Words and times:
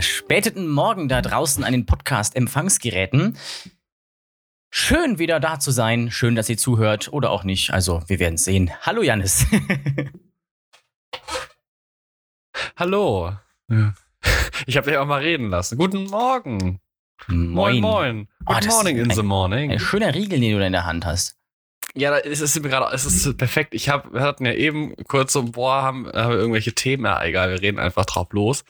Verspäteten 0.00 0.68
Morgen 0.68 1.08
da 1.08 1.22
draußen 1.22 1.64
an 1.64 1.72
den 1.72 1.86
Podcast-Empfangsgeräten. 1.86 3.38
Schön 4.70 5.18
wieder 5.18 5.40
da 5.40 5.58
zu 5.58 5.70
sein. 5.70 6.10
Schön, 6.10 6.34
dass 6.34 6.50
ihr 6.50 6.58
zuhört 6.58 7.10
oder 7.14 7.30
auch 7.30 7.44
nicht. 7.44 7.72
Also, 7.72 8.02
wir 8.06 8.18
werden 8.18 8.36
sehen. 8.36 8.70
Hallo, 8.82 9.00
Janis. 9.02 9.46
Hallo. 12.76 13.32
Ich 14.66 14.76
habe 14.76 14.90
dich 14.90 14.98
auch 14.98 15.06
mal 15.06 15.20
reden 15.22 15.48
lassen. 15.50 15.78
Guten 15.78 16.04
Morgen. 16.04 16.80
Moin. 17.28 17.48
Moin, 17.48 17.80
moin. 17.80 18.28
Oh, 18.46 18.52
Good 18.54 18.64
das 18.66 18.74
morning 18.74 18.96
in 18.98 19.10
ein- 19.10 19.16
the 19.16 19.22
morning. 19.22 19.70
Ein 19.70 19.78
schöner 19.78 20.12
Riegel, 20.14 20.40
den 20.40 20.52
du 20.52 20.58
da 20.58 20.66
in 20.66 20.72
der 20.72 20.84
Hand 20.86 21.06
hast. 21.06 21.36
Ja, 21.94 22.10
da- 22.10 22.18
es 22.18 22.40
ist 22.40 22.60
mir 22.60 22.68
gerade, 22.68 22.92
es 22.94 23.04
ist 23.06 23.36
perfekt. 23.38 23.72
Ich 23.74 23.88
hab, 23.88 24.12
wir 24.12 24.20
hatten 24.22 24.44
ja 24.44 24.52
eben 24.54 24.94
kurz 25.08 25.32
so, 25.34 25.44
boah, 25.44 25.82
haben, 25.82 26.06
haben 26.12 26.30
wir 26.32 26.38
irgendwelche 26.38 26.74
Themen, 26.74 27.04
ja, 27.04 27.22
egal, 27.24 27.50
wir 27.50 27.62
reden 27.62 27.78
einfach 27.78 28.04
drauf 28.06 28.26
los, 28.32 28.64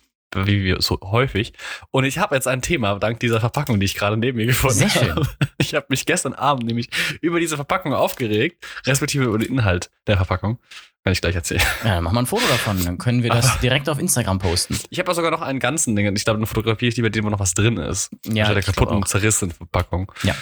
wie 0.44 0.64
wir 0.64 0.82
so 0.82 0.98
häufig. 1.02 1.52
Und 1.90 2.04
ich 2.04 2.18
habe 2.18 2.34
jetzt 2.34 2.46
ein 2.48 2.60
Thema 2.62 2.98
dank 2.98 3.20
dieser 3.20 3.40
Verpackung, 3.40 3.80
die 3.80 3.86
ich 3.86 3.94
gerade 3.94 4.16
neben 4.16 4.36
mir 4.36 4.46
gefunden 4.46 4.76
Sehr 4.76 4.90
schön. 4.90 5.10
habe. 5.10 5.26
Ich 5.58 5.74
habe 5.74 5.86
mich 5.88 6.06
gestern 6.06 6.34
Abend 6.34 6.64
nämlich 6.66 6.90
über 7.22 7.40
diese 7.40 7.56
Verpackung 7.56 7.92
aufgeregt, 7.94 8.64
respektive 8.86 9.24
über 9.24 9.38
den 9.38 9.50
Inhalt 9.50 9.90
der 10.06 10.16
Verpackung. 10.16 10.58
Kann 11.02 11.12
ich 11.12 11.20
gleich 11.20 11.34
erzählen. 11.34 11.62
Ja, 11.82 11.94
dann 11.94 12.04
machen 12.04 12.14
wir 12.16 12.22
ein 12.22 12.26
Foto 12.26 12.46
davon. 12.48 12.84
Dann 12.84 12.98
können 12.98 13.22
wir 13.22 13.30
das 13.30 13.58
direkt 13.60 13.88
auf 13.88 13.98
Instagram 13.98 14.38
posten. 14.38 14.78
Ich 14.90 14.98
habe 14.98 15.12
sogar 15.14 15.30
noch 15.30 15.40
einen 15.40 15.60
ganzen 15.60 15.96
Ding. 15.96 16.14
Ich 16.14 16.24
glaube, 16.24 16.38
eine 16.38 16.46
fotografiere 16.46 16.88
ich 16.88 16.94
die, 16.94 17.02
bei 17.02 17.08
dem 17.08 17.24
noch 17.24 17.38
was 17.38 17.54
drin 17.54 17.78
ist. 17.78 18.10
Ja, 18.26 18.44
Anstatt 18.46 18.56
der 18.66 18.74
kaputten, 18.74 19.06
zerrissenen 19.06 19.52
Verpackung. 19.54 20.12
Ja. 20.24 20.34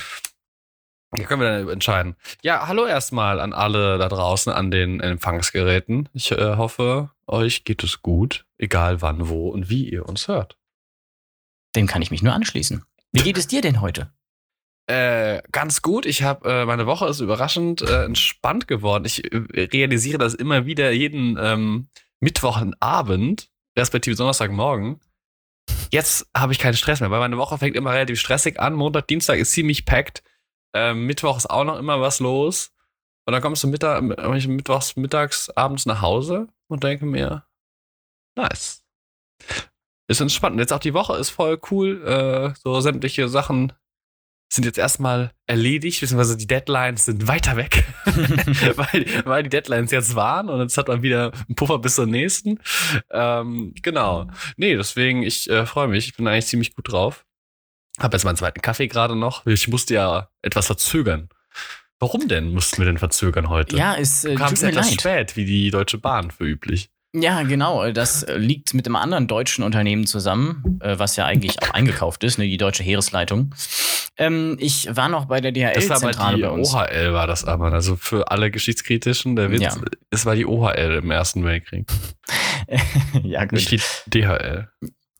Ja, 1.16 1.24
können 1.26 1.42
wir 1.42 1.58
dann 1.58 1.68
entscheiden. 1.68 2.16
Ja, 2.42 2.66
hallo 2.66 2.86
erstmal 2.86 3.40
an 3.40 3.52
alle 3.52 3.98
da 3.98 4.08
draußen 4.08 4.52
an 4.52 4.70
den 4.70 5.00
Empfangsgeräten. 5.00 6.08
Ich 6.12 6.32
äh, 6.32 6.56
hoffe, 6.56 7.10
euch 7.26 7.64
geht 7.64 7.84
es 7.84 8.02
gut, 8.02 8.44
egal 8.64 9.02
wann, 9.02 9.28
wo 9.28 9.48
und 9.48 9.68
wie 9.70 9.88
ihr 9.88 10.06
uns 10.08 10.28
hört. 10.28 10.58
Dem 11.76 11.86
kann 11.86 12.02
ich 12.02 12.10
mich 12.10 12.22
nur 12.22 12.32
anschließen. 12.32 12.84
Wie 13.12 13.22
geht 13.22 13.38
es 13.38 13.46
dir 13.46 13.60
denn 13.60 13.80
heute? 13.80 14.12
Äh, 14.86 15.42
ganz 15.50 15.80
gut. 15.80 16.04
Ich 16.04 16.22
habe 16.22 16.48
äh, 16.48 16.64
meine 16.66 16.86
Woche 16.86 17.06
ist 17.06 17.20
überraschend 17.20 17.82
äh, 17.82 18.04
entspannt 18.04 18.68
geworden. 18.68 19.04
Ich 19.06 19.32
äh, 19.32 19.68
realisiere 19.72 20.18
das 20.18 20.34
immer 20.34 20.66
wieder 20.66 20.90
jeden 20.92 21.38
ähm, 21.40 21.88
Mittwochenabend, 22.20 23.50
respektive 23.78 24.16
Donnerstagmorgen. 24.16 25.00
Jetzt 25.90 26.28
habe 26.36 26.52
ich 26.52 26.58
keinen 26.58 26.74
Stress 26.74 27.00
mehr, 27.00 27.10
weil 27.10 27.20
meine 27.20 27.38
Woche 27.38 27.56
fängt 27.56 27.76
immer 27.76 27.92
relativ 27.92 28.20
stressig 28.20 28.60
an. 28.60 28.74
Montag, 28.74 29.06
Dienstag 29.08 29.38
ist 29.38 29.52
ziemlich 29.52 29.86
packed. 29.86 30.22
Ähm, 30.74 31.06
Mittwoch 31.06 31.36
ist 31.36 31.48
auch 31.48 31.64
noch 31.64 31.78
immer 31.78 32.00
was 32.00 32.20
los. 32.20 32.72
Und 33.26 33.32
dann 33.32 33.40
kommst 33.40 33.62
du 33.62 33.68
Mittag, 33.68 34.02
äh, 34.02 34.46
mittwochs, 34.48 34.96
mittags, 34.96 35.48
abends 35.50 35.86
nach 35.86 36.02
Hause 36.02 36.48
und 36.68 36.84
denke 36.84 37.06
mir, 37.06 37.44
nice. 38.36 38.84
Ist 40.06 40.20
entspannt. 40.20 40.54
Und 40.54 40.60
jetzt 40.60 40.72
auch 40.72 40.80
die 40.80 40.94
Woche 40.94 41.16
ist 41.16 41.30
voll 41.30 41.58
cool. 41.70 42.02
Äh, 42.06 42.54
so 42.62 42.80
sämtliche 42.80 43.28
Sachen 43.28 43.72
sind 44.52 44.64
jetzt 44.64 44.78
erstmal 44.78 45.32
erledigt, 45.46 46.00
beziehungsweise 46.00 46.36
die 46.36 46.46
Deadlines 46.46 47.06
sind 47.06 47.26
weiter 47.26 47.56
weg, 47.56 47.84
weil, 48.04 49.06
weil 49.24 49.42
die 49.42 49.48
Deadlines 49.48 49.90
jetzt 49.90 50.14
waren 50.14 50.48
und 50.48 50.60
jetzt 50.60 50.78
hat 50.78 50.88
man 50.88 51.02
wieder 51.02 51.32
einen 51.32 51.56
Puffer 51.56 51.78
bis 51.78 51.96
zur 51.96 52.06
nächsten. 52.06 52.60
Ähm, 53.10 53.74
genau. 53.82 54.28
Nee, 54.56 54.76
deswegen, 54.76 55.22
ich 55.22 55.50
äh, 55.50 55.66
freue 55.66 55.88
mich. 55.88 56.08
Ich 56.08 56.16
bin 56.16 56.28
eigentlich 56.28 56.46
ziemlich 56.46 56.74
gut 56.74 56.92
drauf. 56.92 57.24
Hab 57.98 58.12
jetzt 58.12 58.24
meinen 58.24 58.36
zweiten 58.36 58.60
Kaffee 58.60 58.88
gerade 58.88 59.16
noch. 59.16 59.46
Ich 59.46 59.68
musste 59.68 59.94
ja 59.94 60.28
etwas 60.42 60.66
verzögern. 60.66 61.28
Warum 61.98 62.28
denn 62.28 62.52
mussten 62.52 62.78
wir 62.78 62.86
denn 62.86 62.98
verzögern 62.98 63.48
heute? 63.48 63.76
Ja, 63.76 63.94
es 63.96 64.24
äh, 64.24 64.34
Kam 64.34 64.52
es 64.52 64.62
etwas 64.62 64.90
leid. 64.90 65.00
spät, 65.00 65.36
wie 65.36 65.44
die 65.44 65.70
Deutsche 65.70 65.98
Bahn 65.98 66.30
für 66.30 66.44
üblich. 66.44 66.90
Ja, 67.16 67.42
genau. 67.44 67.92
Das 67.92 68.26
liegt 68.34 68.74
mit 68.74 68.86
einem 68.86 68.96
anderen 68.96 69.28
deutschen 69.28 69.62
Unternehmen 69.62 70.04
zusammen, 70.06 70.78
äh, 70.80 70.98
was 70.98 71.14
ja 71.14 71.26
eigentlich 71.26 71.62
auch 71.62 71.70
eingekauft 71.70 72.24
ist, 72.24 72.38
ne, 72.38 72.46
die 72.46 72.56
Deutsche 72.56 72.82
Heeresleitung. 72.82 73.54
Ähm, 74.16 74.56
ich 74.58 74.88
war 74.96 75.08
noch 75.08 75.26
bei 75.26 75.40
der 75.40 75.52
DHL-Zentrale 75.52 76.38
bei 76.38 76.50
uns. 76.50 76.74
OHL 76.74 77.12
war 77.12 77.28
das 77.28 77.44
aber. 77.44 77.72
Also 77.72 77.94
für 77.94 78.30
alle 78.32 78.50
Geschichtskritischen, 78.50 79.36
der 79.36 79.52
Witz, 79.52 79.62
Ja. 79.62 79.76
es 80.10 80.26
war 80.26 80.34
die 80.34 80.44
OHL 80.44 81.00
im 81.02 81.10
Ersten 81.12 81.44
Weltkrieg. 81.44 81.86
ja, 83.22 83.44
Nicht 83.46 83.70
gut. 83.70 83.80
die 84.06 84.20
DHL. 84.20 84.68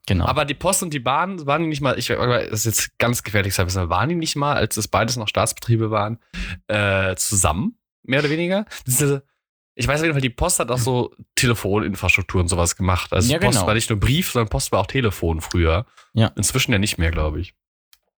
Genau. 0.06 0.26
Aber 0.26 0.44
die 0.44 0.54
Post 0.54 0.82
und 0.82 0.92
die 0.92 0.98
Bahn 1.00 1.46
waren 1.46 1.62
die 1.62 1.68
nicht 1.68 1.80
mal, 1.80 1.98
ich 1.98 2.08
das 2.08 2.50
ist 2.52 2.64
jetzt 2.66 2.98
ganz 2.98 3.22
gefährlich 3.22 3.56
waren 3.56 4.08
die 4.08 4.14
nicht 4.16 4.36
mal, 4.36 4.54
als 4.54 4.76
es 4.76 4.88
beides 4.88 5.16
noch 5.16 5.28
Staatsbetriebe 5.28 5.90
waren, 5.90 6.18
äh, 6.66 7.14
zusammen, 7.16 7.78
mehr 8.02 8.20
oder 8.20 8.30
weniger? 8.30 8.66
Diese, 8.86 9.24
ich 9.74 9.88
weiß 9.88 10.00
auf 10.00 10.04
jeden 10.04 10.14
Fall, 10.14 10.20
die 10.22 10.30
Post 10.30 10.60
hat 10.60 10.70
auch 10.70 10.78
so 10.78 11.14
Telefoninfrastruktur 11.36 12.40
und 12.40 12.48
sowas 12.48 12.76
gemacht. 12.76 13.12
Also 13.12 13.32
Ja, 13.32 13.38
Post 13.38 13.52
genau. 13.58 13.66
war 13.66 13.74
nicht 13.74 13.90
nur 13.90 13.98
Brief, 13.98 14.30
sondern 14.30 14.48
Post 14.48 14.70
war 14.72 14.80
auch 14.80 14.86
Telefon 14.86 15.40
früher. 15.40 15.86
Ja. 16.12 16.28
Inzwischen 16.36 16.72
ja 16.72 16.78
nicht 16.78 16.98
mehr, 16.98 17.10
glaube 17.10 17.40
ich. 17.40 17.54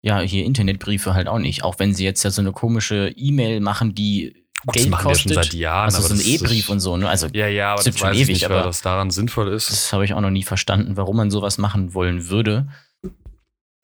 ja, 0.02 0.20
hier 0.20 0.44
Internetbriefe 0.44 1.14
halt 1.14 1.26
auch 1.28 1.38
nicht. 1.38 1.64
Auch 1.64 1.78
wenn 1.78 1.94
sie 1.94 2.04
jetzt 2.04 2.22
ja 2.22 2.30
so 2.30 2.40
eine 2.42 2.52
komische 2.52 3.08
E-Mail 3.16 3.60
machen, 3.60 3.94
die 3.94 4.44
Gut, 4.64 4.74
das 4.76 4.82
Geld 4.82 4.90
machen 4.90 5.04
wir 5.06 5.08
kostet. 5.12 5.32
schon 5.34 5.42
seit 5.42 5.52
Jahren. 5.54 5.84
also 5.86 6.00
so 6.02 6.14
ein 6.14 6.18
das 6.18 6.26
E-Brief 6.26 6.68
und 6.70 6.80
so. 6.80 6.96
Ne? 6.96 7.08
Also 7.08 7.28
Ja, 7.32 7.46
ja, 7.48 7.68
aber 7.72 7.76
Das 7.76 7.84
das, 7.86 7.94
ist 7.94 8.00
schon 8.00 8.08
weiß 8.10 8.16
ich 8.16 8.22
ewig, 8.22 8.34
nicht, 8.36 8.44
aber- 8.44 8.62
das 8.62 8.82
daran 8.82 9.10
sinnvoll 9.10 9.48
ist. 9.52 9.70
Das 9.70 9.92
habe 9.92 10.04
ich 10.04 10.14
auch 10.14 10.20
noch 10.20 10.30
nie 10.30 10.42
verstanden, 10.44 10.96
warum 10.96 11.16
man 11.16 11.30
sowas 11.30 11.58
machen 11.58 11.94
wollen 11.94 12.28
würde. 12.28 12.68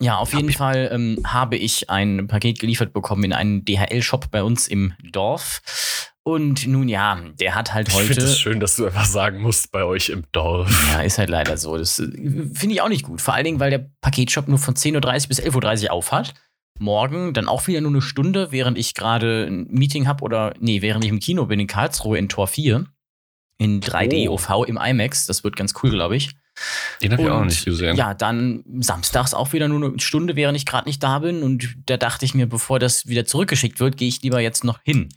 Ja, 0.00 0.16
auf 0.16 0.32
Hab 0.32 0.40
jeden 0.40 0.52
Fall 0.52 0.90
ähm, 0.92 1.20
habe 1.24 1.56
ich 1.56 1.88
ein 1.90 2.26
Paket 2.26 2.58
geliefert 2.58 2.92
bekommen 2.92 3.22
in 3.24 3.32
einen 3.32 3.64
DHL-Shop 3.64 4.30
bei 4.30 4.42
uns 4.42 4.66
im 4.68 4.94
Dorf. 5.12 5.62
Und 6.24 6.66
nun 6.68 6.88
ja, 6.88 7.20
der 7.40 7.54
hat 7.56 7.74
halt 7.74 7.88
Ich 7.88 7.94
finde 7.94 8.14
heute. 8.14 8.24
es 8.24 8.38
schön, 8.38 8.60
dass 8.60 8.76
du 8.76 8.86
einfach 8.86 9.04
sagen 9.06 9.40
musst, 9.40 9.72
bei 9.72 9.82
euch 9.82 10.08
im 10.08 10.22
Dorf. 10.30 10.70
Ja, 10.92 11.02
ist 11.02 11.18
halt 11.18 11.30
leider 11.30 11.56
so. 11.56 11.76
Das 11.76 11.98
äh, 11.98 12.04
finde 12.54 12.74
ich 12.74 12.80
auch 12.80 12.88
nicht 12.88 13.02
gut. 13.04 13.20
Vor 13.20 13.34
allen 13.34 13.44
Dingen, 13.44 13.58
weil 13.60 13.70
der 13.70 13.90
Paketshop 14.00 14.46
nur 14.46 14.58
von 14.58 14.74
10.30 14.74 14.94
Uhr 15.24 15.28
bis 15.28 15.40
11.30 15.42 15.84
Uhr 15.86 15.92
auf 15.92 16.12
hat. 16.12 16.34
Morgen 16.78 17.34
dann 17.34 17.48
auch 17.48 17.66
wieder 17.66 17.80
nur 17.80 17.90
eine 17.90 18.02
Stunde, 18.02 18.50
während 18.52 18.78
ich 18.78 18.94
gerade 18.94 19.46
ein 19.48 19.66
Meeting 19.70 20.06
habe 20.06 20.22
oder, 20.24 20.54
nee, 20.60 20.80
während 20.80 21.04
ich 21.04 21.10
im 21.10 21.18
Kino 21.20 21.46
bin 21.46 21.58
in 21.60 21.66
Karlsruhe 21.66 22.16
in 22.18 22.28
Tor 22.28 22.46
4. 22.46 22.86
In 23.58 23.80
3D 23.80 24.28
Oh. 24.28 24.34
OV 24.34 24.66
im 24.68 24.76
IMAX. 24.76 25.26
Das 25.26 25.42
wird 25.44 25.56
ganz 25.56 25.74
cool, 25.82 25.90
glaube 25.90 26.16
ich. 26.16 26.30
Den 27.02 27.12
habe 27.12 27.22
ich 27.22 27.28
auch 27.30 27.44
nicht 27.44 27.64
gesehen. 27.64 27.96
Ja, 27.96 28.14
dann 28.14 28.62
samstags 28.80 29.34
auch 29.34 29.52
wieder 29.52 29.68
nur 29.68 29.88
eine 29.90 30.00
Stunde, 30.00 30.36
während 30.36 30.56
ich 30.56 30.66
gerade 30.66 30.88
nicht 30.88 31.02
da 31.02 31.18
bin. 31.20 31.42
Und 31.42 31.74
da 31.86 31.96
dachte 31.96 32.24
ich 32.24 32.34
mir, 32.34 32.46
bevor 32.46 32.78
das 32.78 33.06
wieder 33.06 33.24
zurückgeschickt 33.24 33.80
wird, 33.80 33.96
gehe 33.96 34.08
ich 34.08 34.22
lieber 34.22 34.40
jetzt 34.40 34.62
noch 34.64 34.78
hin. 34.82 35.08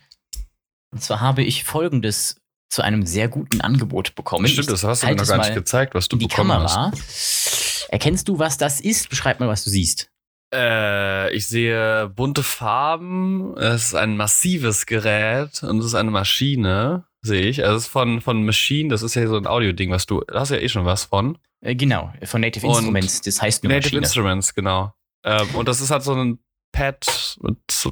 Und 0.96 1.02
zwar 1.02 1.20
habe 1.20 1.44
ich 1.44 1.66
folgendes 1.66 2.38
zu 2.70 2.82
einem 2.82 3.06
sehr 3.06 3.28
guten 3.28 3.60
Angebot 3.60 4.16
bekommen. 4.16 4.48
Stimmt, 4.48 4.72
das 4.72 4.86
hast 4.86 5.04
du 5.04 5.08
mir 5.08 5.16
noch 5.16 5.28
gar 5.28 5.40
nicht 5.40 5.54
gezeigt, 5.54 5.94
was 5.94 6.08
du 6.08 6.16
in 6.16 6.22
die 6.22 6.28
bekommen 6.28 6.54
hast. 6.54 6.74
Kamera. 6.74 7.92
Erkennst 7.92 8.30
du, 8.30 8.40
was 8.40 8.58
das 8.58 8.80
ist? 8.80 9.10
Beschreib 9.10 9.42
mal, 9.42 9.50
was 9.50 9.66
du 9.66 9.70
siehst. 9.70 10.10
Äh, 10.54 11.36
ich 11.36 11.50
sehe 11.50 12.08
bunte 12.16 12.44
Farben. 12.44 13.58
Es 13.58 13.88
ist 13.88 13.96
ein 13.96 14.16
massives 14.16 14.86
Gerät 14.86 15.64
und 15.64 15.80
es 15.80 15.88
ist 15.88 15.96
eine 15.96 16.12
Maschine, 16.12 17.04
sehe 17.22 17.42
ich. 17.42 17.66
Also 17.66 17.76
es 17.76 17.84
ist 17.84 17.90
von, 17.90 18.22
von 18.22 18.46
Machine, 18.46 18.88
das 18.88 19.04
ist 19.04 19.16
ja 19.16 19.28
so 19.28 19.36
ein 19.36 19.48
Audio-Ding, 19.48 19.92
was 19.92 20.06
du, 20.06 20.22
da 20.22 20.40
hast 20.40 20.52
du 20.52 20.56
ja 20.56 20.62
eh 20.62 20.70
schon 20.70 20.86
was 20.86 21.04
von. 21.04 21.38
Äh, 21.60 21.76
genau, 21.76 22.14
von 22.24 22.40
Native 22.40 22.66
Und 22.68 22.76
Instruments. 22.76 23.20
Das 23.20 23.42
heißt 23.42 23.66
nur 23.66 23.74
Native 23.74 23.88
Maschine. 23.88 24.02
Instruments, 24.02 24.56
genau. 24.56 24.94
Ähm, 25.26 25.56
und 25.56 25.68
das 25.68 25.82
ist 25.82 25.92
halt 25.92 26.04
so 26.04 26.14
ein 26.14 26.40
Pad 26.72 27.38
mit 27.42 27.58
so 27.70 27.92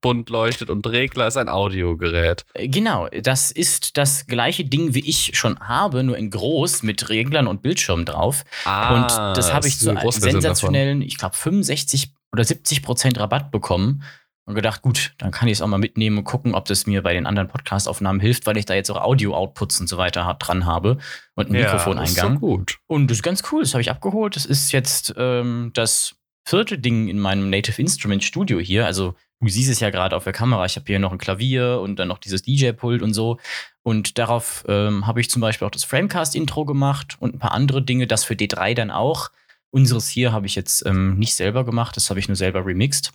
bunt 0.00 0.30
leuchtet 0.30 0.70
und 0.70 0.86
Regler 0.86 1.26
ist 1.26 1.36
ein 1.36 1.48
Audiogerät. 1.48 2.44
Genau, 2.54 3.08
das 3.08 3.50
ist 3.50 3.96
das 3.96 4.26
gleiche 4.26 4.64
Ding, 4.64 4.94
wie 4.94 5.08
ich 5.08 5.32
schon 5.36 5.58
habe, 5.60 6.02
nur 6.02 6.16
in 6.16 6.30
groß 6.30 6.82
mit 6.82 7.08
Reglern 7.08 7.46
und 7.46 7.62
Bildschirm 7.62 8.04
drauf. 8.04 8.44
Ah, 8.64 8.94
und 8.94 9.36
das 9.36 9.52
habe 9.52 9.68
ich 9.68 9.78
zu 9.78 9.90
eine 9.90 10.00
einem 10.00 10.10
sensationellen, 10.10 11.02
ich 11.02 11.18
glaube, 11.18 11.36
65 11.36 12.12
oder 12.32 12.44
70 12.44 12.82
Prozent 12.82 13.18
Rabatt 13.18 13.50
bekommen. 13.50 14.02
Und 14.48 14.54
gedacht, 14.54 14.80
gut, 14.80 15.12
dann 15.18 15.32
kann 15.32 15.48
ich 15.48 15.54
es 15.54 15.60
auch 15.60 15.66
mal 15.66 15.78
mitnehmen 15.78 16.18
und 16.18 16.24
gucken, 16.24 16.54
ob 16.54 16.66
das 16.66 16.86
mir 16.86 17.02
bei 17.02 17.12
den 17.12 17.26
anderen 17.26 17.48
Podcast-Aufnahmen 17.48 18.20
hilft, 18.20 18.46
weil 18.46 18.56
ich 18.56 18.64
da 18.64 18.74
jetzt 18.74 18.90
auch 18.90 19.02
Audio-Outputs 19.02 19.80
und 19.80 19.88
so 19.88 19.98
weiter 19.98 20.36
dran 20.38 20.66
habe 20.66 20.98
und 21.34 21.46
einen 21.46 21.64
davon. 21.64 21.96
Mikrofoneingang. 21.96 22.14
Ja, 22.14 22.28
ist 22.28 22.34
doch 22.34 22.40
gut. 22.40 22.78
Und 22.86 23.10
das 23.10 23.18
ist 23.18 23.22
ganz 23.24 23.42
cool, 23.50 23.62
das 23.62 23.74
habe 23.74 23.80
ich 23.80 23.90
abgeholt. 23.90 24.36
Das 24.36 24.46
ist 24.46 24.70
jetzt 24.70 25.14
ähm, 25.16 25.72
das 25.74 26.14
vierte 26.46 26.78
Ding 26.78 27.08
in 27.08 27.18
meinem 27.18 27.50
Native 27.50 27.80
Instrument 27.82 28.22
Studio 28.22 28.58
hier. 28.58 28.86
Also 28.86 29.14
du 29.40 29.48
siehst 29.48 29.68
es 29.70 29.80
ja 29.80 29.90
gerade 29.90 30.16
auf 30.16 30.24
der 30.24 30.32
Kamera. 30.32 30.64
Ich 30.64 30.76
habe 30.76 30.86
hier 30.86 30.98
noch 30.98 31.12
ein 31.12 31.18
Klavier 31.18 31.80
und 31.82 31.96
dann 31.96 32.08
noch 32.08 32.18
dieses 32.18 32.42
DJ-Pult 32.42 33.02
und 33.02 33.12
so. 33.14 33.38
Und 33.82 34.18
darauf 34.18 34.64
ähm, 34.68 35.06
habe 35.06 35.20
ich 35.20 35.28
zum 35.28 35.40
Beispiel 35.42 35.66
auch 35.66 35.72
das 35.72 35.84
Framecast-Intro 35.84 36.64
gemacht 36.64 37.16
und 37.20 37.34
ein 37.34 37.38
paar 37.38 37.52
andere 37.52 37.82
Dinge. 37.82 38.06
Das 38.06 38.24
für 38.24 38.34
D3 38.34 38.74
dann 38.74 38.90
auch. 38.90 39.30
Unseres 39.70 40.08
hier 40.08 40.32
habe 40.32 40.46
ich 40.46 40.54
jetzt 40.54 40.86
ähm, 40.86 41.18
nicht 41.18 41.34
selber 41.34 41.64
gemacht, 41.64 41.96
das 41.96 42.08
habe 42.08 42.20
ich 42.20 42.28
nur 42.28 42.36
selber 42.36 42.64
remixed. 42.64 43.12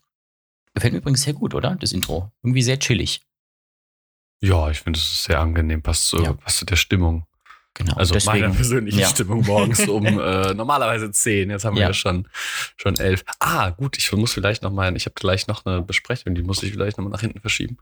Gefällt 0.74 0.94
mir 0.94 1.00
übrigens 1.00 1.24
sehr 1.24 1.34
gut, 1.34 1.54
oder? 1.56 1.76
Das 1.76 1.92
Intro. 1.94 2.32
Irgendwie 2.44 2.62
sehr 2.62 2.78
chillig. 2.80 3.22
Ja, 4.44 4.70
ich 4.70 4.80
finde 4.82 5.00
es 5.00 5.06
ist 5.06 5.24
sehr 5.24 5.40
angenehm, 5.40 5.82
passt 5.82 6.08
zu, 6.08 6.22
Ja. 6.22 6.34
passt 6.34 6.58
zu 6.58 6.66
der 6.66 6.76
Stimmung. 6.76 7.26
Genau. 7.74 7.96
Also 7.96 8.14
deswegen, 8.14 8.42
meiner 8.42 8.54
persönlichen 8.54 9.00
ja. 9.00 9.08
Stimmung 9.08 9.46
morgens 9.46 9.88
um 9.88 10.06
äh, 10.20 10.54
normalerweise 10.54 11.10
10. 11.10 11.50
Jetzt 11.50 11.64
haben 11.64 11.76
wir 11.76 11.84
Ja. 11.84 11.88
ja, 11.90 11.94
schon, 11.94 12.28
schon 12.76 12.98
11. 12.98 13.24
Ah, 13.40 13.70
gut, 13.70 13.98
ich 13.98 14.12
muss 14.12 14.34
vielleicht 14.34 14.62
noch 14.62 14.72
mal, 14.72 14.96
ich 14.96 15.06
habe 15.06 15.16
gleich 15.16 15.48
noch 15.48 15.66
eine 15.66 15.82
Besprechung, 15.82 16.36
die 16.36 16.44
muss 16.44 16.62
ich 16.64 16.74
vielleicht 16.74 16.98
noch 16.98 17.06
mal 17.06 17.12
nach 17.12 17.22
hinten 17.22 17.40
verschieben. 17.40 17.78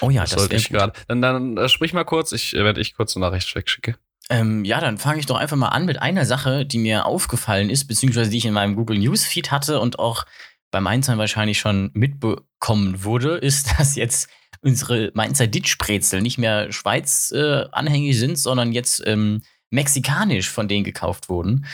Oh 0.00 0.08
ja, 0.08 0.22
das 0.22 0.30
das 0.30 0.40
sollte 0.40 0.56
ich 0.56 0.70
gerade. 0.70 0.94
Dann, 1.08 1.20
dann 1.20 1.56
äh, 1.58 1.68
sprich 1.68 1.92
mal 1.92 2.04
kurz, 2.04 2.32
ich, 2.32 2.54
äh, 2.54 2.64
während 2.64 2.78
ich 2.78 2.94
kurz 2.94 3.16
eine 3.16 3.26
Nachricht 3.26 3.54
wegschicke. 3.54 3.96
Ähm, 4.30 4.64
ja, 4.64 4.80
dann 4.80 4.96
fange 4.96 5.20
ich 5.20 5.26
doch 5.26 5.36
einfach 5.36 5.56
mal 5.56 5.68
an 5.68 5.84
mit 5.84 6.00
einer 6.00 6.24
Sache, 6.24 6.64
die 6.64 6.78
mir 6.78 7.04
aufgefallen 7.04 7.68
ist, 7.68 7.86
beziehungsweise 7.86 8.30
die 8.30 8.38
ich 8.38 8.46
in 8.46 8.54
meinem 8.54 8.74
Google 8.74 8.98
Newsfeed 8.98 9.50
hatte 9.50 9.80
und 9.80 9.98
auch 9.98 10.24
beim 10.70 10.84
Mainzern 10.84 11.18
wahrscheinlich 11.18 11.58
schon 11.58 11.90
mitbekommen 11.92 13.04
wurde, 13.04 13.36
ist, 13.36 13.74
dass 13.78 13.96
jetzt 13.96 14.28
unsere 14.64 15.10
Mainzer 15.14 15.46
Ditchbrezel 15.46 16.22
nicht 16.22 16.38
mehr 16.38 16.72
Schweiz-anhängig 16.72 18.16
äh, 18.16 18.18
sind, 18.18 18.38
sondern 18.38 18.72
jetzt 18.72 19.02
ähm, 19.06 19.42
mexikanisch 19.70 20.48
von 20.48 20.68
denen 20.68 20.84
gekauft 20.84 21.28
wurden. 21.28 21.66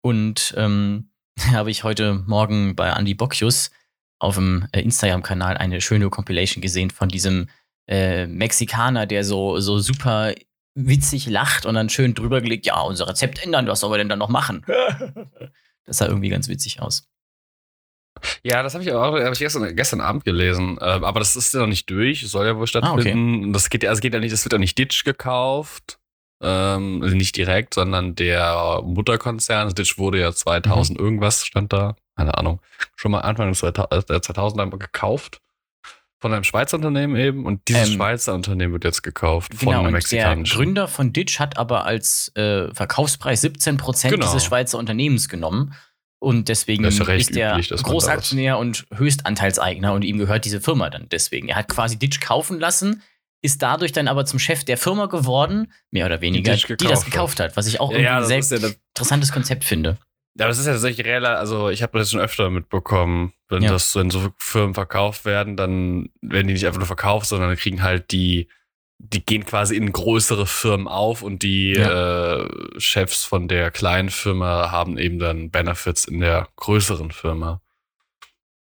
Und 0.00 0.54
ähm, 0.56 1.10
habe 1.52 1.70
ich 1.70 1.84
heute 1.84 2.24
Morgen 2.26 2.74
bei 2.74 2.88
Andy 2.88 3.14
Bocchius 3.14 3.70
auf 4.18 4.36
dem 4.36 4.66
äh, 4.72 4.80
Instagram-Kanal 4.80 5.58
eine 5.58 5.80
schöne 5.80 6.08
Compilation 6.08 6.62
gesehen 6.62 6.90
von 6.90 7.10
diesem 7.10 7.48
äh, 7.86 8.26
Mexikaner, 8.26 9.06
der 9.06 9.24
so, 9.24 9.60
so 9.60 9.78
super 9.78 10.34
witzig 10.74 11.26
lacht 11.26 11.66
und 11.66 11.74
dann 11.74 11.90
schön 11.90 12.14
drüber 12.14 12.40
gelegt, 12.40 12.64
ja, 12.64 12.80
unser 12.80 13.08
Rezept 13.08 13.44
ändern, 13.44 13.66
was 13.66 13.80
soll 13.80 13.90
wir 13.90 13.98
denn 13.98 14.08
dann 14.08 14.18
noch 14.18 14.28
machen? 14.28 14.64
das 15.84 15.98
sah 15.98 16.06
irgendwie 16.06 16.30
ganz 16.30 16.48
witzig 16.48 16.80
aus. 16.80 17.08
Ja, 18.42 18.62
das 18.62 18.74
habe 18.74 18.84
ich 18.84 18.92
auch 18.92 19.14
hab 19.14 19.32
ich 19.32 19.38
gestern, 19.38 19.74
gestern 19.74 20.00
Abend 20.00 20.24
gelesen. 20.24 20.78
Ähm, 20.80 21.04
aber 21.04 21.20
das 21.20 21.36
ist 21.36 21.54
ja 21.54 21.60
noch 21.60 21.66
nicht 21.66 21.88
durch, 21.90 22.28
soll 22.28 22.46
ja 22.46 22.56
wohl 22.56 22.66
stattfinden. 22.66 23.34
Ah, 23.34 23.38
okay. 23.44 23.52
Das 23.52 23.70
geht 23.70 23.82
ja, 23.82 23.90
also 23.90 24.00
geht 24.00 24.14
ja 24.14 24.20
nicht, 24.20 24.32
das 24.32 24.44
wird 24.44 24.52
ja 24.52 24.58
nicht 24.58 24.78
Ditch 24.78 25.04
gekauft. 25.04 25.98
Ähm, 26.40 27.00
also 27.02 27.16
nicht 27.16 27.36
direkt, 27.36 27.74
sondern 27.74 28.14
der 28.14 28.80
Mutterkonzern. 28.84 29.74
Ditch 29.74 29.98
wurde 29.98 30.20
ja 30.20 30.32
2000 30.32 30.98
mhm. 30.98 31.04
irgendwas, 31.04 31.44
stand 31.44 31.72
da. 31.72 31.96
Keine 32.16 32.36
Ahnung. 32.36 32.60
Schon 32.96 33.12
mal 33.12 33.20
Anfang 33.20 33.48
des 33.48 33.62
2000er 33.62 34.76
gekauft. 34.76 35.40
Von 36.20 36.32
einem 36.32 36.42
Schweizer 36.42 36.76
Unternehmen 36.76 37.14
eben 37.14 37.46
und 37.46 37.68
dieses 37.68 37.90
ähm, 37.90 37.94
Schweizer 37.94 38.34
Unternehmen 38.34 38.72
wird 38.72 38.82
jetzt 38.82 39.02
gekauft 39.02 39.54
von 39.54 39.68
genau, 39.68 39.82
einem 39.82 39.92
mexikanischen. 39.92 40.52
Der 40.58 40.64
Gründer 40.64 40.88
von 40.88 41.12
Ditch 41.12 41.38
hat 41.38 41.56
aber 41.58 41.84
als 41.84 42.32
äh, 42.34 42.74
Verkaufspreis 42.74 43.40
17 43.42 43.76
Prozent 43.76 44.14
genau. 44.14 44.26
dieses 44.26 44.44
Schweizer 44.44 44.78
Unternehmens 44.78 45.28
genommen. 45.28 45.74
Und 46.20 46.48
deswegen 46.48 46.84
ist, 46.84 46.98
ja 46.98 47.14
ist 47.14 47.36
er 47.36 47.52
üblich, 47.52 47.68
Großaktionär 47.68 48.58
und 48.58 48.86
Höchstanteilseigner 48.92 49.92
und 49.92 50.02
ihm 50.02 50.18
gehört 50.18 50.44
diese 50.44 50.60
Firma 50.60 50.90
dann 50.90 51.08
deswegen. 51.10 51.48
Er 51.48 51.56
hat 51.56 51.68
quasi 51.68 51.96
Ditch 51.96 52.20
kaufen 52.20 52.58
lassen, 52.58 53.02
ist 53.40 53.62
dadurch 53.62 53.92
dann 53.92 54.08
aber 54.08 54.24
zum 54.26 54.40
Chef 54.40 54.64
der 54.64 54.78
Firma 54.78 55.06
geworden, 55.06 55.72
mehr 55.90 56.06
oder 56.06 56.20
weniger, 56.20 56.56
die, 56.56 56.76
die 56.76 56.86
das 56.86 57.04
gekauft 57.04 57.38
hat, 57.38 57.56
was 57.56 57.68
ich 57.68 57.78
auch 57.78 57.92
ja, 57.92 57.98
irgendwie 57.98 58.34
ein 58.34 58.42
sehr 58.42 58.58
ja 58.58 58.68
interessantes 58.94 59.30
Konzept 59.30 59.64
finde. 59.64 59.98
Ja, 60.34 60.44
aber 60.44 60.48
das 60.48 60.58
ist 60.58 60.66
ja 60.66 60.72
tatsächlich 60.72 61.06
relativ, 61.06 61.38
also 61.38 61.68
ich 61.68 61.82
habe 61.82 61.98
das 61.98 62.10
schon 62.10 62.20
öfter 62.20 62.50
mitbekommen, 62.50 63.32
wenn 63.48 63.62
ja. 63.62 63.70
das, 63.70 63.94
wenn 63.94 64.10
so 64.10 64.30
Firmen 64.38 64.74
verkauft 64.74 65.24
werden, 65.24 65.56
dann 65.56 66.10
werden 66.20 66.48
die 66.48 66.54
nicht 66.54 66.66
einfach 66.66 66.78
nur 66.78 66.86
verkauft, 66.86 67.26
sondern 67.26 67.56
kriegen 67.56 67.82
halt 67.82 68.10
die, 68.10 68.48
die 68.98 69.24
gehen 69.24 69.46
quasi 69.46 69.76
in 69.76 69.92
größere 69.92 70.46
Firmen 70.46 70.88
auf 70.88 71.22
und 71.22 71.42
die 71.42 71.72
ja. 71.72 72.42
äh, 72.42 72.48
Chefs 72.78 73.24
von 73.24 73.46
der 73.46 73.70
kleinen 73.70 74.10
Firma 74.10 74.70
haben 74.70 74.98
eben 74.98 75.18
dann 75.18 75.50
Benefits 75.50 76.04
in 76.04 76.20
der 76.20 76.48
größeren 76.56 77.12
Firma. 77.12 77.60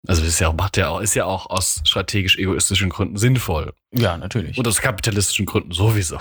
Also 0.06 0.22
ist 0.22 0.40
ja, 0.40 0.52
macht 0.52 0.76
ja 0.76 0.88
auch, 0.88 1.00
ist 1.00 1.14
ja 1.14 1.24
auch 1.24 1.48
aus 1.48 1.80
strategisch 1.84 2.36
egoistischen 2.36 2.90
Gründen 2.90 3.16
sinnvoll. 3.16 3.72
Ja, 3.92 4.16
natürlich. 4.16 4.58
Und 4.58 4.68
aus 4.68 4.80
kapitalistischen 4.80 5.46
Gründen 5.46 5.72
sowieso. 5.72 6.18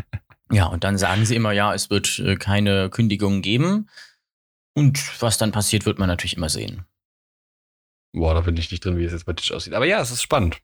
ja, 0.50 0.66
und 0.66 0.84
dann 0.84 0.96
sagen 0.96 1.26
sie 1.26 1.34
immer, 1.34 1.52
ja, 1.52 1.74
es 1.74 1.90
wird 1.90 2.18
äh, 2.20 2.36
keine 2.36 2.88
Kündigungen 2.88 3.42
geben. 3.42 3.90
Und 4.74 5.20
was 5.20 5.38
dann 5.38 5.52
passiert, 5.52 5.86
wird 5.86 5.98
man 5.98 6.08
natürlich 6.08 6.36
immer 6.36 6.48
sehen. 6.48 6.86
Boah, 8.12 8.32
da 8.32 8.40
bin 8.40 8.56
ich 8.56 8.70
nicht 8.70 8.84
drin, 8.84 8.96
wie 8.96 9.04
es 9.04 9.12
jetzt 9.12 9.26
bei 9.26 9.32
Tisch 9.34 9.52
aussieht. 9.52 9.74
Aber 9.74 9.86
ja, 9.86 10.00
es 10.00 10.10
ist 10.10 10.22
spannend. 10.22 10.58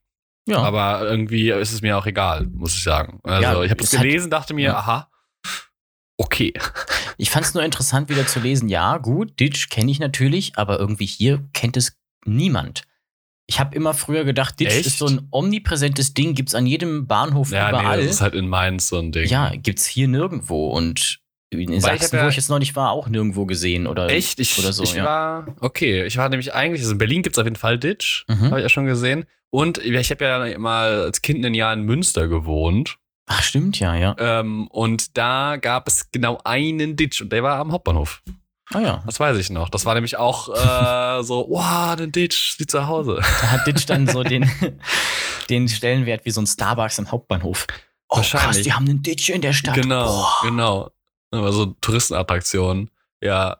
Ja. 0.47 0.59
Aber 0.59 1.03
irgendwie 1.09 1.51
ist 1.51 1.73
es 1.73 1.83
mir 1.83 1.97
auch 1.97 2.07
egal, 2.07 2.47
muss 2.47 2.75
ich 2.75 2.83
sagen. 2.83 3.21
Also 3.23 3.43
ja, 3.43 3.63
ich 3.63 3.71
habe 3.71 3.83
es 3.83 3.91
gelesen, 3.91 4.31
dachte 4.31 4.55
mir, 4.55 4.71
ja. 4.71 4.77
aha, 4.77 5.11
okay. 6.17 6.53
Ich 7.17 7.31
fand 7.31 7.47
es 7.47 7.55
nur 7.55 7.63
interessant, 7.63 8.09
wieder 8.09 8.27
zu 8.27 8.41
lesen. 8.41 8.69
Ja, 8.69 8.99
gut, 8.99 9.39
Ditch 9.39 9.69
kenne 9.69 9.91
ich 9.91 10.01
natürlich, 10.01 10.57
aber 10.57 10.79
irgendwie 10.79 11.07
hier 11.07 11.49
kennt 11.53 11.77
es 11.77 11.97
niemand. 12.25 12.83
Ich 13.47 13.61
habe 13.61 13.75
immer 13.77 13.93
früher 13.93 14.25
gedacht, 14.25 14.59
Ditch 14.59 14.71
Echt? 14.71 14.87
ist 14.87 14.99
so 14.99 15.07
ein 15.07 15.29
omnipräsentes 15.31 16.15
Ding, 16.15 16.35
gibt 16.35 16.49
es 16.49 16.55
an 16.55 16.67
jedem 16.67 17.07
Bahnhof 17.07 17.51
ja, 17.51 17.69
überall. 17.69 17.99
Nee, 17.99 18.05
das 18.05 18.15
ist 18.15 18.21
halt 18.21 18.35
in 18.35 18.49
Mainz 18.49 18.89
so 18.89 18.99
ein 18.99 19.13
Ding. 19.13 19.29
Ja, 19.29 19.53
gibt 19.55 19.79
es 19.79 19.87
hier 19.87 20.09
nirgendwo. 20.09 20.71
Und 20.71 21.22
in 21.53 21.81
Sachsen, 21.81 22.17
ja, 22.17 22.25
wo 22.25 22.29
ich 22.29 22.37
jetzt 22.37 22.49
noch 22.49 22.59
nicht 22.59 22.77
war, 22.77 22.91
auch 22.91 23.09
nirgendwo 23.09 23.47
gesehen 23.47 23.87
oder, 23.87 24.09
echt? 24.09 24.39
Ich, 24.41 24.59
oder 24.59 24.73
so. 24.73 24.83
Ich 24.83 24.95
ja. 24.95 25.05
war, 25.05 25.47
okay, 25.61 26.05
ich 26.05 26.17
war 26.17 26.29
nämlich 26.29 26.55
eigentlich, 26.55 26.83
also 26.83 26.93
in 26.93 26.99
Berlin 26.99 27.23
gibt 27.23 27.37
es 27.37 27.41
auf 27.41 27.47
jeden 27.47 27.57
Fall 27.57 27.79
Ditch, 27.79 28.25
mhm. 28.29 28.47
habe 28.47 28.61
ich 28.61 28.63
ja 28.63 28.69
schon 28.69 28.87
gesehen. 28.87 29.25
Und 29.51 29.79
ich 29.79 30.11
habe 30.11 30.25
ja 30.25 30.59
mal 30.59 31.03
als 31.03 31.21
Kind 31.21 31.45
ein 31.45 31.55
Jahr 31.55 31.75
in 31.75 31.83
Münster 31.83 32.27
gewohnt. 32.27 32.97
Ach, 33.27 33.43
stimmt, 33.43 33.79
ja, 33.79 33.95
ja. 33.95 34.17
Ähm, 34.19 34.67
und 34.69 35.17
da 35.17 35.57
gab 35.57 35.87
es 35.89 36.11
genau 36.11 36.41
einen 36.45 36.97
Ditch 36.97 37.21
und 37.21 37.33
der 37.33 37.43
war 37.43 37.59
am 37.59 37.71
Hauptbahnhof. 37.71 38.23
Ah 38.75 38.81
ja. 38.81 39.03
Das 39.07 39.21
weiß 39.21 39.37
ich 39.37 39.51
noch. 39.51 39.69
Das 39.69 39.85
war 39.85 39.95
nämlich 39.95 40.17
auch 40.17 40.49
äh, 40.49 41.23
so, 41.23 41.47
wow, 41.49 41.99
ein 41.99 42.13
Ditch 42.13 42.59
wie 42.59 42.67
zu 42.67 42.87
Hause. 42.87 43.21
Da 43.21 43.51
hat 43.51 43.67
Ditch 43.67 43.87
dann 43.87 44.07
so 44.07 44.23
den, 44.23 44.51
den 45.51 45.69
Stellenwert 45.69 46.25
wie 46.25 46.31
so 46.31 46.41
ein 46.41 46.47
Starbucks 46.47 46.99
am 46.99 47.11
Hauptbahnhof. 47.11 47.67
Oh, 48.09 48.17
Wahrscheinlich. 48.17 48.47
krass, 48.47 48.63
die 48.63 48.73
haben 48.73 48.89
einen 48.89 49.03
Ditch 49.03 49.31
in 49.31 49.41
der 49.41 49.53
Stadt. 49.53 49.75
Genau, 49.75 50.07
Boah. 50.07 50.39
genau. 50.43 50.91
Aber 51.33 51.53
so 51.53 51.67
Touristenattraktionen. 51.81 52.91
Ja. 53.21 53.57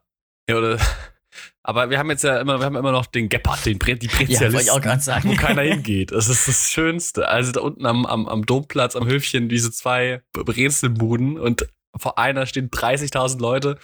ja 0.49 0.57
oder, 0.57 0.79
aber 1.63 1.91
wir 1.91 1.99
haben 1.99 2.11
jetzt 2.11 2.23
ja 2.23 2.39
immer, 2.41 2.59
wir 2.59 2.67
haben 2.67 2.77
immer 2.77 2.93
noch 2.93 3.07
den 3.07 3.29
Gepard, 3.29 3.65
den 3.67 3.79
Bre 3.79 3.97
die 3.97 4.09
Brezialisten, 4.09 4.67
ja, 4.67 5.25
wo 5.25 5.35
keiner 5.35 5.63
hingeht. 5.63 6.13
Das 6.13 6.29
ist 6.29 6.47
das 6.47 6.71
Schönste. 6.71 7.29
Also 7.29 7.53
da 7.53 7.61
unten 7.61 7.87
am, 7.87 8.07
am, 8.07 8.29
am 8.29 8.47
Domplatz, 8.47 8.95
am 8.95 9.07
Höfchen, 9.07 9.49
diese 9.49 9.73
zwei 9.73 10.23
Brezelbuden 10.33 11.39
und 11.39 11.67
vor 11.97 12.19
einer 12.19 12.47
stehen 12.47 12.71
30.000 12.71 13.41
Leute 13.41 13.79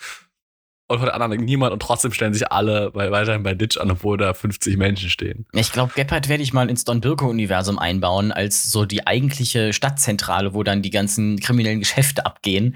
und 0.88 0.98
von 0.98 1.06
der 1.06 1.14
anderen 1.14 1.44
niemand 1.44 1.72
und 1.72 1.80
trotzdem 1.80 2.12
stellen 2.12 2.32
sich 2.32 2.50
alle 2.50 2.90
bei, 2.90 3.10
weiterhin 3.10 3.42
bei 3.42 3.54
Ditch 3.54 3.76
an, 3.76 3.90
obwohl 3.90 4.16
da 4.16 4.32
50 4.32 4.78
Menschen 4.78 5.10
stehen. 5.10 5.46
Ich 5.52 5.70
glaube, 5.70 5.92
Gepard 5.94 6.28
werde 6.30 6.42
ich 6.42 6.54
mal 6.54 6.70
ins 6.70 6.84
Don 6.84 7.02
Birko-Universum 7.02 7.78
einbauen, 7.78 8.32
als 8.32 8.72
so 8.72 8.86
die 8.86 9.06
eigentliche 9.06 9.74
Stadtzentrale, 9.74 10.54
wo 10.54 10.62
dann 10.62 10.80
die 10.80 10.90
ganzen 10.90 11.38
kriminellen 11.40 11.80
Geschäfte 11.80 12.24
abgehen, 12.24 12.74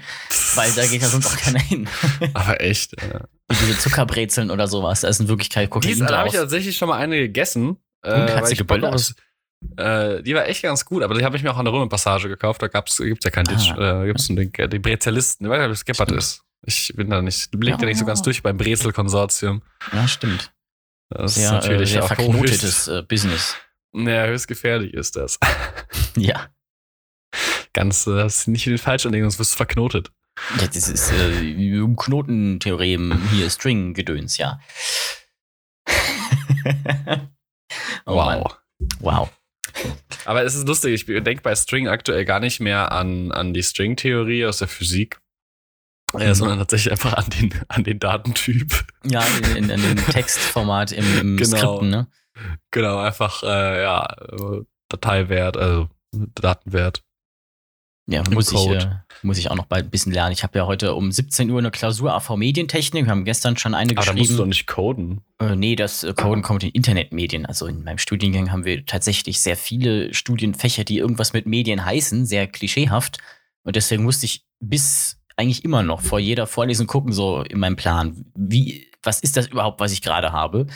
weil 0.53 0.71
da 0.73 0.85
geht 0.85 1.01
ja 1.01 1.07
sonst 1.07 1.25
auch 1.25 1.37
keiner 1.37 1.59
hin. 1.59 1.89
Aber 2.35 2.61
echt, 2.61 2.93
ja. 3.01 3.21
Wie 3.49 3.65
diese 3.65 3.79
Zuckerbrezeln 3.79 4.51
oder 4.51 4.67
sowas, 4.67 5.01
da 5.01 5.07
ist 5.07 5.19
in 5.19 5.27
Wirklichkeit 5.27 5.71
Kokain 5.71 5.89
Dies, 5.89 5.99
Da 5.99 6.19
habe 6.19 6.29
ich 6.29 6.35
tatsächlich 6.35 6.77
schon 6.77 6.89
mal 6.89 6.97
eine 6.97 7.17
gegessen. 7.17 7.77
Und 8.03 8.11
äh, 8.11 8.35
hat 8.35 8.47
sie 8.47 8.55
geböllert? 8.55 9.15
Äh, 9.77 10.21
die 10.21 10.35
war 10.35 10.47
echt 10.47 10.61
ganz 10.61 10.85
gut, 10.85 11.03
aber 11.03 11.15
die 11.15 11.23
habe 11.23 11.35
ich 11.35 11.43
mir 11.43 11.51
auch 11.51 11.57
an 11.57 11.65
der 11.65 11.73
Römerpassage 11.73 12.27
gekauft. 12.29 12.61
Da 12.61 12.67
gibt 12.67 12.89
es 12.89 12.99
ja 12.99 13.31
kein 13.31 13.45
Ditch. 13.45 13.71
Ah. 13.71 14.03
Äh, 14.03 14.07
gibt 14.07 14.19
es 14.19 14.27
den, 14.27 14.51
den 14.51 14.81
Brezialisten. 14.81 15.45
Ich 15.45 15.49
weiß 15.49 15.57
nicht, 15.59 15.67
ob 15.67 15.71
es 15.73 15.85
Gepard 15.85 16.11
ist. 16.11 16.43
Ich 16.65 16.93
bin 16.95 17.09
da 17.09 17.21
nicht, 17.21 17.51
blick 17.51 17.71
ja, 17.71 17.77
da 17.77 17.85
nicht 17.85 17.97
so 17.97 18.05
ganz 18.05 18.21
durch 18.21 18.41
beim 18.41 18.57
Brezel-Konsortium. 18.57 19.61
Ja, 19.91 20.07
stimmt. 20.07 20.53
Das 21.09 21.35
sehr, 21.35 21.45
ist 21.45 21.51
natürlich 21.51 21.89
äh, 21.89 21.93
sehr 21.93 22.03
auch 22.03 22.07
verknotetes 22.07 22.87
höchst, 22.87 23.07
Business. 23.07 23.55
Ja, 23.93 24.25
höchst 24.25 24.47
gefährlich 24.47 24.93
ist 24.93 25.15
das. 25.15 25.37
ja. 26.17 26.47
Ganz, 27.73 28.07
äh, 28.07 28.15
das 28.15 28.37
ist 28.37 28.47
nicht 28.47 28.65
den 28.65 28.77
falsch 28.77 29.05
anlegen, 29.05 29.25
sonst 29.25 29.39
wirst 29.39 29.53
du 29.53 29.57
verknotet. 29.57 30.11
Ja, 30.59 30.67
das 30.67 30.89
ist 30.89 31.11
äh, 31.11 31.85
Knotentheorem, 31.95 33.29
hier 33.31 33.49
String-Gedöns, 33.49 34.37
ja. 34.37 34.59
oh, 38.05 38.15
wow. 38.15 38.25
Mann. 38.25 38.43
Wow. 38.99 39.29
Aber 40.25 40.43
es 40.43 40.55
ist 40.55 40.67
lustig, 40.67 41.07
ich 41.07 41.23
denke 41.23 41.41
bei 41.41 41.55
String 41.55 41.87
aktuell 41.87 42.25
gar 42.25 42.39
nicht 42.39 42.59
mehr 42.59 42.91
an, 42.91 43.31
an 43.31 43.53
die 43.53 43.63
String-Theorie 43.63 44.45
aus 44.45 44.59
der 44.59 44.67
Physik, 44.67 45.19
ja, 46.19 46.35
sondern 46.35 46.59
tatsächlich 46.59 46.91
einfach 46.91 47.13
an 47.13 47.25
den, 47.29 47.53
an 47.67 47.83
den 47.83 47.99
Datentyp. 47.99 48.85
Ja, 49.05 49.23
in, 49.37 49.63
in, 49.65 49.69
in 49.69 49.81
dem 49.81 50.05
Textformat 50.05 50.91
im, 50.91 51.19
im 51.19 51.37
genau. 51.37 51.57
Skripten, 51.57 51.89
ne? 51.89 52.07
Genau, 52.71 52.99
einfach, 52.99 53.43
äh, 53.43 53.83
ja, 53.83 54.07
Dateiwert, 54.89 55.57
also 55.57 55.89
Datenwert. 56.11 57.03
Ja, 58.05 58.21
muss 58.29 58.51
ich, 58.51 58.67
äh, 58.67 58.89
muss 59.21 59.37
ich 59.37 59.49
auch 59.49 59.55
noch 59.55 59.65
bald 59.65 59.85
ein 59.85 59.89
bisschen 59.89 60.11
lernen. 60.11 60.33
Ich 60.33 60.43
habe 60.43 60.57
ja 60.59 60.65
heute 60.65 60.93
um 60.93 61.09
17 61.09 61.49
Uhr 61.49 61.59
eine 61.59 61.71
Klausur 61.71 62.13
AV 62.13 62.35
Medientechnik. 62.35 63.05
Wir 63.05 63.11
haben 63.11 63.23
gestern 63.23 63.55
schon 63.55 63.73
eine 63.73 63.93
geschrieben. 63.93 64.09
Aber 64.09 64.17
da 64.17 64.19
musst 64.19 64.31
du 64.31 64.37
doch 64.37 64.45
nicht 64.45 64.67
coden. 64.67 65.21
Äh, 65.39 65.55
nee, 65.55 65.77
das 65.77 66.03
äh, 66.03 66.13
Coden 66.13 66.41
kommt 66.41 66.63
in 66.63 66.71
Internetmedien. 66.71 67.45
Also 67.45 67.65
in 67.65 67.85
meinem 67.85 67.99
Studiengang 67.99 68.51
haben 68.51 68.65
wir 68.65 68.85
tatsächlich 68.85 69.39
sehr 69.39 69.55
viele 69.55 70.13
Studienfächer, 70.13 70.83
die 70.83 70.97
irgendwas 70.97 71.31
mit 71.31 71.45
Medien 71.45 71.85
heißen, 71.85 72.25
sehr 72.25 72.47
klischeehaft. 72.47 73.19
Und 73.63 73.77
deswegen 73.77 74.03
musste 74.03 74.25
ich 74.25 74.45
bis 74.59 75.21
eigentlich 75.37 75.63
immer 75.63 75.83
noch 75.83 76.01
vor 76.01 76.19
jeder 76.19 76.47
Vorlesung 76.47 76.87
gucken, 76.87 77.13
so 77.13 77.41
in 77.41 77.59
meinem 77.59 77.75
Plan, 77.75 78.25
wie, 78.35 78.87
was 79.01 79.19
ist 79.19 79.37
das 79.37 79.47
überhaupt, 79.47 79.79
was 79.79 79.91
ich 79.91 80.01
gerade 80.01 80.31
habe? 80.31 80.67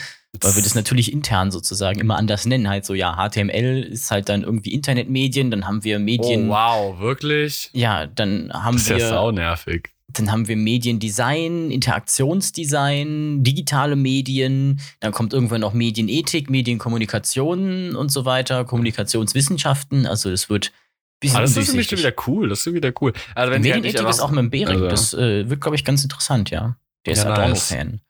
Weil 0.42 0.56
wir 0.56 0.62
das 0.62 0.76
natürlich 0.76 1.12
intern 1.12 1.52
sozusagen 1.52 2.00
immer 2.00 2.18
anders 2.18 2.46
nennen. 2.46 2.70
Halt 2.70 2.86
so, 2.86 2.94
ja, 2.94 3.16
HTML 3.16 3.84
ist 3.84 4.12
halt 4.12 4.30
dann 4.30 4.44
irgendwie 4.44 4.74
Internetmedien, 4.74 5.50
dann 5.50 5.66
haben 5.66 5.84
wir 5.84 6.00
Medien. 6.00 6.50
Oh, 6.50 6.54
wow, 6.54 7.00
wirklich? 7.00 7.70
Ja, 7.74 8.06
dann 8.06 8.52
haben 8.54 8.76
das 8.76 8.84
ist 8.84 8.90
wir. 8.90 8.98
Ja 9.00 9.10
saunervig. 9.10 9.90
Dann 10.10 10.32
haben 10.32 10.48
wir 10.48 10.56
Mediendesign, 10.56 11.70
Interaktionsdesign, 11.70 13.44
digitale 13.44 13.96
Medien, 13.96 14.80
dann 15.00 15.12
kommt 15.12 15.34
irgendwann 15.34 15.62
noch 15.62 15.74
Medienethik, 15.74 16.50
Medienkommunikation 16.50 17.96
und 17.96 18.12
so 18.12 18.24
weiter, 18.24 18.64
Kommunikationswissenschaften. 18.64 20.06
Also 20.06 20.30
es 20.30 20.50
wird 20.50 20.72
bisschen 21.20 21.42
das 21.42 21.58
ist 21.58 21.68
nämlich 21.70 21.92
wieder 21.92 22.14
cool. 22.28 22.50
Das 22.50 22.60
ist 22.60 22.64
schon 22.66 22.74
wieder 22.74 22.92
cool. 23.02 23.14
Also 23.36 23.52
wenn 23.52 23.64
halt 23.64 23.64
Medienethik 23.64 23.96
ist 23.96 24.00
einfach- 24.06 24.20
auch 24.24 24.30
mit 24.32 24.40
dem 24.40 24.50
Behring. 24.50 24.70
also- 24.76 24.88
das 24.88 25.14
äh, 25.14 25.50
wird, 25.50 25.62
glaube 25.62 25.76
ich, 25.76 25.84
ganz 25.86 26.04
interessant, 26.04 26.50
ja. 26.50 26.78
Der 27.06 27.14
ist 27.14 27.24
Ja, 27.24 27.30
nice. 27.30 27.72
Adorno-Fan. 27.72 28.02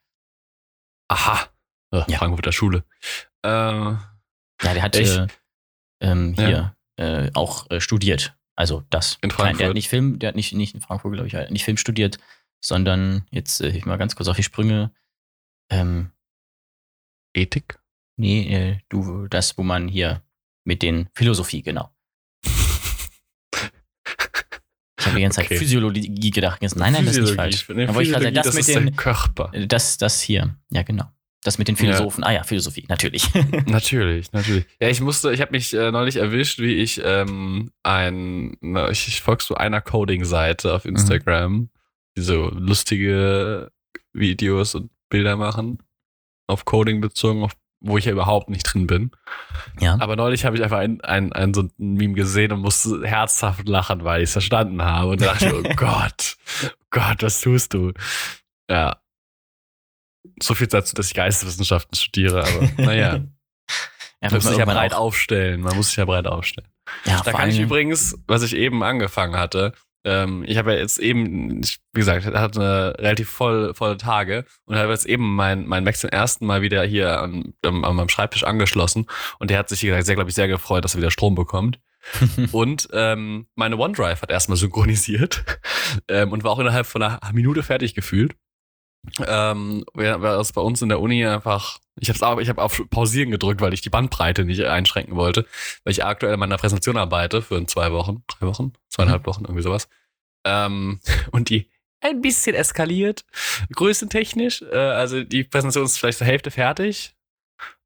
Aha. 1.08 1.48
Äh, 1.92 2.02
Ja. 2.10 2.18
Frankfurter 2.18 2.52
Schule. 2.52 2.84
Äh, 3.44 3.48
Ja, 3.48 3.98
der 4.62 4.82
hat 4.82 4.96
Echt? 4.96 5.16
äh, 5.16 5.26
ähm, 6.02 6.34
Ja. 6.34 6.46
hier 6.46 6.74
äh, 6.98 7.30
auch 7.34 7.66
studiert. 7.80 8.36
Also 8.56 8.82
das. 8.90 9.18
In 9.22 9.28
Nein, 9.28 9.28
der 9.28 9.36
Frankfurt. 9.36 9.66
hat 9.68 9.74
nicht 9.74 9.88
Film, 9.88 10.18
der 10.18 10.28
hat 10.30 10.34
nicht, 10.36 10.52
nicht 10.52 10.74
in 10.74 10.80
Frankfurt, 10.80 11.12
glaube 11.12 11.28
ich, 11.28 11.34
halt 11.36 11.50
nicht 11.52 11.64
Film 11.64 11.76
studiert, 11.76 12.18
sondern 12.60 13.24
jetzt 13.30 13.60
ich 13.60 13.86
mal 13.86 13.98
ganz 13.98 14.16
kurz 14.16 14.28
auf 14.28 14.36
die 14.36 14.42
Sprünge. 14.42 14.92
Ähm, 15.70 16.10
Ethik? 17.34 17.78
nee, 18.16 18.80
du, 18.88 19.28
das, 19.28 19.56
wo 19.56 19.62
man 19.62 19.86
hier 19.86 20.22
mit 20.64 20.82
den 20.82 21.08
Philosophie, 21.14 21.62
genau. 21.62 21.90
Ich 24.97 24.97
habe 25.08 25.16
die 25.16 25.22
ganze 25.22 25.36
Zeit 25.36 25.46
Okay. 25.46 25.56
Physiologie 25.58 26.30
gedacht. 26.30 26.60
Nein, 26.62 26.92
nein, 26.92 27.04
das 27.06 27.16
ist 27.16 27.22
nicht 27.24 27.34
falsch. 27.34 27.68
Nee, 27.68 27.88
wollte 27.88 28.02
ich 28.02 28.08
Physiologie, 28.08 28.32
das 28.34 28.46
das 28.46 28.54
mit 28.54 28.68
den, 28.68 28.96
Körper. 28.96 29.50
das, 29.66 29.98
das 29.98 30.20
hier. 30.20 30.54
Ja, 30.70 30.82
genau. 30.82 31.04
Das 31.42 31.56
mit 31.58 31.68
den 31.68 31.76
Ja. 31.76 31.80
Philosophen. 31.82 32.24
Ah 32.24 32.32
ja, 32.32 32.42
Philosophie, 32.42 32.84
natürlich. 32.88 33.32
Natürlich, 33.66 34.32
natürlich. 34.32 34.64
Ja, 34.80 34.88
ich 34.88 35.00
musste, 35.00 35.32
ich 35.32 35.40
habe 35.40 35.52
mich 35.52 35.72
äh, 35.72 35.92
neulich 35.92 36.16
erwischt, 36.16 36.58
wie 36.58 36.74
ich 36.74 37.00
ähm, 37.04 37.70
ein, 37.84 38.56
na, 38.60 38.90
ich, 38.90 39.06
ich 39.06 39.20
folge 39.20 39.44
so 39.44 39.54
einer 39.54 39.80
Coding-Seite 39.80 40.74
auf 40.74 40.84
Instagram, 40.84 41.70
die 42.16 42.22
so 42.22 42.50
lustige 42.50 43.70
Videos 44.12 44.74
und 44.74 44.90
Bilder 45.10 45.36
machen, 45.36 45.78
auf 46.48 46.64
Coding 46.64 47.00
bezogen, 47.00 47.44
auf, 47.44 47.52
wo 47.80 47.96
ich 47.98 48.06
ja 48.06 48.12
überhaupt 48.12 48.50
nicht 48.50 48.64
drin 48.64 48.86
bin. 48.86 49.10
ja. 49.80 49.96
Aber 50.00 50.16
neulich 50.16 50.44
habe 50.44 50.56
ich 50.56 50.62
einfach 50.64 50.78
ein, 50.78 51.00
ein, 51.02 51.32
ein 51.32 51.54
so 51.54 51.62
ein 51.62 51.72
Meme 51.78 52.14
gesehen 52.14 52.52
und 52.52 52.60
musste 52.60 53.06
herzhaft 53.06 53.68
lachen, 53.68 54.02
weil 54.04 54.22
ich 54.22 54.28
es 54.28 54.32
verstanden 54.32 54.82
habe. 54.82 55.10
Und 55.12 55.20
da 55.20 55.26
dachte 55.26 55.54
oh 55.56 55.62
Gott, 55.76 56.36
oh 56.64 56.68
Gott, 56.90 57.22
was 57.22 57.40
tust 57.40 57.74
du? 57.74 57.92
Ja. 58.70 59.00
So 60.42 60.54
viel 60.54 60.66
dazu, 60.66 60.94
dass 60.94 61.06
ich 61.08 61.14
Geisteswissenschaften 61.14 61.96
studiere, 61.96 62.40
aber 62.44 62.68
naja. 62.82 63.14
ja, 63.16 63.20
Man 64.22 64.32
muss 64.34 64.44
sich 64.44 64.58
ja 64.58 64.64
breit 64.64 64.92
auch- 64.94 64.98
aufstellen. 65.00 65.60
Man 65.60 65.76
muss 65.76 65.88
sich 65.88 65.96
ja 65.96 66.04
breit 66.04 66.26
aufstellen. 66.26 66.68
Ja, 67.04 67.20
Da 67.22 67.32
kann 67.32 67.50
ich 67.50 67.58
übrigens, 67.58 68.16
was 68.26 68.42
ich 68.42 68.54
eben 68.56 68.82
angefangen 68.82 69.36
hatte, 69.36 69.72
ähm, 70.08 70.42
ich 70.46 70.56
habe 70.56 70.72
ja 70.72 70.78
jetzt 70.78 70.98
eben, 70.98 71.60
wie 71.92 72.00
gesagt, 72.00 72.24
hatte 72.24 72.60
eine 72.60 72.98
relativ 72.98 73.28
voll, 73.28 73.74
volle 73.74 73.98
Tage 73.98 74.46
und 74.64 74.76
habe 74.76 74.90
jetzt 74.90 75.04
eben 75.04 75.36
mein, 75.36 75.66
mein 75.66 75.84
Mac 75.84 75.96
zum 75.96 76.08
ersten 76.08 76.46
Mal 76.46 76.62
wieder 76.62 76.82
hier 76.84 77.20
an, 77.20 77.52
an, 77.62 77.84
an 77.84 77.96
meinem 77.96 78.08
Schreibtisch 78.08 78.44
angeschlossen 78.44 79.06
und 79.38 79.50
der 79.50 79.58
hat 79.58 79.68
sich 79.68 79.80
sehr, 79.80 80.02
glaube 80.02 80.30
ich, 80.30 80.34
sehr 80.34 80.48
gefreut, 80.48 80.84
dass 80.84 80.94
er 80.94 81.00
wieder 81.00 81.10
Strom 81.10 81.34
bekommt. 81.34 81.78
Und 82.52 82.88
ähm, 82.92 83.48
meine 83.54 83.76
OneDrive 83.76 84.22
hat 84.22 84.30
erstmal 84.30 84.56
synchronisiert 84.56 85.44
ähm, 86.08 86.32
und 86.32 86.42
war 86.42 86.52
auch 86.52 86.58
innerhalb 86.60 86.86
von 86.86 87.02
einer 87.02 87.20
Minute 87.32 87.62
fertig 87.62 87.92
gefühlt. 87.92 88.34
Ähm, 89.26 89.84
während 89.94 90.24
es 90.24 90.52
bei 90.52 90.60
uns 90.60 90.80
in 90.80 90.88
der 90.88 91.00
Uni 91.00 91.26
einfach, 91.26 91.78
ich 92.00 92.08
habe 92.08 92.42
ich 92.42 92.48
habe 92.48 92.62
auf 92.62 92.82
Pausieren 92.88 93.30
gedrückt, 93.30 93.60
weil 93.60 93.74
ich 93.74 93.80
die 93.80 93.90
Bandbreite 93.90 94.44
nicht 94.44 94.64
einschränken 94.64 95.16
wollte, 95.16 95.44
weil 95.84 95.90
ich 95.90 96.04
aktuell 96.04 96.32
an 96.32 96.40
meiner 96.40 96.56
Präsentation 96.56 96.96
arbeite 96.96 97.42
für 97.42 97.56
in 97.56 97.68
zwei 97.68 97.92
Wochen, 97.92 98.22
drei 98.26 98.46
Wochen, 98.46 98.72
zweieinhalb 98.88 99.26
Wochen, 99.26 99.44
irgendwie 99.44 99.62
sowas. 99.62 99.88
Ähm, 100.48 101.00
und 101.32 101.50
die 101.50 101.68
ein 102.00 102.20
bisschen 102.20 102.54
eskaliert, 102.54 103.24
größentechnisch. 103.74 104.62
Äh, 104.62 104.76
also 104.76 105.22
die 105.24 105.44
Präsentation 105.44 105.84
ist 105.84 105.98
vielleicht 105.98 106.18
zur 106.18 106.26
Hälfte 106.26 106.50
fertig. 106.50 107.14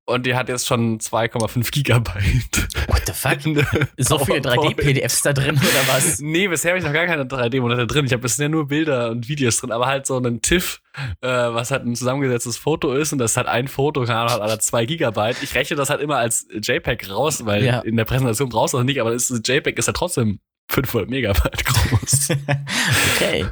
Und 0.05 0.27
die 0.27 0.35
hat 0.35 0.49
jetzt 0.49 0.67
schon 0.67 0.99
2,5 0.99 1.71
Gigabyte. 1.71 2.89
What 2.89 3.03
the 3.07 3.13
fuck? 3.13 3.39
So 3.99 4.19
viele 4.19 4.41
PowerPoint. 4.41 4.77
3D-PDFs 4.81 5.23
da 5.23 5.33
drin 5.33 5.55
oder 5.57 5.63
was? 5.95 6.19
Nee, 6.19 6.49
bisher 6.49 6.73
habe 6.73 6.79
ich 6.81 6.85
noch 6.85 6.93
gar 6.93 7.07
keine 7.07 7.23
3D-Monate 7.25 7.87
drin. 7.87 8.05
Ich 8.07 8.13
habe 8.13 8.21
bisher 8.23 8.49
nur 8.49 8.67
Bilder 8.67 9.11
und 9.11 9.29
Videos 9.29 9.59
drin, 9.59 9.71
aber 9.71 9.87
halt 9.87 10.07
so 10.07 10.17
einen 10.17 10.43
TIFF, 10.43 10.81
äh, 11.21 11.29
was 11.29 11.71
halt 11.71 11.87
ein 11.87 11.95
zusammengesetztes 11.95 12.57
Foto 12.59 12.93
ist 12.93 13.13
und 13.13 13.19
das 13.21 13.37
hat 13.37 13.47
ein 13.47 13.69
Foto, 13.69 14.05
keine 14.05 14.19
Ahnung, 14.19 14.33
hat 14.33 14.41
alle 14.41 14.59
zwei 14.59 14.87
Gigabyte. 14.87 15.41
Ich 15.41 15.55
rechne 15.55 15.77
das 15.77 15.89
halt 15.89 16.01
immer 16.01 16.17
als 16.17 16.49
JPEG 16.51 17.09
raus, 17.09 17.47
weil 17.47 17.65
Ja. 17.65 17.79
in 17.81 17.97
der 17.97 18.05
Präsentation 18.05 18.49
brauchst 18.49 18.75
du 18.75 18.79
das 18.79 18.87
nicht, 18.87 19.01
aber 19.01 19.13
das 19.13 19.31
ist, 19.31 19.47
JPEG 19.49 19.79
ist 19.79 19.87
halt 19.87 19.97
trotzdem 19.97 20.41
500 20.73 21.09
Megabyte 21.11 21.65
groß. 21.65 22.29
okay. 23.17 23.47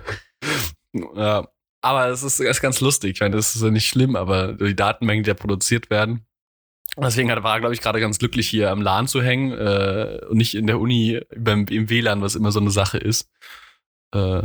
ja. 1.16 1.46
Aber 1.82 2.08
es 2.08 2.22
ist, 2.22 2.40
ist 2.40 2.60
ganz 2.60 2.80
lustig. 2.80 3.12
Ich 3.14 3.20
meine, 3.20 3.36
das 3.36 3.54
ist 3.56 3.62
ja 3.62 3.70
nicht 3.70 3.86
schlimm, 3.88 4.14
aber 4.14 4.52
die 4.52 4.76
Datenmengen, 4.76 5.24
die 5.24 5.28
da 5.30 5.34
produziert 5.34 5.88
werden. 5.88 6.26
Deswegen 6.96 7.30
war 7.30 7.54
er, 7.54 7.60
glaube 7.60 7.74
ich, 7.74 7.80
gerade 7.80 8.00
ganz 8.00 8.18
glücklich, 8.18 8.48
hier 8.48 8.70
am 8.70 8.82
LAN 8.82 9.06
zu 9.08 9.22
hängen 9.22 9.52
äh, 9.52 10.20
und 10.28 10.36
nicht 10.36 10.54
in 10.54 10.66
der 10.66 10.78
Uni 10.80 11.20
beim, 11.36 11.64
im 11.70 11.88
WLAN, 11.88 12.20
was 12.20 12.34
immer 12.34 12.52
so 12.52 12.60
eine 12.60 12.70
Sache 12.70 12.98
ist. 12.98 13.30
Äh, 14.14 14.42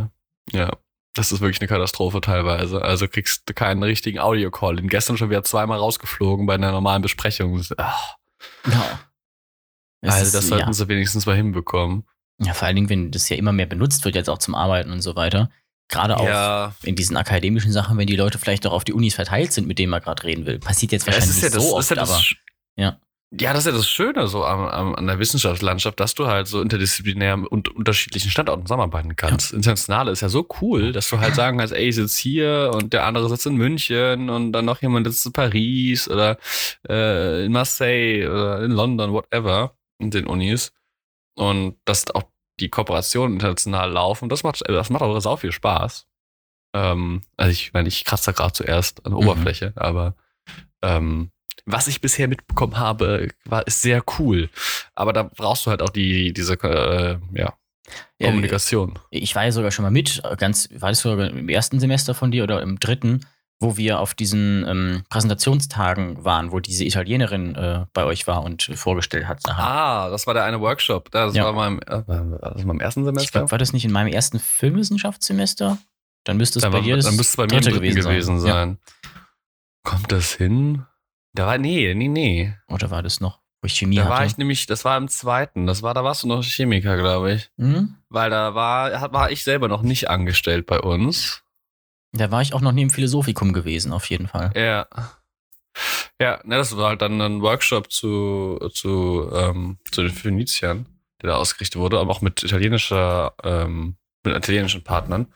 ja, 0.54 0.78
das 1.14 1.32
ist 1.32 1.42
wirklich 1.42 1.60
eine 1.60 1.68
Katastrophe 1.68 2.22
teilweise. 2.22 2.82
Also 2.82 3.08
kriegst 3.08 3.50
du 3.50 3.54
keinen 3.54 3.84
richtigen 3.84 4.20
Audio-Call. 4.20 4.76
Den 4.78 4.88
gestern 4.88 5.18
schon 5.18 5.30
wieder 5.30 5.44
zweimal 5.44 5.80
rausgeflogen 5.80 6.46
bei 6.46 6.54
einer 6.54 6.72
normalen 6.72 7.02
Besprechung. 7.02 7.62
Ach, 7.78 8.16
Ja. 8.66 9.00
Es 10.02 10.14
also 10.14 10.26
ist- 10.28 10.36
das 10.36 10.48
sollten 10.48 10.68
ja. 10.68 10.74
sie 10.74 10.88
wenigstens 10.88 11.26
mal 11.26 11.36
hinbekommen. 11.36 12.06
Ja, 12.40 12.54
vor 12.54 12.68
allen 12.68 12.76
Dingen, 12.76 12.90
wenn 12.90 13.12
das 13.12 13.30
ja 13.30 13.38
immer 13.38 13.52
mehr 13.52 13.66
benutzt 13.66 14.06
wird, 14.06 14.16
jetzt 14.16 14.30
auch 14.30 14.40
zum 14.40 14.56
Arbeiten 14.56 14.92
und 14.92 15.02
so 15.02 15.16
weiter. 15.16 15.50
Gerade 15.88 16.18
auch 16.18 16.26
Ja, 16.26 16.74
in 16.84 16.96
diesen 16.96 17.16
akademischen 17.16 17.72
Sachen, 17.72 17.98
wenn 17.98 18.08
die 18.08 18.16
Leute 18.16 18.40
vielleicht 18.40 18.66
auch 18.66 18.74
auf 18.74 18.84
die 18.84 18.94
Unis 18.94 19.16
verteilt 19.16 19.54
sind, 19.54 19.68
mit 19.68 19.78
denen 19.78 19.92
man 19.92 20.02
gerade 20.02 20.24
reden 20.24 20.46
will. 20.46 20.60
Passiert 20.60 20.92
jetzt 20.92 21.06
Ja, 21.06 21.14
wahrscheinlich 21.14 21.42
ja 21.42 21.50
das, 21.50 21.64
so 21.64 21.80
ist 21.80 21.92
ja 21.92 21.98
oft, 21.98 22.10
das, 22.10 22.10
aber 22.10 22.22
ja. 22.76 23.00
Ja, 23.38 23.54
das 23.54 23.66
ist 23.66 23.72
ja 23.72 23.78
das 23.78 23.90
Schöne 23.90 24.28
so 24.28 24.46
am, 24.46 24.66
am, 24.68 24.96
an 24.96 25.08
der 25.08 25.20
Wissenschaftslandschaft, 25.20 26.00
dass 26.00 26.16
du 26.16 26.28
halt 26.28 26.48
so 26.48 26.62
interdisziplinär 26.62 27.40
und 27.52 27.70
unterschiedlichen 27.70 28.30
Standorten 28.30 28.66
zusammenarbeiten 28.66 29.16
kannst. 29.16 29.52
Internationale 29.52 30.12
ist 30.12 30.22
ja 30.22 30.30
so 30.30 30.48
cool, 30.62 30.92
dass 30.94 31.10
du 31.10 31.20
halt 31.20 31.36
sagen 31.36 31.58
kannst, 31.58 31.74
ey, 31.74 31.90
ich 31.90 31.96
sitze 31.96 32.22
hier 32.22 32.72
und 32.74 32.94
der 32.94 33.06
andere 33.06 33.28
sitzt 33.28 33.46
in 33.46 33.56
München 33.56 34.30
und 34.30 34.54
dann 34.54 34.66
noch 34.66 34.82
jemand 34.82 35.08
sitzt 35.08 35.26
in 35.26 35.34
Paris 35.34 36.08
oder 36.08 36.38
äh, 36.88 37.46
in 37.46 37.52
Marseille 37.52 38.28
oder 38.30 38.64
in 38.64 38.72
London, 38.72 39.12
whatever, 39.12 39.76
in 40.00 40.12
den 40.12 40.28
Unis. 40.28 40.72
Und 41.36 41.78
dass 41.86 42.10
auch 42.12 42.24
die 42.60 42.70
Kooperationen 42.70 43.34
international 43.36 43.92
laufen, 43.92 44.30
das 44.30 44.44
macht, 44.44 44.62
das 44.68 44.90
macht 44.90 45.02
auch 45.02 45.20
sau 45.20 45.36
viel 45.36 45.52
Spaß. 45.52 46.08
Ähm, 46.74 47.22
also 47.38 47.52
ich 47.52 47.74
meine, 47.74 47.88
ich 47.88 48.06
kratze 48.06 48.28
da 48.28 48.32
gerade 48.32 48.54
zuerst 48.54 49.06
an 49.06 49.12
der 49.12 49.22
Mhm. 49.22 49.28
Oberfläche, 49.28 49.74
aber 49.76 50.16
ähm, 50.82 51.32
was 51.66 51.88
ich 51.88 52.00
bisher 52.02 52.28
mitbekommen 52.28 52.78
habe, 52.78 53.30
war 53.46 53.66
ist 53.66 53.82
sehr 53.82 54.04
cool. 54.20 54.50
Aber 54.94 55.14
da 55.14 55.24
brauchst 55.24 55.66
du 55.66 55.72
halt 55.72 55.82
auch 55.82 55.90
die 55.90 56.32
diese 56.32 56.54
äh, 56.64 57.18
ja, 57.34 57.54
Ja, 58.20 58.28
Kommunikation. 58.28 59.00
Ich 59.10 59.36
war 59.36 59.46
ja 59.46 59.52
sogar 59.52 59.72
schon 59.72 59.84
mal 59.84 59.92
mit, 59.92 60.22
ganz, 60.38 60.70
war 60.74 60.90
das 60.90 61.02
sogar 61.02 61.28
im 61.28 61.50
ersten 61.50 61.80
Semester 61.80 62.14
von 62.14 62.32
dir 62.32 62.44
oder 62.44 62.62
im 62.62 62.80
dritten, 62.80 63.26
wo 63.62 63.78
wir 63.78 64.00
auf 64.00 64.14
diesen 64.14 64.66
ähm, 64.68 65.04
Präsentationstagen 65.10 66.24
waren, 66.26 66.52
wo 66.52 66.60
diese 66.60 66.84
Italienerin 66.84 67.56
äh, 67.56 67.86
bei 67.94 68.04
euch 68.04 68.28
war 68.28 68.44
und 68.44 68.64
vorgestellt 68.76 69.28
hat. 69.28 69.42
Sachen. 69.42 69.64
Ah, 69.64 70.10
das 70.10 70.28
war 70.28 70.34
der 70.34 70.44
eine 70.44 70.60
Workshop. 70.60 71.10
Das 71.12 71.34
Ja. 71.36 71.46
war 71.46 71.54
beim, 71.54 71.80
äh, 71.80 72.04
das 72.42 72.66
beim 72.66 72.80
ersten 72.80 73.02
ich 73.02 73.06
Semester. 73.06 73.40
glaub, 73.40 73.52
war 73.52 73.58
das 73.58 73.72
nicht 73.74 73.86
in 73.86 73.92
meinem 73.92 74.12
ersten 74.12 74.40
Filmwissenschaftssemester? 74.40 75.78
Dann 76.26 76.38
müsste 76.38 76.60
es 76.60 76.64
dann, 76.64 76.72
bei 76.72 76.80
war, 76.80 76.84
dir 76.84 76.96
das 76.98 77.06
dann 77.06 77.16
müsste 77.16 77.32
es 77.32 77.38
bei 77.38 77.56
mir 77.56 77.62
dritte 77.62 77.80
gewesen, 77.80 78.36
Ja. 78.38 78.54
sein. 78.54 78.78
Kommt 79.84 80.12
das 80.12 80.34
hin? 80.34 80.86
Da 81.34 81.46
war, 81.48 81.58
nee, 81.58 81.94
nee, 81.96 82.08
nee. 82.08 82.54
Oder 82.70 82.90
war 82.92 83.04
das 83.04 83.20
noch, 83.20 83.40
wo 83.62 83.68
ich 83.68 83.74
Chemie 83.76 83.96
Da 83.98 84.04
hatte? 84.06 84.12
war 84.14 84.26
ich 84.26 84.38
nämlich, 84.38 84.66
das 84.66 84.84
war 84.86 84.98
im 84.98 85.08
zweiten. 85.08 85.68
Das 85.68 85.82
war, 85.84 85.94
da 85.94 86.04
warst 86.04 86.24
du 86.24 86.28
noch 86.28 86.44
Chemiker, 86.44 86.98
glaube 86.98 87.34
ich. 87.34 87.52
hm? 87.58 87.96
Weil 88.10 88.30
da 88.32 88.56
war, 88.56 89.14
war 89.14 89.32
ich 89.32 89.44
selber 89.44 89.68
noch 89.68 89.82
nicht 89.82 90.10
angestellt 90.10 90.66
bei 90.66 90.80
uns. 90.80 91.44
Da 92.16 92.32
war 92.32 92.42
ich 92.42 92.54
auch 92.54 92.62
noch 92.62 92.72
nie 92.72 92.84
im 92.84 92.90
Philosophikum 92.90 93.54
gewesen, 93.54 93.92
auf 93.92 94.10
jeden 94.10 94.28
Fall. 94.28 94.52
Ja. 94.56 94.88
Ja, 96.22 96.40
ne, 96.46 96.56
das 96.56 96.78
war 96.78 96.90
halt 96.90 97.02
dann 97.02 97.20
ein 97.22 97.42
Workshop 97.42 97.92
zu, 97.92 98.58
zu, 98.74 99.30
ähm, 99.34 99.78
zu 99.92 100.02
den 100.04 100.12
Phöniziern, 100.14 100.86
der 101.22 101.32
da 101.32 101.36
ausgerichtet 101.36 101.80
wurde, 101.82 102.00
aber 102.00 102.12
auch 102.12 102.22
mit 102.22 102.44
italienischer, 102.44 103.34
ähm, 103.44 103.98
mit 104.24 104.34
italienischen 104.36 104.84
Partnern. 104.84 105.34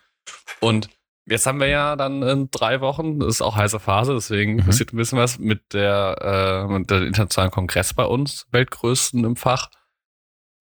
Und 0.61 0.89
jetzt 1.25 1.45
haben 1.45 1.59
wir 1.59 1.67
ja 1.67 1.97
dann 1.97 2.23
in 2.23 2.49
drei 2.51 2.79
Wochen, 2.79 3.19
das 3.19 3.35
ist 3.35 3.41
auch 3.41 3.57
heiße 3.57 3.81
Phase, 3.81 4.13
deswegen 4.13 4.55
Mhm. 4.55 4.65
passiert 4.65 4.93
ein 4.93 4.97
bisschen 4.97 5.17
was 5.19 5.37
mit 5.39 5.73
der, 5.73 6.65
äh, 6.69 6.71
mit 6.71 6.89
der 6.89 7.01
internationalen 7.01 7.51
Kongress 7.51 7.93
bei 7.93 8.05
uns, 8.05 8.47
weltgrößten 8.51 9.25
im 9.25 9.35
Fach. 9.35 9.69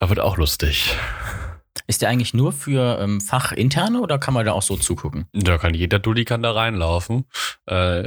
Da 0.01 0.09
wird 0.09 0.19
auch 0.19 0.37
lustig. 0.37 0.97
Ist 1.89 2.03
der 2.03 2.11
eigentlich 2.11 2.35
nur 2.35 2.53
für 2.53 2.99
ähm, 3.01 3.21
Fachinterne 3.21 4.01
oder 4.01 4.19
kann 4.19 4.35
man 4.35 4.45
da 4.45 4.53
auch 4.53 4.63
so 4.63 4.77
zugucken? 4.77 5.27
Da 5.33 5.57
kann 5.57 5.73
jeder 5.73 5.99
Dulli 5.99 6.27
kann 6.27 6.43
da 6.43 6.53
reinlaufen. 6.53 7.25
Äh, 7.67 8.07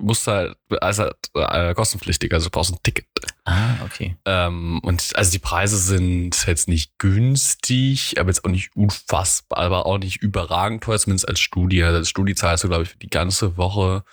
muss 0.00 0.26
halt, 0.28 0.56
also 0.80 1.10
äh, 1.34 1.74
kostenpflichtig, 1.74 2.32
also 2.32 2.46
du 2.46 2.50
brauchst 2.50 2.72
ein 2.72 2.78
Ticket. 2.84 3.06
Ah, 3.44 3.74
okay. 3.84 4.16
Ähm, 4.24 4.78
und 4.84 5.14
also 5.16 5.32
die 5.32 5.40
Preise 5.40 5.76
sind 5.78 6.46
jetzt 6.46 6.68
nicht 6.68 6.96
günstig, 6.98 8.20
aber 8.20 8.30
jetzt 8.30 8.44
auch 8.44 8.50
nicht 8.50 8.74
unfassbar, 8.76 9.58
aber 9.58 9.86
auch 9.86 9.98
nicht 9.98 10.22
überragend 10.22 10.84
teuer, 10.84 10.98
zumindest 10.98 11.28
als 11.28 11.40
Studie. 11.40 11.82
Also 11.82 11.98
als 11.98 12.08
Studie 12.08 12.34
zahlst 12.34 12.64
du, 12.64 12.68
glaube 12.68 12.84
ich, 12.84 12.90
für 12.90 12.98
die 12.98 13.10
ganze 13.10 13.56
Woche 13.56 14.04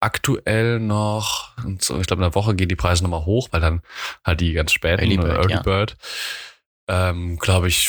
aktuell 0.00 0.78
noch, 0.78 1.56
und 1.64 1.82
so, 1.82 1.98
ich 1.98 2.06
glaube, 2.06 2.22
in 2.22 2.30
der 2.30 2.34
Woche 2.34 2.54
gehen 2.54 2.68
die 2.68 2.76
Preise 2.76 3.02
nochmal 3.02 3.24
hoch, 3.24 3.48
weil 3.50 3.60
dann 3.60 3.82
halt 4.24 4.40
die 4.40 4.52
ganz 4.52 4.72
späten 4.72 5.02
Early 5.02 5.16
Bird, 5.16 5.38
Early 5.38 5.54
ja. 5.54 5.62
Bird. 5.62 5.96
Ähm, 6.90 7.38
glaube 7.38 7.68
ich, 7.68 7.88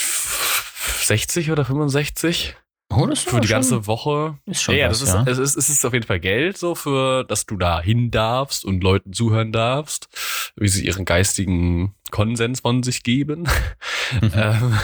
60 1.03 1.51
oder 1.51 1.65
65 1.65 2.55
Oh, 2.93 3.05
das 3.05 3.20
ist 3.20 3.29
für 3.29 3.39
die 3.39 3.48
schon- 3.48 3.55
ganze 3.55 3.88
Woche. 3.88 4.38
Ist 4.46 4.63
schon 4.63 4.75
ja, 4.75 4.81
ja, 4.81 4.89
was, 4.89 5.00
das 5.00 5.08
ist, 5.10 5.15
ja. 5.15 5.24
Es, 5.25 5.38
ist, 5.38 5.55
es 5.55 5.70
ist 5.70 5.86
auf 5.86 5.93
jeden 5.93 6.05
Fall 6.05 6.20
Geld 6.20 6.58
so 6.58 6.75
für, 6.75 7.24
dass 7.24 7.46
du 7.46 7.55
da 7.55 7.81
hin 7.81 8.12
darfst 8.12 8.65
und 8.65 8.84
Leuten 8.84 9.13
zuhören 9.13 9.53
darfst, 9.53 10.10
wie 10.58 10.67
sie 10.67 10.86
ihren 10.86 11.05
geistigen 11.05 11.96
Konsens 12.12 12.60
von 12.60 12.84
sich 12.84 13.03
geben. 13.03 13.48
Mhm. 14.20 14.31
ähm, 14.36 14.77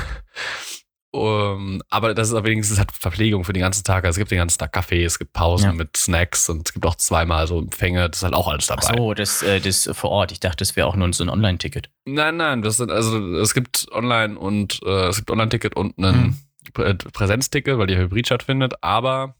um, 1.17 1.81
aber 1.89 2.13
das 2.13 2.29
ist 2.29 2.33
aber 2.33 2.47
wenigstens 2.47 2.77
halt 2.77 2.91
Verpflegung 2.91 3.43
für 3.43 3.53
den 3.53 3.62
ganzen 3.62 3.83
Tag. 3.83 4.05
Also 4.05 4.15
es 4.15 4.19
gibt 4.19 4.31
den 4.31 4.38
ganzen 4.38 4.57
Tag 4.59 4.71
Kaffee, 4.74 5.03
es 5.03 5.19
gibt 5.19 5.33
Pausen 5.33 5.65
Ja. 5.65 5.74
mit 5.74 5.97
Snacks 5.97 6.50
und 6.50 6.67
es 6.67 6.74
gibt 6.74 6.86
auch 6.86 6.95
zweimal 6.95 7.47
so 7.47 7.59
Empfänge. 7.59 8.09
Das 8.09 8.19
ist 8.19 8.24
halt 8.24 8.33
auch 8.33 8.47
alles 8.47 8.69
Ach 8.71 8.77
dabei. 8.77 8.97
so, 8.97 9.13
das, 9.13 9.43
äh, 9.43 9.59
das 9.59 9.89
vor 9.93 10.12
Ort. 10.12 10.31
Ich 10.31 10.39
dachte, 10.39 10.57
das 10.57 10.75
wäre 10.75 10.88
auch 10.88 10.95
nur 10.95 11.12
so 11.13 11.24
ein 11.24 11.29
Online-Ticket. 11.29 11.89
Nein, 12.05 12.38
nein, 12.38 12.62
das 12.62 12.77
sind, 12.77 12.91
also 12.91 13.17
es 13.38 13.53
gibt 13.53 13.88
online 13.91 14.38
und 14.38 14.79
äh, 14.86 15.07
es 15.07 15.17
gibt 15.17 15.31
Online-Ticket 15.31 15.75
und 15.75 15.97
einen 15.97 16.13
Hm. 16.13 16.38
Prä 16.74 16.93
Präsenzticket, 16.95 17.77
weil 17.77 17.88
die 17.88 17.97
Hybrid 17.97 18.25
stattfindet, 18.27 18.74
aber 18.81 19.36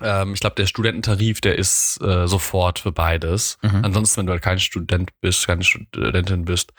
ähm, 0.00 0.34
ich 0.34 0.40
glaube, 0.40 0.56
der 0.56 0.66
Studententarif, 0.66 1.40
der 1.40 1.56
ist 1.58 2.00
äh, 2.02 2.26
sofort 2.26 2.78
für 2.78 2.92
beides. 2.92 3.58
Mhm. 3.62 3.84
Ansonsten, 3.84 4.18
wenn 4.20 4.26
du 4.26 4.32
halt 4.32 4.42
kein 4.42 4.58
Student 4.58 5.10
bist, 5.20 5.46
keine 5.46 5.62
Studentin 5.64 6.44
bist, 6.44 6.72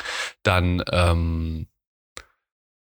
dann 0.43 0.83
ähm, 0.91 1.67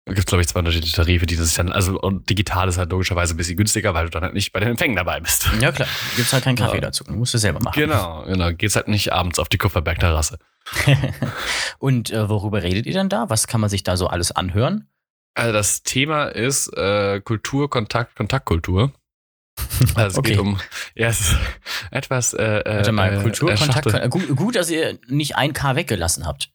gibt 0.06 0.18
es, 0.18 0.26
glaube 0.26 0.42
ich, 0.42 0.48
zwei 0.48 0.58
unterschiedliche 0.58 0.96
Tarife, 0.96 1.24
die 1.26 1.34
sich 1.34 1.54
dann, 1.54 1.72
also 1.72 1.98
und 2.00 2.28
digital 2.28 2.68
ist 2.68 2.76
halt 2.78 2.90
logischerweise 2.90 3.34
ein 3.34 3.36
bisschen 3.38 3.56
günstiger, 3.56 3.94
weil 3.94 4.04
du 4.04 4.10
dann 4.10 4.22
halt 4.22 4.34
nicht 4.34 4.52
bei 4.52 4.60
den 4.60 4.70
Empfängen 4.70 4.96
dabei 4.96 5.20
bist. 5.20 5.48
Ja, 5.60 5.72
klar. 5.72 5.88
Gibt's 6.16 6.32
halt 6.32 6.44
keinen 6.44 6.56
Kaffee 6.56 6.76
Ja. 6.76 6.82
dazu. 6.82 7.04
Du 7.04 7.12
musst 7.14 7.34
es 7.34 7.40
selber 7.40 7.60
machen. 7.60 7.78
Genau, 7.80 8.24
genau. 8.24 8.52
Geht's 8.52 8.76
halt 8.76 8.88
nicht 8.88 9.12
abends 9.12 9.38
auf 9.38 9.48
die 9.48 9.56
Kupferberg-Terrasse. 9.58 10.38
Und 11.78 12.10
äh, 12.10 12.28
worüber 12.28 12.62
redet 12.62 12.86
ihr 12.86 12.94
dann 12.94 13.08
da? 13.08 13.28
Was 13.30 13.46
kann 13.46 13.60
man 13.60 13.70
sich 13.70 13.82
da 13.82 13.96
so 13.96 14.06
alles 14.08 14.32
anhören? 14.32 14.88
Also 15.34 15.52
das 15.52 15.82
Thema 15.82 16.26
ist 16.26 16.68
äh, 16.76 17.20
Kultur, 17.20 17.68
Kontakt, 17.70 18.16
Kontaktkultur. 18.16 18.92
Also 19.94 20.14
es 20.14 20.18
Okay. 20.18 20.30
geht 20.32 20.38
um, 20.40 20.58
ja, 20.96 21.08
es 21.08 21.20
ist 21.20 21.36
etwas, 21.92 22.34
äh, 22.34 22.62
Warte 22.64 22.92
mal, 22.92 23.14
äh, 23.18 23.22
Kultur, 23.22 23.52
äh, 23.52 23.56
Kontakt. 23.56 23.86
Äh, 23.86 24.08
gut, 24.08 24.28
gut, 24.36 24.56
dass 24.56 24.68
ihr 24.70 24.98
nicht 25.08 25.36
ein 25.36 25.52
K 25.52 25.76
weggelassen 25.76 26.26
habt. 26.26 26.50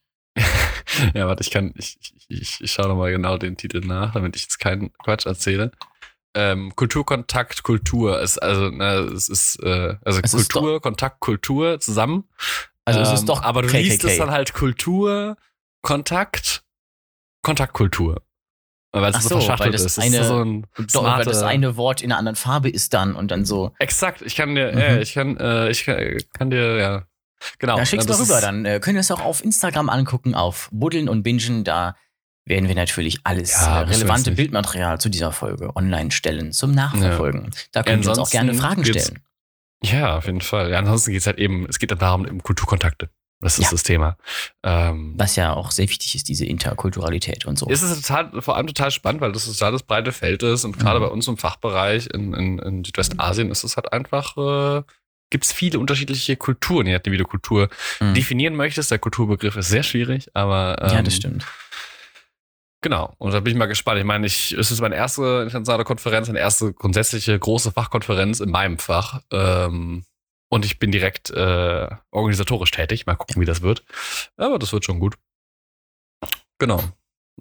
ja, 1.14 1.28
warte, 1.28 1.42
ich 1.44 1.52
kann, 1.52 1.74
ich, 1.78 1.98
ich, 2.28 2.62
ich, 2.62 2.72
schaue 2.72 2.88
nochmal 2.90 3.12
genau 3.12 3.38
den 3.38 3.58
Titel 3.58 3.80
nach, 3.86 4.14
damit 4.14 4.36
ich 4.36 4.44
jetzt 4.44 4.60
keinen 4.60 4.92
Quatsch 4.94 5.26
erzähle. 5.26 5.72
Ähm, 6.36 6.76
Kultur, 6.76 7.06
Kontakt, 7.06 7.64
Kultur 7.64 8.20
ist 8.22 8.38
also, 8.38 8.70
na, 8.70 9.00
es 9.00 9.30
ist, 9.30 9.56
äh, 9.64 9.96
also 10.06 10.20
Es 10.24 10.34
ist 10.34 10.52
Kultur, 10.54 10.82
Kontakt, 10.82 11.20
Kultur 11.20 11.80
zusammen. 11.80 12.26
Also 12.86 13.02
es 13.02 13.10
Ähm, 13.10 13.16
ist 13.16 13.26
doch 13.30 13.42
aber 13.44 13.62
du 13.62 13.68
KKK. 13.68 13.82
liest 13.82 14.04
es 14.04 14.18
dann 14.18 14.32
halt 14.32 14.54
Kultur, 14.54 15.38
Kontakt, 15.82 16.64
Kontaktkultur. 17.44 18.22
Weil 18.92 19.12
es 19.12 19.18
Ach 19.18 19.22
so 19.22 19.30
so, 19.30 19.36
weil 19.36 19.42
verschachtelt 19.42 19.74
das 19.76 19.86
ist. 19.86 19.98
Das 19.98 20.06
eine- 20.06 20.18
ist 20.18 20.28
so 20.28 20.44
ein 20.44 20.68
Doch, 20.94 21.04
weil 21.04 21.26
das 21.26 21.44
eine 21.44 21.76
Wort 21.78 22.02
in 22.02 22.12
einer 22.12 22.18
anderen 22.20 22.36
Farbe 22.36 22.70
ist 22.70 22.94
dann 22.94 23.16
und 23.16 23.30
dann 23.30 23.46
so. 23.46 23.74
Exakt, 23.80 24.22
ich 24.24 24.36
kann 24.36 24.56
dir, 24.56 24.72
Mhm. 24.72 24.80
ja, 24.80 24.98
ich 25.00 25.14
kann, 25.14 25.38
äh, 25.38 25.70
ich 25.70 25.86
kann, 25.86 26.18
kann 26.34 26.50
dir, 26.50 26.78
ja. 26.78 27.04
Genau. 27.60 27.78
Ja, 27.78 27.86
schick's 27.86 28.06
das 28.06 28.18
mal 28.20 28.24
rüber, 28.26 28.42
dann 28.42 28.66
äh, 28.66 28.80
könnt 28.82 28.96
ihr 28.96 29.02
es 29.02 29.12
auch 29.12 29.22
auf 29.24 29.44
Instagram 29.44 29.90
angucken, 29.90 30.36
auf 30.36 30.70
Buddeln 30.72 31.08
und 31.10 31.24
Bingen. 31.24 31.64
Da 31.64 31.96
werden 32.46 32.68
wir 32.68 32.76
natürlich 32.76 33.20
alles 33.24 33.52
Ja, 33.54 33.84
äh, 33.84 33.90
wir 33.90 33.96
relevante. 33.96 34.32
Bildmaterial 34.32 35.00
zu 35.00 35.10
dieser 35.10 35.32
Folge 35.32 35.76
online 35.76 36.12
stellen, 36.12 36.52
zum 36.52 36.72
Nachverfolgen. 36.72 37.52
Da 37.72 37.84
könnt 37.84 38.06
ihr 38.06 38.10
uns 38.10 38.20
auch 38.20 38.30
gerne 38.30 38.54
Fragen 38.54 38.84
stellen. 38.86 39.20
Ja, 39.84 40.18
auf 40.18 40.26
jeden 40.26 40.42
Fall. 40.42 40.72
Ja, 40.72 40.80
ansonsten 40.80 41.12
geht 41.12 41.22
es 41.22 41.28
halt 41.28 41.38
eben, 41.38 41.66
es 41.70 41.80
geht 41.80 41.92
dann 41.92 42.00
darum, 42.00 42.26
eben 42.28 42.44
Kulturkontakte. 42.44 43.10
Das 43.42 43.58
ist 43.58 43.66
Ja. 43.66 43.72
das 43.72 43.84
Thema. 43.84 44.18
Ähm, 44.64 45.14
Was 45.16 45.38
ja 45.38 45.54
auch 45.54 45.72
sehr 45.72 45.88
wichtig 45.88 46.14
ist, 46.16 46.28
diese 46.28 46.46
Interkulturalität 46.46 47.46
und 47.46 47.58
so. 47.58 47.68
es 47.70 47.82
ist 47.82 48.06
total, 48.06 48.42
vor 48.42 48.58
allem 48.58 48.68
total 48.68 48.92
spannend, 48.92 49.22
weil 49.22 49.32
das 49.32 49.46
total 49.46 49.72
das 49.72 49.84
breite 49.84 50.12
Feld 50.12 50.44
ist 50.44 50.66
und 50.66 50.78
gerade 50.78 51.00
Mhm. 51.00 51.04
bei 51.04 51.10
uns 51.10 51.28
im 51.30 51.38
Fachbereich 51.38 52.08
in, 52.14 52.34
in, 52.34 52.60
in 52.60 52.84
Südwestasien 52.84 53.50
ist 53.52 53.64
es 53.64 53.78
halt 53.78 53.94
einfach, 53.94 54.36
äh, 54.36 54.84
gibt 55.30 55.46
es 55.46 55.52
viele 55.52 55.80
unterschiedliche 55.80 56.36
Kulturen, 56.36 56.88
je 56.88 56.94
nachdem, 56.94 57.14
wie 57.14 57.18
du 57.18 57.26
Kultur 57.26 57.70
Mhm. 58.00 58.14
definieren 58.14 58.56
möchtest. 58.56 58.92
Der 58.92 59.00
Kulturbegriff 59.00 59.56
ist 59.56 59.70
sehr 59.70 59.84
schwierig, 59.84 60.30
aber 60.34 60.78
ähm, 60.82 60.90
ja, 60.90 61.02
das 61.02 61.16
stimmt. 61.16 61.46
Genau, 62.82 63.14
und 63.18 63.34
da 63.34 63.42
bin 63.42 63.52
ich 63.52 63.58
mal 63.58 63.66
gespannt. 63.66 64.00
Ich 64.00 64.06
meine, 64.06 64.26
ich, 64.26 64.54
es 64.54 64.72
ist 64.72 64.80
meine 64.80 64.96
erste 64.96 65.42
internationale 65.44 65.84
Konferenz, 65.84 66.28
meine 66.28 66.40
erste 66.40 66.72
grundsätzliche 66.74 67.38
große 67.38 67.72
Fachkonferenz 67.74 68.40
in 68.40 68.50
meinem 68.52 68.78
Fach. 68.80 69.22
Ähm, 69.32 70.06
und 70.50 70.64
ich 70.66 70.80
bin 70.80 70.90
direkt 70.92 71.30
äh, 71.30 71.88
organisatorisch 72.12 72.72
tätig. 72.72 73.06
Mal 73.06 73.16
gucken, 73.16 73.42
wie 73.42 73.46
das 73.46 73.62
wird. 73.62 73.84
Aber 74.38 74.58
das 74.60 74.72
wird 74.72 74.86
schon 74.86 75.00
gut. 75.00 75.16
Genau. 76.58 76.82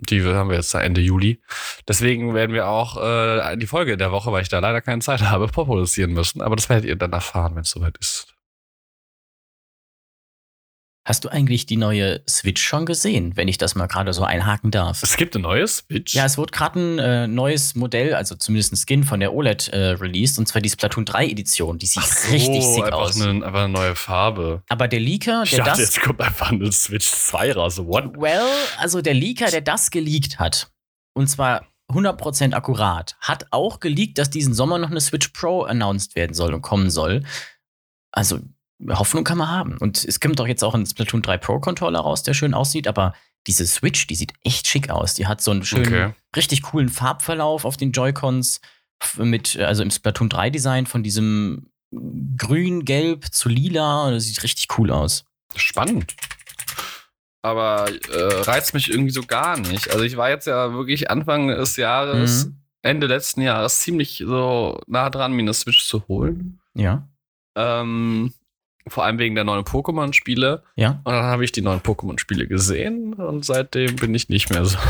Die 0.01 0.23
haben 0.23 0.49
wir 0.49 0.57
jetzt 0.57 0.75
Ende 0.75 1.01
Juli. 1.01 1.41
Deswegen 1.87 2.35
werden 2.35 2.55
wir 2.55 2.69
auch 2.69 2.97
äh, 3.03 3.57
die 3.57 3.67
Folge 3.67 3.97
der 3.97 4.13
Woche, 4.13 4.33
weil 4.33 4.43
ich 4.43 4.49
da 4.49 4.59
leider 4.59 4.81
keine 4.81 5.03
Zeit 5.03 5.23
habe, 5.23 5.49
vorproduzieren 5.49 6.13
müssen. 6.13 6.41
Aber 6.41 6.57
das 6.57 6.69
werdet 6.69 6.85
ihr 6.85 6.97
dann 6.97 7.13
erfahren, 7.13 7.55
wenn 7.55 7.63
es 7.63 7.71
soweit 7.71 7.97
ist. 7.99 8.38
Hast 11.09 11.25
du 11.25 11.31
eigentlich 11.31 11.65
die 11.65 11.79
neue 11.79 12.21
Switch 12.29 12.63
schon 12.63 12.85
gesehen, 12.85 13.35
wenn 13.35 13.49
ich 13.49 13.57
das 13.57 13.75
mal 13.75 13.87
gerade 13.87 14.13
so 14.13 14.25
einhaken 14.25 14.71
darf? 14.71 15.03
Es 15.03 15.17
gibt 15.17 15.35
ein 15.37 15.41
neues 15.41 15.79
Switch. 15.79 16.13
Ja, 16.13 16.27
es 16.27 16.37
wurde 16.37 16.51
gerade 16.51 16.79
ein 16.79 16.99
äh, 16.99 17.27
neues 17.27 17.75
Modell, 17.75 18.13
also 18.13 18.35
zumindest 18.35 18.75
ein 18.75 18.77
Skin 18.77 19.05
von 19.05 19.19
der 19.19 19.33
OLED 19.33 19.69
äh, 19.69 19.79
released, 19.93 20.39
und 20.39 20.47
zwar 20.49 20.61
die 20.61 20.69
Splatoon 20.69 21.07
3 21.07 21.29
Edition. 21.29 21.79
Die 21.79 21.87
sieht 21.87 22.03
Ach 22.05 22.31
richtig 22.31 22.63
so, 22.63 22.75
sick 22.75 22.85
einfach 22.85 22.99
aus. 22.99 23.19
Eine, 23.23 23.43
einfach 23.43 23.61
eine 23.61 23.73
neue 23.73 23.95
Farbe. 23.95 24.63
Aber 24.69 24.87
der 24.87 25.01
Leaker, 25.01 25.45
der 25.45 25.65
dachte, 25.65 25.71
das. 25.71 25.79
jetzt 25.79 26.03
kommt 26.03 26.21
einfach 26.21 26.53
eine 26.53 26.71
Switch 26.73 27.11
2 27.11 27.55
raus. 27.55 27.79
What? 27.79 28.15
Well, 28.19 28.45
also 28.77 29.01
der 29.01 29.15
Leaker, 29.15 29.47
der 29.47 29.63
das 29.63 29.91
geleakt 29.91 30.39
hat, 30.39 30.71
und 31.15 31.29
zwar 31.29 31.69
100% 31.91 32.53
akkurat, 32.53 33.17
hat 33.23 33.47
auch 33.51 33.81
geleakt, 33.81 34.19
dass 34.19 34.29
diesen 34.29 34.53
Sommer 34.53 34.77
noch 34.77 34.91
eine 34.91 35.01
Switch 35.01 35.29
Pro 35.29 35.63
announced 35.63 36.17
werden 36.17 36.35
soll 36.35 36.53
und 36.53 36.61
kommen 36.61 36.91
soll. 36.91 37.25
Also 38.13 38.41
Hoffnung 38.91 39.25
kann 39.25 39.39
man 39.39 39.49
haben. 39.51 39.77
Und 39.79 40.05
es 40.05 40.21
kommt 40.21 40.39
doch 40.39 40.47
jetzt 40.47 40.63
auch 40.63 40.75
ein 40.75 40.87
Splatoon 40.87 41.23
3 41.23 41.39
Pro 41.39 41.59
Controller 41.61 42.01
raus, 42.01 42.23
der 42.23 42.35
schön 42.35 42.55
aussieht, 42.55 42.87
aber 42.87 43.13
diese 43.47 43.67
Switch, 43.67 44.07
die 44.07 44.15
sieht 44.15 44.33
echt 44.45 44.67
schick 44.67 44.91
aus. 44.91 45.15
Die 45.15 45.27
hat 45.27 45.41
so 45.41 45.51
einen 45.51 45.65
schönen, 45.65 45.87
Okay. 45.87 46.15
richtig 46.37 46.63
coolen 46.63 46.89
Farbverlauf 46.89 47.65
auf 47.65 47.77
den 47.77 47.93
Joy-Cons 47.93 48.61
mit, 49.17 49.57
also 49.59 49.83
im 49.83 49.91
Splatoon 49.91 50.29
3 50.29 50.51
Design 50.51 50.87
von 50.87 51.03
diesem 51.03 51.71
grün, 52.37 52.85
gelb 52.85 53.33
zu 53.33 53.49
lila. 53.49 54.11
Das 54.11 54.25
sieht 54.25 54.43
richtig 54.43 54.69
cool 54.79 54.91
aus. 54.91 55.25
Spannend. 55.57 56.15
Aber 57.43 57.89
äh, 58.13 58.41
reizt 58.43 58.75
mich 58.75 58.91
irgendwie 58.91 59.13
so 59.13 59.23
gar 59.23 59.59
nicht. 59.59 59.91
Also 59.91 60.05
ich 60.05 60.17
war 60.17 60.29
jetzt 60.29 60.47
ja 60.47 60.73
wirklich 60.73 61.11
Anfang 61.11 61.49
des 61.49 61.77
Jahres, 61.77 62.47
Mhm. 62.47 62.55
Ende 62.83 63.07
letzten 63.07 63.41
Jahres 63.43 63.81
ziemlich 63.81 64.23
so 64.25 64.81
nah 64.87 65.11
dran, 65.11 65.33
mir 65.33 65.43
eine 65.43 65.55
Switch 65.55 65.85
zu 65.87 66.07
holen. 66.09 66.61
Ja. 66.75 67.09
Ähm, 67.57 68.33
vor 68.89 69.05
allem 69.05 69.19
wegen 69.19 69.35
der 69.35 69.45
neuen 69.45 69.65
Pokémon-Spiele. 69.65 70.63
Ja. 70.77 71.01
Und 71.05 71.13
dann 71.13 71.25
habe 71.25 71.45
ich 71.45 71.53
die 71.53 71.63
neuen 71.63 71.81
Pokémon-Spiele 71.81 72.47
gesehen 72.47 73.15
und 73.15 73.45
seitdem 73.45 73.97
bin 73.97 74.15
ich 74.15 74.29
nicht 74.29 74.51
mehr 74.51 74.65
so. 74.65 74.79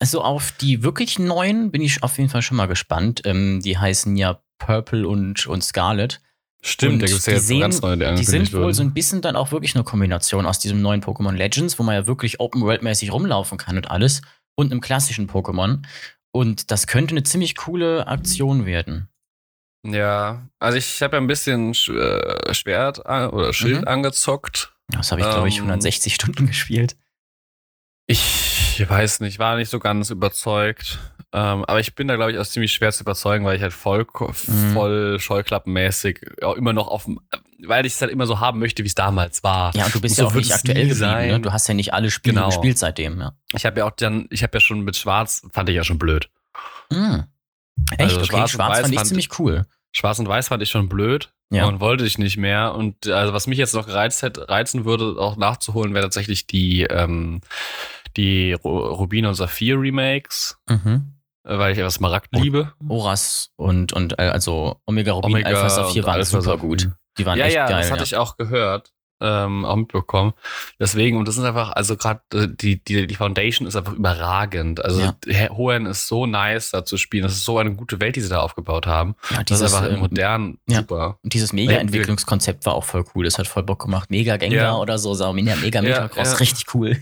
Also 0.00 0.20
auf 0.22 0.52
die 0.52 0.82
wirklich 0.82 1.18
neuen 1.18 1.70
bin 1.70 1.80
ich 1.80 2.02
auf 2.02 2.18
jeden 2.18 2.28
Fall 2.28 2.42
schon 2.42 2.56
mal 2.58 2.66
gespannt. 2.66 3.22
Ähm, 3.24 3.60
die 3.64 3.78
heißen 3.78 4.16
ja 4.16 4.38
Purple 4.58 5.08
und, 5.08 5.46
und 5.46 5.64
Scarlet. 5.64 6.20
Stimmt, 6.60 6.94
Und 6.94 7.02
da 7.02 7.06
gibt 7.06 7.20
es 7.20 7.26
ja 7.26 7.32
die 7.32 7.36
jetzt 7.36 7.46
sehen- 7.46 7.60
ganz 7.60 7.80
neue, 7.80 7.96
die 7.96 8.14
Die 8.16 8.24
sind 8.24 8.52
wohl 8.52 8.74
so 8.74 8.82
ein 8.82 8.92
bisschen 8.92 9.22
dann 9.22 9.36
auch 9.36 9.50
wirklich 9.52 9.74
eine 9.74 9.84
Kombination 9.84 10.44
aus 10.46 10.58
diesem 10.58 10.82
neuen 10.82 11.00
Pokémon 11.02 11.32
Legends, 11.32 11.78
wo 11.78 11.84
man 11.84 11.94
ja 11.94 12.06
wirklich 12.06 12.38
Open-World-mäßig 12.40 13.12
rumlaufen 13.12 13.56
kann 13.56 13.76
und 13.76 13.90
alles, 13.90 14.20
und 14.56 14.72
einem 14.72 14.80
klassischen 14.82 15.28
Pokémon. 15.30 15.78
Und 16.32 16.70
das 16.70 16.86
könnte 16.86 17.12
eine 17.14 17.22
ziemlich 17.22 17.54
coole 17.54 18.06
Aktion 18.06 18.66
werden. 18.66 19.08
Ja, 19.84 20.48
also 20.58 20.78
ich 20.78 21.02
habe 21.02 21.16
ja 21.16 21.20
ein 21.22 21.26
bisschen 21.26 21.74
Sch 21.74 21.90
äh, 21.90 22.54
Schwert 22.54 23.04
an 23.06 23.30
oder 23.30 23.52
Schild 23.52 23.82
Mhm. 23.82 23.88
angezockt. 23.88 24.74
Das 24.88 25.10
habe 25.12 25.20
ich, 25.20 25.28
glaube 25.28 25.48
ich, 25.48 25.56
Ähm, 25.58 25.64
160 25.64 26.14
Stunden 26.14 26.46
gespielt. 26.46 26.96
Ich 28.06 28.84
weiß 28.86 29.20
nicht, 29.20 29.38
war 29.38 29.56
nicht 29.56 29.70
so 29.70 29.78
ganz 29.78 30.10
überzeugt. 30.10 30.98
Ähm, 31.32 31.64
aber 31.64 31.80
ich 31.80 31.94
bin 31.96 32.06
da, 32.06 32.14
glaube 32.16 32.30
ich, 32.32 32.38
auch 32.38 32.44
ziemlich 32.46 32.72
schwer 32.72 32.92
zu 32.92 33.02
überzeugen, 33.02 33.44
weil 33.44 33.56
ich 33.56 33.62
halt 33.62 33.72
voll, 33.72 34.06
Mhm. 34.46 34.72
voll 34.72 35.18
scheuklappenmäßig 35.18 36.20
auch 36.42 36.54
immer 36.54 36.72
noch 36.72 36.86
auf 36.86 37.04
dem, 37.06 37.18
weil 37.66 37.86
ich 37.86 37.94
es 37.94 38.00
halt 38.00 38.12
immer 38.12 38.26
so 38.26 38.38
haben 38.40 38.60
möchte, 38.60 38.84
wie 38.84 38.86
es 38.86 38.94
damals 38.94 39.42
war. 39.42 39.74
Ja, 39.74 39.86
und 39.86 39.94
du 39.94 40.00
bist 40.00 40.18
Und 40.18 40.24
ja 40.24 40.30
so 40.30 40.34
auch 40.36 40.38
nicht 40.38 40.52
aktuell. 40.54 40.86
Ne? 40.86 40.94
sein. 40.94 41.42
Du 41.42 41.52
hast 41.52 41.66
ja 41.66 41.74
nicht 41.74 41.92
alle 41.92 42.10
Spiele 42.10 42.34
Genau. 42.34 42.46
gespielt 42.48 42.78
seitdem. 42.78 43.20
Ja. 43.20 43.32
Ich 43.52 43.66
habe 43.66 43.80
ja 43.80 43.86
auch 43.86 43.90
dann, 43.90 44.26
ich 44.30 44.42
habe 44.44 44.54
ja 44.56 44.60
schon 44.60 44.82
mit 44.82 44.96
Schwarz, 44.96 45.42
fand 45.52 45.68
ich 45.70 45.74
ja 45.76 45.82
schon 45.82 45.98
blöd. 45.98 46.28
Hm. 46.92 47.24
Echt? 47.92 48.00
Also 48.00 48.16
okay, 48.18 48.26
Schwarz 48.26 48.50
Schwarz, 48.50 48.68
und 48.68 48.72
Weiß 48.74 48.80
fand 48.82 48.92
ich 48.92 48.98
fand- 48.98 49.08
ziemlich 49.08 49.38
cool. 49.38 49.66
Schwarz 49.92 50.18
und 50.18 50.28
Weiß 50.28 50.48
fand 50.48 50.62
ich 50.62 50.70
schon 50.70 50.88
blöd 50.88 51.32
Ja. 51.50 51.66
und 51.66 51.80
wollte 51.80 52.04
ich 52.04 52.18
nicht 52.18 52.36
mehr. 52.36 52.74
Und 52.74 53.06
also 53.06 53.32
was 53.32 53.46
mich 53.46 53.58
jetzt 53.58 53.74
noch 53.74 53.86
gereizt 53.86 54.22
hätte, 54.22 54.48
reizen 54.48 54.84
würde, 54.84 55.16
auch 55.20 55.36
nachzuholen, 55.36 55.94
wäre 55.94 56.04
tatsächlich 56.06 56.46
die, 56.46 56.82
ähm, 56.82 57.40
die 58.16 58.54
Ru- 58.56 58.88
Rubin 58.88 59.26
und 59.26 59.34
Saphir 59.34 59.78
Remakes, 59.80 60.56
Mhm. 60.68 61.14
äh, 61.46 61.58
weil 61.58 61.72
ich 61.72 61.78
ja 61.78 61.88
Smaragd 61.90 62.28
liebe. 62.32 62.72
Oras 62.88 63.50
und, 63.56 63.92
und 63.92 64.18
äh, 64.18 64.22
also 64.22 64.80
Omega 64.86 65.12
Rubin, 65.12 65.32
Omega 65.32 65.48
Alpha 65.48 65.68
Saphir 65.68 66.04
waren 66.04 66.24
super 66.24 66.42
Saphir. 66.42 66.58
gut. 66.60 66.90
Die 67.18 67.26
waren 67.26 67.38
ja, 67.38 67.44
echt 67.46 67.54
ja, 67.56 67.68
geil. 67.68 67.78
das 67.82 67.90
hatte 67.90 67.98
ja. 68.00 68.04
ich 68.04 68.16
auch 68.16 68.36
gehört. 68.36 68.92
Ähm, 69.24 69.64
auch 69.64 69.76
mitbekommen. 69.76 70.34
Deswegen, 70.78 71.16
und 71.16 71.26
das 71.26 71.36
ist 71.38 71.44
einfach, 71.44 71.72
also 71.72 71.96
gerade 71.96 72.20
äh, 72.34 72.46
die, 72.48 72.82
die, 72.84 73.06
die 73.06 73.14
Foundation 73.14 73.66
ist 73.66 73.74
einfach 73.76 73.94
überragend. 73.94 74.84
Also 74.84 75.00
Ja. 75.00 75.14
Hoenn 75.56 75.86
ist 75.86 76.06
so 76.06 76.26
nice 76.26 76.70
da 76.70 76.84
zu 76.84 76.96
spielen. 76.98 77.22
Das 77.24 77.32
ist 77.32 77.44
so 77.44 77.58
eine 77.58 77.74
gute 77.74 78.00
Welt, 78.00 78.16
die 78.16 78.20
sie 78.20 78.28
da 78.28 78.40
aufgebaut 78.40 78.86
haben. 78.86 79.16
Ja, 79.30 79.42
Das 79.42 79.60
ist 79.60 79.64
dieses, 79.68 79.74
einfach 79.74 79.90
ähm, 79.92 80.00
modern 80.00 80.58
ja. 80.68 80.78
super. 80.80 81.18
Und 81.22 81.32
dieses 81.32 81.52
Mega-Entwicklungskonzept 81.52 82.66
war 82.66 82.74
auch 82.74 82.84
voll 82.84 83.04
cool. 83.14 83.24
Das 83.24 83.38
hat 83.38 83.46
voll 83.48 83.62
Bock 83.62 83.82
gemacht. 83.82 84.10
Mega 84.10 84.36
Gengar 84.36 84.58
Ja. 84.64 84.76
oder 84.76 84.98
so, 84.98 85.14
so 85.14 85.32
Mega, 85.32 85.56
Metacross, 85.56 86.40
richtig 86.40 86.74
cool. 86.74 86.96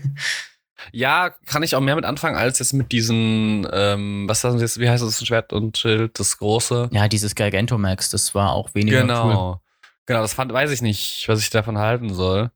Ja, 0.91 1.29
kann 1.45 1.63
ich 1.63 1.75
auch 1.75 1.81
mehr 1.81 1.95
mit 1.95 2.05
anfangen 2.05 2.35
als 2.35 2.59
jetzt 2.59 2.73
mit 2.73 2.91
diesen, 2.91 3.67
ähm, 3.71 4.25
was 4.27 4.41
Sie 4.41 4.57
jetzt, 4.57 4.79
wie 4.79 4.89
heißt 4.89 5.03
das 5.03 5.25
Schwert 5.25 5.53
und 5.53 5.77
Schild, 5.77 6.19
das 6.19 6.37
große? 6.37 6.89
Ja, 6.91 7.07
dieses 7.07 7.35
Gigantomax, 7.35 8.09
das 8.09 8.35
war 8.35 8.51
auch 8.51 8.73
weniger 8.75 9.01
cool. 9.01 9.07
Genau. 9.07 9.61
Genau, 10.05 10.21
das 10.21 10.33
fand, 10.33 10.51
weiß 10.51 10.71
ich 10.71 10.81
nicht, 10.81 11.27
was 11.27 11.39
ich 11.39 11.49
davon 11.49 11.77
halten 11.77 12.13
soll. 12.13 12.51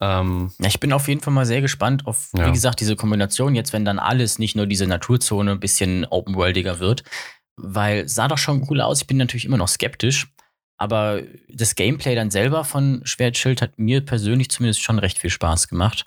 Ähm, 0.00 0.52
Ja, 0.58 0.68
ich 0.68 0.80
bin 0.80 0.92
auf 0.92 1.08
jeden 1.08 1.20
Fall 1.20 1.32
mal 1.32 1.46
sehr 1.46 1.60
gespannt 1.62 2.06
auf, 2.06 2.28
Ja. 2.36 2.46
wie 2.46 2.52
gesagt, 2.52 2.80
diese 2.80 2.96
Kombination 2.96 3.54
jetzt, 3.54 3.72
wenn 3.72 3.84
dann 3.84 3.98
alles, 3.98 4.38
nicht 4.38 4.56
nur 4.56 4.66
diese 4.66 4.86
Naturzone, 4.86 5.52
ein 5.52 5.60
bisschen 5.60 6.04
open-worldiger 6.04 6.78
wird. 6.80 7.02
Weil 7.56 8.06
sah 8.08 8.28
doch 8.28 8.36
schon 8.38 8.66
cool 8.68 8.80
aus. 8.82 9.00
Ich 9.00 9.06
bin 9.06 9.16
natürlich 9.16 9.46
immer 9.46 9.56
noch 9.56 9.68
skeptisch. 9.68 10.26
Aber 10.78 11.22
das 11.48 11.74
Gameplay 11.74 12.14
dann 12.14 12.30
selber 12.30 12.64
von 12.64 13.00
Schwertschild 13.04 13.62
hat 13.62 13.78
mir 13.78 14.04
persönlich 14.04 14.50
zumindest 14.50 14.82
schon 14.82 14.98
recht 14.98 15.18
viel 15.18 15.30
Spaß 15.30 15.68
gemacht. 15.68 16.04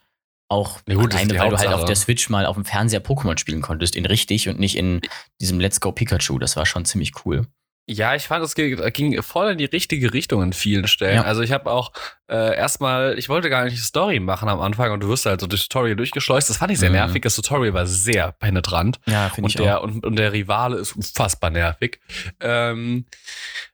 Auch 0.47 0.79
Ja 0.87 0.93
gut, 0.95 1.13
alleine, 1.15 1.29
weil 1.31 1.37
du 1.37 1.43
halt 1.43 1.51
Hauptsache. 1.53 1.75
auf 1.75 1.85
der 1.85 1.95
Switch 1.95 2.29
mal 2.29 2.45
auf 2.45 2.55
dem 2.55 2.65
Fernseher 2.65 3.03
Pokémon 3.03 3.39
spielen 3.39 3.61
konntest, 3.61 3.95
in 3.95 4.05
richtig 4.05 4.47
und 4.47 4.59
nicht 4.59 4.75
in 4.77 5.01
diesem 5.41 5.59
Let's 5.59 5.79
Go 5.81 5.91
Pikachu. 5.91 6.37
Das 6.37 6.55
war 6.55 6.67
schon 6.67 6.85
ziemlich 6.85 7.13
cool. 7.25 7.47
Ja, 7.91 8.13
ich 8.13 8.27
fand, 8.27 8.45
es 8.45 8.53
ging, 8.53 8.75
ging 8.93 9.21
voll 9.23 9.51
in 9.53 9.57
die 9.57 9.65
richtige 9.65 10.13
Richtung 10.13 10.43
an 10.43 10.53
vielen 10.53 10.87
Stellen. 10.87 11.15
Ja. 11.15 11.21
Also 11.23 11.41
ich 11.41 11.51
habe 11.51 11.71
auch 11.71 11.91
äh, 12.27 12.55
erstmal, 12.55 13.17
ich 13.17 13.29
wollte 13.29 13.49
gar 13.49 13.63
nicht 13.63 13.73
die 13.77 13.81
Story 13.81 14.19
machen 14.19 14.47
am 14.47 14.61
Anfang 14.61 14.91
und 14.91 14.99
du 15.01 15.09
wirst 15.09 15.25
halt 15.25 15.41
so 15.41 15.47
durch 15.47 15.63
Tutorial 15.67 15.95
durchgeschleust. 15.95 16.51
Das 16.51 16.57
fand 16.57 16.71
ich 16.71 16.77
sehr 16.77 16.89
Mhm. 16.91 16.97
nervig. 16.97 17.23
Das 17.23 17.35
Tutorial 17.35 17.73
war 17.73 17.87
sehr 17.87 18.31
penetrant 18.33 18.99
Ja, 19.07 19.29
finde 19.29 19.45
und 19.45 19.49
ich 19.49 19.55
der 19.55 19.79
auch. 19.79 19.83
und, 19.85 20.05
und 20.05 20.15
der 20.17 20.33
Rivale 20.33 20.77
ist 20.77 20.95
unfassbar 20.95 21.49
nervig. 21.49 21.99
Ähm, 22.39 23.05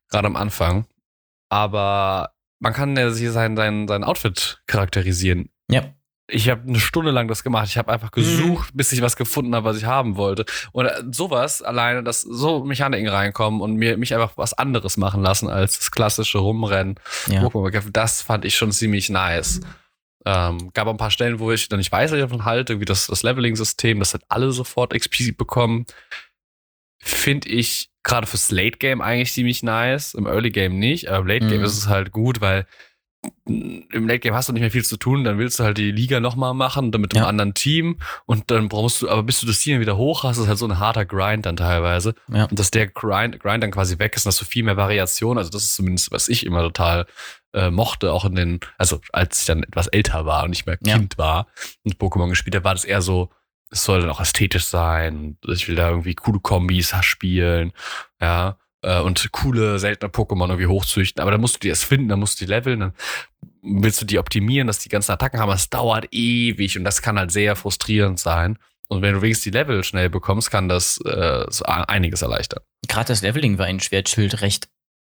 Gerade 0.09 0.27
am 0.27 0.37
Anfang. 0.37 0.85
Aber 1.49 2.31
man 2.59 2.71
kann 2.73 2.95
ja 2.95 3.09
sich 3.09 3.29
sein, 3.31 3.57
sein, 3.57 3.87
sein 3.87 4.03
Outfit 4.05 4.61
charakterisieren. 4.67 5.49
Ja. 5.69 5.83
Ich 6.27 6.49
habe 6.49 6.67
eine 6.67 6.79
Stunde 6.79 7.11
lang 7.11 7.27
das 7.27 7.43
gemacht. 7.43 7.67
Ich 7.67 7.77
habe 7.77 7.91
einfach 7.91 8.09
gesucht, 8.09 8.69
bis 8.73 8.91
ich 8.91 9.01
was 9.03 9.15
gefunden 9.15 9.53
habe, 9.53 9.65
was 9.65 9.77
ich 9.77 9.85
haben 9.85 10.15
wollte. 10.17 10.45
Und 10.71 10.87
äh, 10.87 11.03
sowas 11.11 11.61
alleine, 11.61 12.03
dass 12.03 12.21
so 12.21 12.63
Mechaniken 12.63 13.07
reinkommen 13.09 13.61
und 13.61 13.75
mir 13.75 13.95
mich 13.97 14.13
einfach 14.15 14.33
was 14.35 14.53
anderes 14.53 14.97
machen 14.97 15.21
lassen 15.21 15.49
als 15.49 15.77
das 15.77 15.91
klassische 15.91 16.39
Rumrennen. 16.39 16.95
Ja. 17.27 17.47
Das 17.91 18.23
fand 18.23 18.43
ich 18.43 18.55
schon 18.55 18.71
ziemlich 18.71 19.09
nice. 19.11 19.61
Ähm, 20.25 20.71
gab 20.73 20.87
auch 20.87 20.91
ein 20.91 20.97
paar 20.97 21.11
Stellen, 21.11 21.37
wo 21.39 21.51
ich 21.51 21.69
dann 21.69 21.77
nicht 21.77 21.91
weiß, 21.91 22.09
was 22.09 22.17
ich 22.17 22.23
davon 22.23 22.45
halte, 22.45 22.73
irgendwie 22.73 22.85
das, 22.85 23.05
das 23.05 23.21
Leveling-System, 23.21 23.99
das 23.99 24.15
hat 24.15 24.23
alle 24.27 24.51
sofort 24.51 24.95
XP 24.99 25.37
bekommen. 25.37 25.85
Finde 26.99 27.49
ich 27.49 27.91
gerade 28.01 28.25
fürs 28.25 28.49
Late-Game 28.49 29.01
eigentlich 29.01 29.33
ziemlich 29.33 29.61
nice. 29.61 30.15
Im 30.15 30.25
Early-Game 30.25 30.77
nicht, 30.79 31.09
aber 31.09 31.19
im 31.19 31.27
Late-Game 31.27 31.59
Mhm. 31.59 31.65
ist 31.65 31.77
es 31.77 31.87
halt 31.87 32.11
gut, 32.11 32.41
weil 32.41 32.65
im 33.45 34.07
Late 34.07 34.19
Game 34.19 34.33
hast 34.33 34.49
du 34.49 34.53
nicht 34.53 34.61
mehr 34.61 34.71
viel 34.71 34.83
zu 34.83 34.97
tun, 34.97 35.23
dann 35.23 35.37
willst 35.37 35.59
du 35.59 35.63
halt 35.63 35.77
die 35.77 35.91
Liga 35.91 36.19
nochmal 36.19 36.53
machen, 36.53 36.91
dann 36.91 37.01
mit 37.01 37.13
einem 37.15 37.23
Ja. 37.23 37.29
anderen 37.29 37.53
Team 37.53 37.99
und 38.25 38.49
dann 38.51 38.69
brauchst 38.69 39.01
du, 39.01 39.09
aber 39.09 39.23
bis 39.23 39.39
du 39.39 39.45
das 39.47 39.59
Team 39.59 39.79
wieder 39.79 39.97
hoch 39.97 40.23
hast, 40.23 40.37
ist 40.37 40.47
halt 40.47 40.57
so 40.57 40.65
ein 40.67 40.79
harter 40.79 41.05
Grind 41.05 41.45
dann 41.45 41.55
teilweise. 41.55 42.15
Ja. 42.31 42.45
Und 42.45 42.57
dass 42.59 42.71
der 42.71 42.87
Grind, 42.87 43.39
Grind 43.39 43.63
dann 43.63 43.71
quasi 43.71 43.99
weg 43.99 44.15
ist 44.15 44.25
und 44.25 44.29
hast 44.31 44.41
du 44.41 44.45
viel 44.45 44.63
mehr 44.63 44.77
Variation. 44.77 45.37
Also 45.37 45.49
das 45.51 45.63
ist 45.63 45.75
zumindest, 45.75 46.11
was 46.11 46.27
ich 46.27 46.45
immer 46.45 46.61
total 46.61 47.05
äh, 47.53 47.69
mochte, 47.71 48.11
auch 48.11 48.25
in 48.25 48.35
den, 48.35 48.59
also 48.77 48.99
als 49.13 49.41
ich 49.41 49.45
dann 49.45 49.63
etwas 49.63 49.87
älter 49.87 50.25
war 50.25 50.43
und 50.43 50.49
nicht 50.49 50.65
mehr 50.65 50.77
Ja. 50.85 50.97
Kind 50.97 51.17
war 51.17 51.47
und 51.83 51.97
Pokémon 51.97 52.29
gespielt 52.29 52.55
habe, 52.55 52.65
war 52.65 52.73
das 52.75 52.83
eher 52.85 53.01
so, 53.01 53.29
es 53.71 53.83
soll 53.83 54.01
dann 54.01 54.09
auch 54.09 54.19
ästhetisch 54.21 54.65
sein. 54.65 55.37
Ich 55.47 55.67
will 55.67 55.75
da 55.75 55.89
irgendwie 55.89 56.15
coole 56.15 56.39
Kombis 56.39 56.93
spielen, 57.01 57.71
ja, 58.21 58.57
äh, 58.85 58.99
und 58.99 59.31
coole, 59.31 59.79
seltene 59.79 60.11
Pokémon 60.11 60.47
irgendwie 60.47 60.67
hochzüchten. 60.67 61.21
Aber 61.21 61.31
dann 61.31 61.41
musst 61.41 61.55
du 61.55 61.59
die 61.59 61.69
erst 61.69 61.85
finden, 61.85 62.07
dann 62.09 62.19
musst 62.19 62.39
du 62.39 62.45
die 62.45 62.51
leveln, 62.51 62.79
dann 62.79 62.93
willst 63.61 64.01
du 64.01 64.05
die 64.05 64.19
optimieren, 64.19 64.67
dass 64.67 64.79
die 64.79 64.89
ganzen 64.89 65.11
Attacken 65.11 65.39
haben. 65.39 65.49
Das 65.49 65.69
dauert 65.69 66.07
ewig 66.11 66.77
und 66.77 66.83
das 66.83 67.01
kann 67.01 67.17
halt 67.17 67.31
sehr 67.31 67.55
frustrierend 67.55 68.19
sein. 68.19 68.57
Und 68.87 69.01
wenn 69.01 69.15
du 69.15 69.21
wenigstens 69.23 69.45
die 69.45 69.57
Level 69.57 69.83
schnell 69.83 70.09
bekommst, 70.11 70.51
kann 70.51 70.69
das 70.69 70.99
äh, 71.05 71.45
so 71.49 71.65
einiges 71.65 72.21
erleichtern. 72.21 72.61
Gerade 72.87 73.07
das 73.07 73.23
Leveling 73.23 73.57
war 73.57 73.67
in 73.67 73.79
Schwertschild 73.79 74.41
recht 74.41 74.69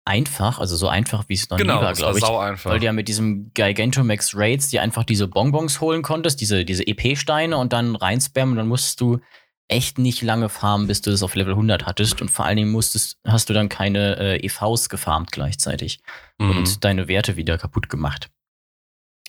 einfach, 0.05 0.61
also 0.61 0.77
so 0.77 0.87
einfach, 0.87 1.25
wie 1.29 1.35
es 1.35 1.51
noch 1.51 1.59
nie 1.59 1.67
war, 1.67 1.79
Genau, 1.79 1.89
das 1.91 2.01
war 2.01 2.13
glaube 2.13 2.19
ich. 2.19 2.25
sau 2.25 2.39
einfach. 2.39 2.71
Weil 2.71 2.79
du 2.79 2.87
ja 2.87 2.93
mit 2.93 3.09
diesem 3.09 3.51
Gigantomax 3.55 4.37
Raids 4.37 4.69
dir 4.69 4.83
einfach 4.83 5.03
diese 5.03 5.27
Bonbons 5.27 5.81
holen 5.81 6.03
konntest, 6.03 6.41
diese, 6.41 6.65
diese 6.65 6.87
EP-Steine 6.87 7.57
und 7.57 7.73
dann 7.73 7.97
reinspammen 7.97 8.53
und 8.53 8.59
dann 8.59 8.69
musstest 8.69 9.01
du 9.01 9.19
echt 9.69 9.99
nicht 9.99 10.23
lange 10.23 10.49
farmen, 10.49 10.87
bis 10.87 11.01
du 11.03 11.11
das 11.11 11.23
auf 11.23 11.35
Level 11.35 11.55
100 11.55 11.87
hattest 11.87 12.21
und 12.23 12.31
vor 12.31 12.45
allen 12.45 12.57
Dingen 12.57 12.71
musstest, 12.71 13.19
hast 13.27 13.49
du 13.49 13.53
dann 13.55 13.69
keine 13.69 14.17
äh, 14.19 14.47
EVs 14.47 14.89
gefarmt 14.89 15.33
gleichzeitig 15.33 15.99
Mhm. 16.39 16.51
und 16.51 16.85
deine 16.85 17.09
Werte 17.09 17.37
wieder 17.37 17.57
kaputt 17.59 17.89
gemacht. 17.89 18.29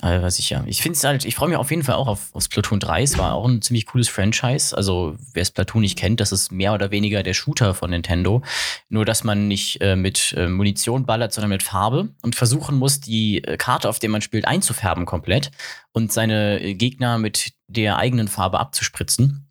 Also, 0.02 0.23
weiß 0.23 0.38
ich 0.38 0.52
ja. 0.52 0.63
Ich 0.67 0.84
finde 0.84 0.95
es 0.97 1.04
halt, 1.04 1.26
ich 1.26 1.34
freue 1.34 1.50
mich 1.50 1.58
auf 1.58 1.71
jeden 1.71 1.82
Fall 1.84 1.95
auch 1.95 2.06
auf, 2.08 2.30
auf 2.36 2.43
Splatoon 2.43 2.80
3. 2.80 3.02
Es 3.02 3.17
war 3.17 3.34
auch 3.34 3.47
ein 3.47 3.63
ziemlich 3.63 3.88
cooles 3.88 4.08
Franchise. 4.10 4.78
Also, 4.78 5.15
wer 5.34 5.43
Splatoon 5.43 5.82
nicht 5.82 5.97
kennt, 5.97 6.19
das 6.19 6.32
ist 6.32 6.52
mehr 6.52 6.73
oder 6.73 6.91
weniger 6.91 7.23
der 7.23 7.34
Shooter 7.34 7.73
von 7.73 7.89
Nintendo. 7.89 8.43
Nur, 8.89 9.06
dass 9.06 9.23
man 9.23 9.47
nicht 9.47 9.82
äh, 9.82 9.95
mit 9.95 10.34
äh, 10.38 10.50
Munition 10.50 11.08
ballert, 11.08 11.34
sondern 11.34 11.50
mit 11.50 11.63
Farbe 11.63 12.10
und 12.21 12.36
versuchen 12.36 12.76
muss, 12.78 13.00
die 13.00 13.43
äh, 13.43 13.58
Karte, 13.58 13.89
auf 13.89 13.97
der 13.97 14.10
man 14.12 14.21
spielt, 14.21 14.45
einzufärben 14.45 15.06
komplett 15.08 15.50
und 15.93 16.12
seine 16.13 16.62
äh, 16.62 16.76
Gegner 16.76 17.17
mit 17.17 17.54
der 17.67 17.97
eigenen 17.97 18.28
Farbe 18.28 18.60
abzuspritzen. 18.60 19.46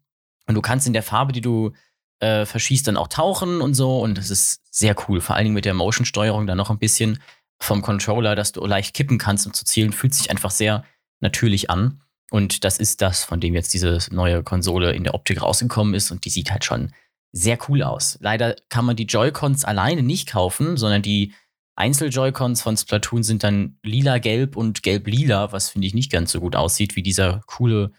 Und 0.46 0.54
du 0.54 0.62
kannst 0.62 0.86
in 0.86 0.92
der 0.92 1.02
Farbe, 1.02 1.32
die 1.32 1.40
du 1.40 1.72
äh, 2.20 2.46
verschießt, 2.46 2.86
dann 2.86 2.96
auch 2.96 3.08
tauchen 3.08 3.60
und 3.60 3.74
so. 3.74 4.00
Und 4.00 4.18
das 4.18 4.30
ist 4.30 4.60
sehr 4.70 4.94
cool. 5.08 5.20
Vor 5.20 5.36
allen 5.36 5.44
Dingen 5.44 5.54
mit 5.54 5.64
der 5.64 5.74
Motion-Steuerung 5.74 6.46
dann 6.46 6.58
noch 6.58 6.70
ein 6.70 6.78
bisschen 6.78 7.18
vom 7.58 7.82
Controller, 7.82 8.34
dass 8.36 8.52
du 8.52 8.64
leicht 8.66 8.94
kippen 8.94 9.18
kannst, 9.18 9.46
um 9.46 9.52
zu 9.52 9.64
zielen, 9.64 9.92
fühlt 9.92 10.14
sich 10.14 10.30
einfach 10.30 10.50
sehr 10.50 10.84
natürlich 11.20 11.70
an. 11.70 12.02
Und 12.30 12.64
das 12.64 12.78
ist 12.78 13.02
das, 13.02 13.24
von 13.24 13.40
dem 13.40 13.54
jetzt 13.54 13.72
diese 13.72 13.98
neue 14.10 14.42
Konsole 14.42 14.92
in 14.92 15.04
der 15.04 15.14
Optik 15.14 15.42
rausgekommen 15.42 15.94
ist. 15.94 16.10
Und 16.10 16.24
die 16.24 16.30
sieht 16.30 16.50
halt 16.50 16.64
schon 16.64 16.92
sehr 17.32 17.58
cool 17.68 17.82
aus. 17.82 18.18
Leider 18.20 18.56
kann 18.68 18.84
man 18.84 18.96
die 18.96 19.04
Joy-Cons 19.04 19.64
alleine 19.64 20.02
nicht 20.02 20.28
kaufen, 20.28 20.76
sondern 20.76 21.02
die 21.02 21.34
Einzel-Joy-Cons 21.76 22.62
von 22.62 22.76
Splatoon 22.76 23.22
sind 23.22 23.44
dann 23.44 23.78
lila-gelb 23.82 24.56
und 24.56 24.82
gelb-lila, 24.82 25.52
was 25.52 25.68
finde 25.68 25.86
ich 25.86 25.94
nicht 25.94 26.10
ganz 26.10 26.32
so 26.32 26.40
gut 26.40 26.56
aussieht, 26.56 26.96
wie 26.96 27.02
dieser 27.02 27.42
coole 27.46 27.92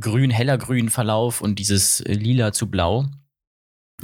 grün, 0.00 0.30
heller 0.30 0.58
grün 0.58 0.90
Verlauf 0.90 1.40
und 1.40 1.56
dieses 1.56 2.00
äh, 2.00 2.12
lila 2.12 2.52
zu 2.52 2.70
blau. 2.70 3.06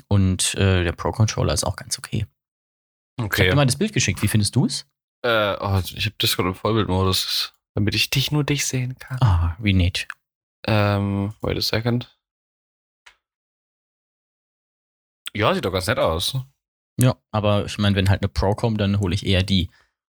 Und 0.09 0.55
äh, 0.55 0.83
der 0.85 0.93
Pro 0.93 1.13
Controller 1.13 1.53
ist 1.53 1.65
auch 1.65 1.77
ganz 1.77 1.99
okay. 1.99 2.27
Okay. 3.21 3.27
Ich 3.35 3.41
habe 3.41 3.51
dir 3.51 3.57
mal 3.57 3.67
das 3.67 3.77
Bild 3.77 3.93
geschickt. 3.93 4.23
Wie 4.23 4.29
findest 4.29 4.57
du 4.57 4.67
es? 4.67 4.87
Äh, 5.23 5.57
oh, 5.61 5.81
ich 5.85 6.05
habe 6.05 6.17
Discord 6.21 6.49
im 6.49 6.55
Vollbildmodus, 6.55 7.55
damit 7.75 7.95
ich 7.95 8.11
dich 8.11 8.33
nur 8.33 8.45
dich 8.45 8.67
sehen 8.67 8.99
kann. 8.99 9.19
Ah, 9.21 9.57
wie 9.59 9.73
nett. 9.73 10.09
Ähm, 10.67 11.35
wait 11.41 11.57
a 11.57 11.61
second. 11.61 12.11
Ja, 15.33 15.55
sieht 15.55 15.65
doch 15.65 15.73
ganz 15.73 15.87
nett 15.87 15.99
aus. 15.99 16.37
Ja, 17.01 17.17
aber 17.31 17.65
ich 17.65 17.79
meine, 17.79 17.97
wenn 17.97 18.09
halt 18.09 18.23
eine 18.23 18.29
Pro 18.29 18.55
kommt, 18.55 18.81
dann 18.81 19.01
hole 19.01 19.15
ich 19.15 19.27
eher 19.27 19.43
die. 19.43 19.71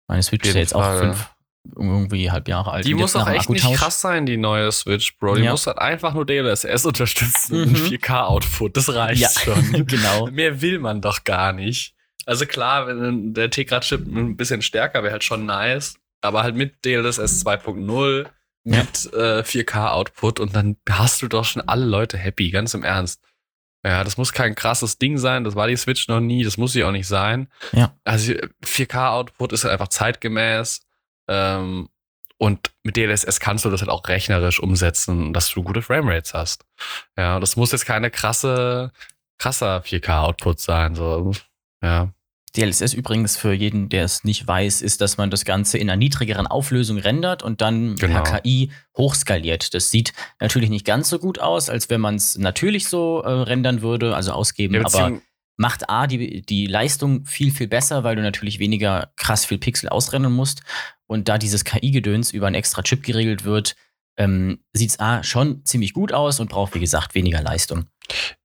Meine 0.07 0.23
Switch 0.23 0.47
ist 0.47 0.55
ja 0.55 0.61
jetzt 0.61 0.73
Fall, 0.73 0.97
auch 0.97 0.99
fünf, 0.99 1.35
irgendwie 1.75 2.31
halb 2.31 2.47
Jahre 2.47 2.71
alt. 2.71 2.85
Die 2.85 2.93
muss 2.93 3.13
dem 3.13 3.27
echt 3.27 3.49
nicht 3.49 3.73
krass 3.75 4.01
sein, 4.01 4.25
die 4.25 4.37
neue 4.37 4.71
Switch, 4.71 5.17
Bro. 5.17 5.35
Die 5.35 5.43
Ja. 5.43 5.51
muss 5.51 5.67
halt 5.67 5.77
einfach 5.77 6.13
nur 6.13 6.25
DLSS 6.25 6.85
unterstützen 6.85 7.61
und 7.63 7.71
Mhm. 7.71 7.75
4K-Output. 7.87 8.75
Das 8.77 8.93
reicht 8.93 9.21
Ja, 9.21 9.29
schon. 9.29 9.85
genau. 9.87 10.27
Mehr 10.27 10.61
will 10.61 10.79
man 10.79 11.01
doch 11.01 11.23
gar 11.23 11.53
nicht. 11.53 11.93
Also 12.25 12.45
klar, 12.45 12.87
wenn 12.87 13.33
der 13.33 13.49
Tegra-Chip 13.49 14.05
ein 14.05 14.37
bisschen 14.37 14.61
stärker 14.61 15.03
wäre 15.03 15.13
halt 15.13 15.23
schon 15.23 15.45
nice. 15.45 15.95
Aber 16.21 16.43
halt 16.43 16.55
mit 16.55 16.85
DLSS 16.85 17.43
2.0, 17.45 18.25
Ja. 18.63 18.77
mit 18.77 19.11
äh, 19.13 19.41
4K-Output 19.43 20.39
und 20.39 20.55
dann 20.55 20.77
hast 20.89 21.21
du 21.23 21.27
doch 21.27 21.45
schon 21.45 21.63
alle 21.67 21.85
Leute 21.85 22.17
happy, 22.17 22.51
ganz 22.51 22.73
im 22.75 22.83
Ernst. 22.83 23.21
Ja, 23.83 24.03
das 24.03 24.17
muss 24.17 24.31
kein 24.31 24.53
krasses 24.53 24.99
Ding 24.99 25.17
sein, 25.17 25.43
das 25.43 25.55
war 25.55 25.67
die 25.67 25.75
Switch 25.75 26.07
noch 26.07 26.19
nie, 26.19 26.43
das 26.43 26.57
muss 26.57 26.73
sie 26.73 26.83
auch 26.83 26.91
nicht 26.91 27.07
sein. 27.07 27.47
Ja. 27.71 27.95
Also 28.03 28.33
4K-Output 28.63 29.53
ist 29.53 29.63
halt 29.63 29.73
einfach 29.73 29.87
zeitgemäß. 29.87 30.81
Ähm, 31.27 31.89
und 32.37 32.71
mit 32.83 32.97
DLSS 32.97 33.39
kannst 33.39 33.65
du 33.65 33.69
das 33.69 33.81
halt 33.81 33.91
auch 33.91 34.07
rechnerisch 34.07 34.59
umsetzen, 34.59 35.31
dass 35.31 35.49
du 35.51 35.61
gute 35.61 35.83
Framerates 35.83 36.33
hast. 36.33 36.65
Ja, 37.15 37.39
das 37.39 37.55
muss 37.55 37.71
jetzt 37.71 37.85
keine 37.85 38.09
krasse, 38.09 38.91
krasser 39.37 39.83
4K-Output 39.83 40.59
sein. 40.59 40.95
So. 40.95 41.33
Ja. 41.83 42.09
DLSS 42.55 42.93
übrigens 42.93 43.37
für 43.37 43.53
jeden, 43.53 43.89
der 43.89 44.03
es 44.03 44.23
nicht 44.23 44.45
weiß, 44.45 44.81
ist, 44.81 45.01
dass 45.01 45.17
man 45.17 45.29
das 45.29 45.45
Ganze 45.45 45.77
in 45.77 45.89
einer 45.89 45.97
niedrigeren 45.97 46.47
Auflösung 46.47 46.97
rendert 46.97 47.43
und 47.43 47.61
dann 47.61 47.95
Genau. 47.95 48.23
per 48.23 48.41
KI 48.41 48.71
hochskaliert. 48.97 49.73
Das 49.73 49.89
sieht 49.91 50.11
natürlich 50.39 50.69
nicht 50.69 50.85
ganz 50.85 51.09
so 51.09 51.19
gut 51.19 51.39
aus, 51.39 51.69
als 51.69 51.89
wenn 51.89 52.01
man 52.01 52.15
es 52.15 52.37
natürlich 52.37 52.87
so 52.89 53.21
äh, 53.21 53.29
rendern 53.29 53.81
würde, 53.81 54.15
also 54.15 54.33
ausgeben, 54.33 54.73
Ja, 54.73 54.81
aber 54.85 55.21
macht 55.57 55.89
A 55.89 56.07
die, 56.07 56.41
die 56.41 56.65
Leistung 56.65 57.25
viel, 57.25 57.51
viel 57.51 57.67
besser, 57.67 58.03
weil 58.03 58.15
du 58.15 58.21
natürlich 58.21 58.59
weniger 58.59 59.11
krass 59.15 59.45
viel 59.45 59.59
Pixel 59.59 59.89
ausrennen 59.89 60.31
musst. 60.33 60.63
Und 61.11 61.27
da 61.27 61.37
dieses 61.37 61.65
KI-Gedöns 61.65 62.31
über 62.31 62.47
einen 62.47 62.55
extra 62.55 62.83
Chip 62.83 63.03
geregelt 63.03 63.43
wird, 63.43 63.75
ähm, 64.15 64.63
sieht 64.71 64.91
es 64.91 64.99
A 65.01 65.23
schon 65.23 65.65
ziemlich 65.65 65.91
gut 65.91 66.13
aus 66.13 66.39
und 66.39 66.49
braucht, 66.49 66.73
wie 66.73 66.79
gesagt, 66.79 67.15
weniger 67.15 67.41
Leistung. 67.41 67.87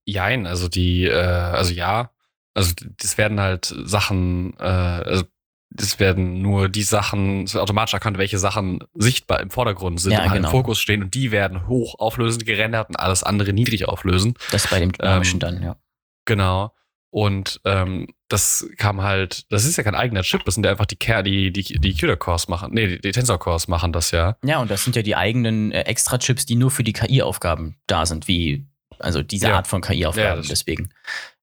Jein, 0.04 0.48
also 0.48 0.66
die, 0.66 1.04
äh, 1.04 1.14
also 1.14 1.72
ja, 1.72 2.10
also 2.54 2.72
das 3.00 3.18
werden 3.18 3.38
halt 3.38 3.72
Sachen, 3.84 4.54
äh, 4.58 4.64
also 4.64 5.22
das 5.70 6.00
werden 6.00 6.42
nur 6.42 6.68
die 6.68 6.82
Sachen, 6.82 7.44
es 7.44 7.54
wird 7.54 7.62
automatisch 7.62 7.94
erkannt, 7.94 8.18
welche 8.18 8.38
Sachen 8.38 8.80
sichtbar 8.94 9.38
im 9.42 9.50
Vordergrund 9.50 10.00
sind 10.00 10.10
Ja, 10.10 10.24
und 10.24 10.30
halt 10.30 10.38
genau. 10.38 10.48
im 10.48 10.52
Fokus 10.52 10.80
stehen 10.80 11.04
und 11.04 11.14
die 11.14 11.30
werden 11.30 11.68
hoch 11.68 12.00
auflösend 12.00 12.46
gerendert 12.46 12.88
und 12.88 12.96
alles 12.96 13.22
andere 13.22 13.52
niedrig 13.52 13.86
auflösen. 13.86 14.34
Das 14.50 14.66
bei 14.66 14.80
dem 14.80 14.90
dynamischen 14.90 15.36
Ähm, 15.36 15.40
dann, 15.40 15.62
ja. 15.62 15.76
Genau. 16.24 16.74
Und 17.10 17.60
ähm, 17.64 18.08
das 18.28 18.66
kam 18.76 19.02
halt, 19.02 19.50
das 19.52 19.64
ist 19.64 19.76
ja 19.76 19.84
kein 19.84 19.94
eigener 19.94 20.22
Chip, 20.22 20.44
das 20.44 20.54
sind 20.54 20.64
ja 20.64 20.70
einfach 20.72 20.86
die 20.86 20.96
Ker 20.96 21.22
die, 21.22 21.52
die, 21.52 21.62
die 21.62 21.94
CUDA-Cores 21.94 22.48
machen, 22.48 22.72
nee, 22.74 22.86
die, 22.88 23.00
die 23.00 23.12
Tensor-Cores 23.12 23.68
machen 23.68 23.92
das 23.92 24.10
ja. 24.10 24.36
Ja, 24.44 24.58
und 24.58 24.70
das 24.70 24.82
sind 24.84 24.96
ja 24.96 25.02
die 25.02 25.14
eigenen 25.16 25.70
äh, 25.72 25.82
Extra-Chips, 25.82 26.44
die 26.46 26.56
nur 26.56 26.70
für 26.70 26.82
die 26.84 26.92
KI-Aufgaben 26.92 27.76
da 27.86 28.04
sind, 28.06 28.26
wie, 28.28 28.66
also 28.98 29.22
diese 29.22 29.48
Ja. 29.48 29.56
Art 29.56 29.66
von 29.68 29.82
Ja, 29.82 29.88
KI-Aufgaben. 29.90 30.40
das- 30.40 30.48
Deswegen. 30.48 30.90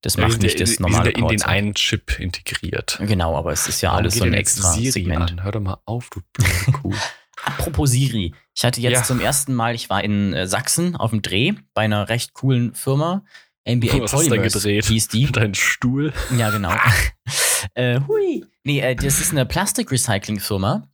Das 0.02 0.16
Die 0.16 0.22
macht 0.22 0.42
nicht 0.42 0.60
ja- 0.60 0.66
das 0.66 0.80
normale 0.82 1.06
sind 1.12 1.18
ja 1.18 1.24
in 1.24 1.28
den 1.30 1.44
einen 1.44 1.74
Chip 1.76 2.20
integriert. 2.20 3.00
Genau, 3.02 3.38
aber 3.38 3.54
es 3.54 3.70
ist 3.70 3.80
ja 3.82 3.92
Warum 3.92 4.00
alles 4.04 4.16
so 4.16 4.26
ein 4.26 4.34
extra 4.34 4.74
Siri 4.74 4.92
Segment. 4.92 5.32
An? 5.32 5.44
Hör 5.44 5.52
doch 5.54 5.62
mal 5.62 5.78
auf, 5.86 6.10
du 6.10 6.20
Kuh. 6.82 6.94
Apropos 7.46 7.92
Siri. 7.92 8.34
Ich 8.54 8.66
hatte 8.66 8.82
jetzt 8.82 8.92
Ja. 8.94 9.04
zum 9.04 9.22
ersten 9.22 9.54
Mal, 9.54 9.76
ich 9.76 9.90
war 9.90 10.04
in 10.04 10.34
äh, 10.34 10.46
Sachsen 10.48 10.98
auf 10.98 11.12
dem 11.12 11.22
Dreh 11.22 11.54
bei 11.74 11.84
einer 11.84 12.10
recht 12.10 12.34
coolen 12.34 12.74
Firma. 12.74 13.24
NBA 13.68 14.02
Was 14.02 14.14
hast 14.14 14.30
du 14.30 14.42
gedreht? 14.42 14.86
hieß 14.86 15.08
die. 15.08 15.32
Dein 15.32 15.54
Stuhl. 15.54 16.14
Ja, 16.38 16.50
genau. 16.50 16.72
äh, 17.76 18.00
hui. 18.08 18.46
Nee, 18.64 18.80
äh, 18.80 18.96
das 18.96 19.20
ist 19.20 19.32
eine 19.32 19.46
Plastikrecycling-Firma, 19.46 20.88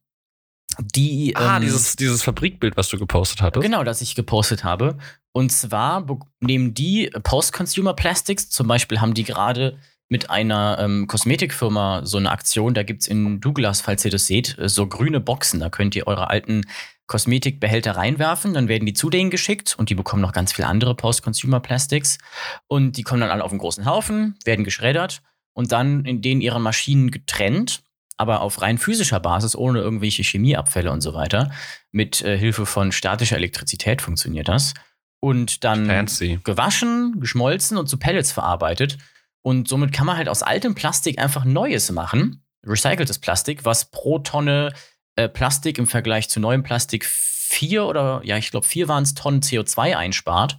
die. 0.80 1.36
Ah, 1.36 1.58
ähm, 1.58 1.64
dieses, 1.64 1.96
dieses 1.96 2.24
Fabrikbild, 2.24 2.78
was 2.78 2.90
du 2.90 2.98
gepostet 2.98 3.42
hattest. 3.42 3.64
Genau, 3.64 3.84
das 3.84 4.02
ich 4.02 4.16
gepostet 4.16 4.64
habe. 4.64 4.98
Und 5.32 5.52
zwar 5.52 6.06
nehmen 6.40 6.74
die 6.74 7.10
Post-Consumer 7.24 7.94
Plastics, 7.94 8.50
zum 8.50 8.68
Beispiel 8.68 9.02
haben 9.02 9.14
die 9.14 9.24
gerade 9.24 9.78
mit 10.10 10.30
einer 10.32 10.78
ähm, 10.80 11.08
Kosmetikfirma 11.08 12.02
so 12.04 12.18
eine 12.18 12.32
Aktion, 12.32 12.74
da 12.74 12.82
gibt 12.82 13.04
es 13.04 13.08
in 13.08 13.40
Douglas, 13.40 13.82
falls 13.82 14.04
ihr 14.04 14.12
das 14.12 14.26
seht, 14.26 14.58
äh, 14.58 14.68
so 14.68 14.88
grüne 14.88 15.20
Boxen, 15.20 15.60
da 15.60 15.70
könnt 15.70 15.96
ihr 15.96 16.08
eure 16.08 16.30
alten 16.30 16.66
Kosmetikbehälter 17.10 17.98
reinwerfen, 17.98 18.54
dann 18.54 18.68
werden 18.68 18.86
die 18.86 18.94
zu 18.94 19.10
denen 19.10 19.32
geschickt 19.32 19.76
und 19.78 19.90
die 19.90 19.96
bekommen 19.96 20.22
noch 20.22 20.32
ganz 20.32 20.54
viele 20.54 20.68
andere 20.68 20.96
Post-Consumer 20.96 21.60
Plastics 21.60 22.20
und 22.68 22.98
die 22.98 23.04
kommen 23.04 23.20
dann 23.20 23.32
alle 23.32 23.44
auf 23.44 23.52
einen 23.52 23.60
großen 23.60 23.86
Haufen, 23.86 24.38
werden 24.46 24.64
geschreddert 24.64 25.22
und 25.54 25.72
dann 25.72 26.06
in 26.06 26.22
denen 26.22 26.40
ihren 26.40 26.62
Maschinen 26.62 27.10
getrennt, 27.10 27.82
aber 28.16 28.42
auf 28.42 28.62
rein 28.62 28.78
physischer 28.78 29.20
Basis, 29.20 29.56
ohne 29.56 29.80
irgendwelche 29.80 30.22
Chemieabfälle 30.22 30.92
und 30.92 31.02
so 31.02 31.14
weiter. 31.14 31.52
Mit 31.92 32.22
äh, 32.22 32.38
Hilfe 32.38 32.68
von 32.68 32.92
statischer 32.92 33.38
Elektrizität 33.38 34.02
funktioniert 34.02 34.48
das. 34.48 34.76
Und 35.20 35.64
dann 35.64 35.88
Fancy. 35.88 36.40
gewaschen, 36.44 37.20
geschmolzen 37.20 37.78
und 37.78 37.88
zu 37.88 37.98
Pellets 37.98 38.32
verarbeitet. 38.32 38.98
Und 39.42 39.68
somit 39.68 39.94
kann 39.94 40.06
man 40.06 40.16
halt 40.16 40.30
aus 40.30 40.44
altem 40.44 40.76
Plastik 40.76 41.18
einfach 41.18 41.44
Neues 41.44 41.92
machen, 41.92 42.44
recyceltes 42.66 43.20
Plastik, 43.20 43.66
was 43.66 43.90
pro 43.90 44.20
Tonne 44.20 44.74
äh, 45.20 45.30
Plastik 45.30 45.78
im 45.78 45.88
Vergleich 45.88 46.30
zu 46.30 46.40
neuem 46.40 46.64
Plastik 46.64 47.06
vier 47.06 47.86
oder, 47.86 48.22
ja, 48.24 48.38
ich 48.38 48.52
glaube, 48.52 48.66
vier 48.66 48.88
waren 48.88 49.04
es 49.04 49.16
Tonnen 49.16 49.42
CO2 49.42 49.98
einspart. 49.98 50.58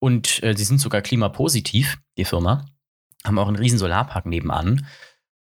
Und 0.00 0.42
äh, 0.42 0.56
sie 0.56 0.64
sind 0.64 0.80
sogar 0.80 1.00
klimapositiv, 1.00 1.98
die 2.18 2.24
Firma. 2.24 2.66
Haben 3.24 3.38
auch 3.38 3.48
einen 3.48 3.56
riesen 3.56 3.78
Solarpark 3.78 4.26
nebenan. 4.26 4.86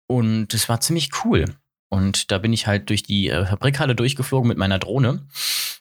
Und 0.08 0.54
das 0.54 0.70
war 0.70 0.80
ziemlich 0.80 1.10
cool. 1.24 1.46
Und 1.90 2.32
da 2.32 2.38
bin 2.38 2.54
ich 2.54 2.66
halt 2.66 2.90
durch 2.90 3.04
die 3.04 3.30
äh, 3.30 3.46
Fabrikhalle 3.46 3.96
durchgeflogen 3.96 4.48
mit 4.48 4.58
meiner 4.58 4.80
Drohne. 4.80 5.28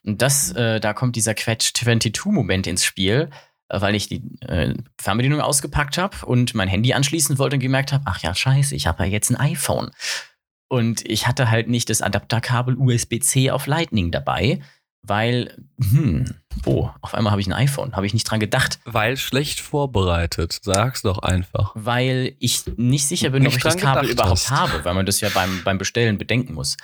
Und 0.05 0.21
das, 0.21 0.53
äh, 0.53 0.81
da 0.81 0.95
kommt 0.95 1.17
dieser 1.17 1.35
Quetch-22-Moment 1.35 2.67
ins 2.67 2.85
Spiel, 2.85 3.31
äh, 3.69 3.81
weil 3.81 3.95
ich 3.95 4.09
die 4.09 4.23
äh, 4.41 4.75
Fernbedienung 4.99 5.41
ausgepackt 5.41 5.99
habe 5.99 6.27
und 6.27 6.55
mein 6.55 6.69
Handy 6.69 6.93
anschließen 6.93 7.39
wollte 7.39 7.57
und 7.57 7.61
gemerkt 7.61 7.93
habe, 7.93 8.05
ach 8.07 8.23
ja, 8.23 8.35
scheiße, 8.35 8.75
ich 8.75 8.87
habe 8.87 9.05
ja 9.05 9.11
jetzt 9.11 9.31
ein 9.31 9.37
iPhone. 9.37 9.91
Und 10.69 11.09
ich 11.09 11.27
hatte 11.27 11.51
halt 11.51 11.69
nicht 11.69 11.89
das 11.91 12.03
Adapterkabel 12.03 12.77
USB-C 12.77 13.51
auf 13.51 13.67
Lightning 13.67 14.11
dabei, 14.11 14.61
weil, 15.03 15.55
hm, 15.81 16.27
oh, 16.67 16.91
auf 17.01 17.15
einmal 17.15 17.31
habe 17.31 17.41
ich 17.41 17.47
ein 17.47 17.53
iPhone, 17.55 17.97
habe 17.97 18.05
ich 18.05 18.13
nicht 18.13 18.25
dran 18.25 18.41
gedacht, 18.41 18.79
Weil 18.85 19.17
schlecht 19.17 19.61
vorbereitet. 19.61 20.59
Sag's 20.63 21.03
doch 21.03 21.21
einfach. 21.21 21.73
weil 21.75 22.35
ich 22.39 22.65
nicht 22.77 23.07
sicher 23.07 23.31
bin, 23.31 23.43
ob 23.43 23.47
Nicht 23.47 23.57
ich 23.59 23.63
das 23.63 23.77
Kabel 23.79 24.11
überhaupt 24.11 24.33
hast. 24.33 24.51
habe, 24.51 24.85
weil 24.85 24.95
man 24.95 25.07
das 25.07 25.21
ja 25.21 25.31
beim, 25.31 25.63
beim 25.65 25.79
Bestellen 25.79 26.19
bedenken 26.19 26.53
muss. 26.55 26.77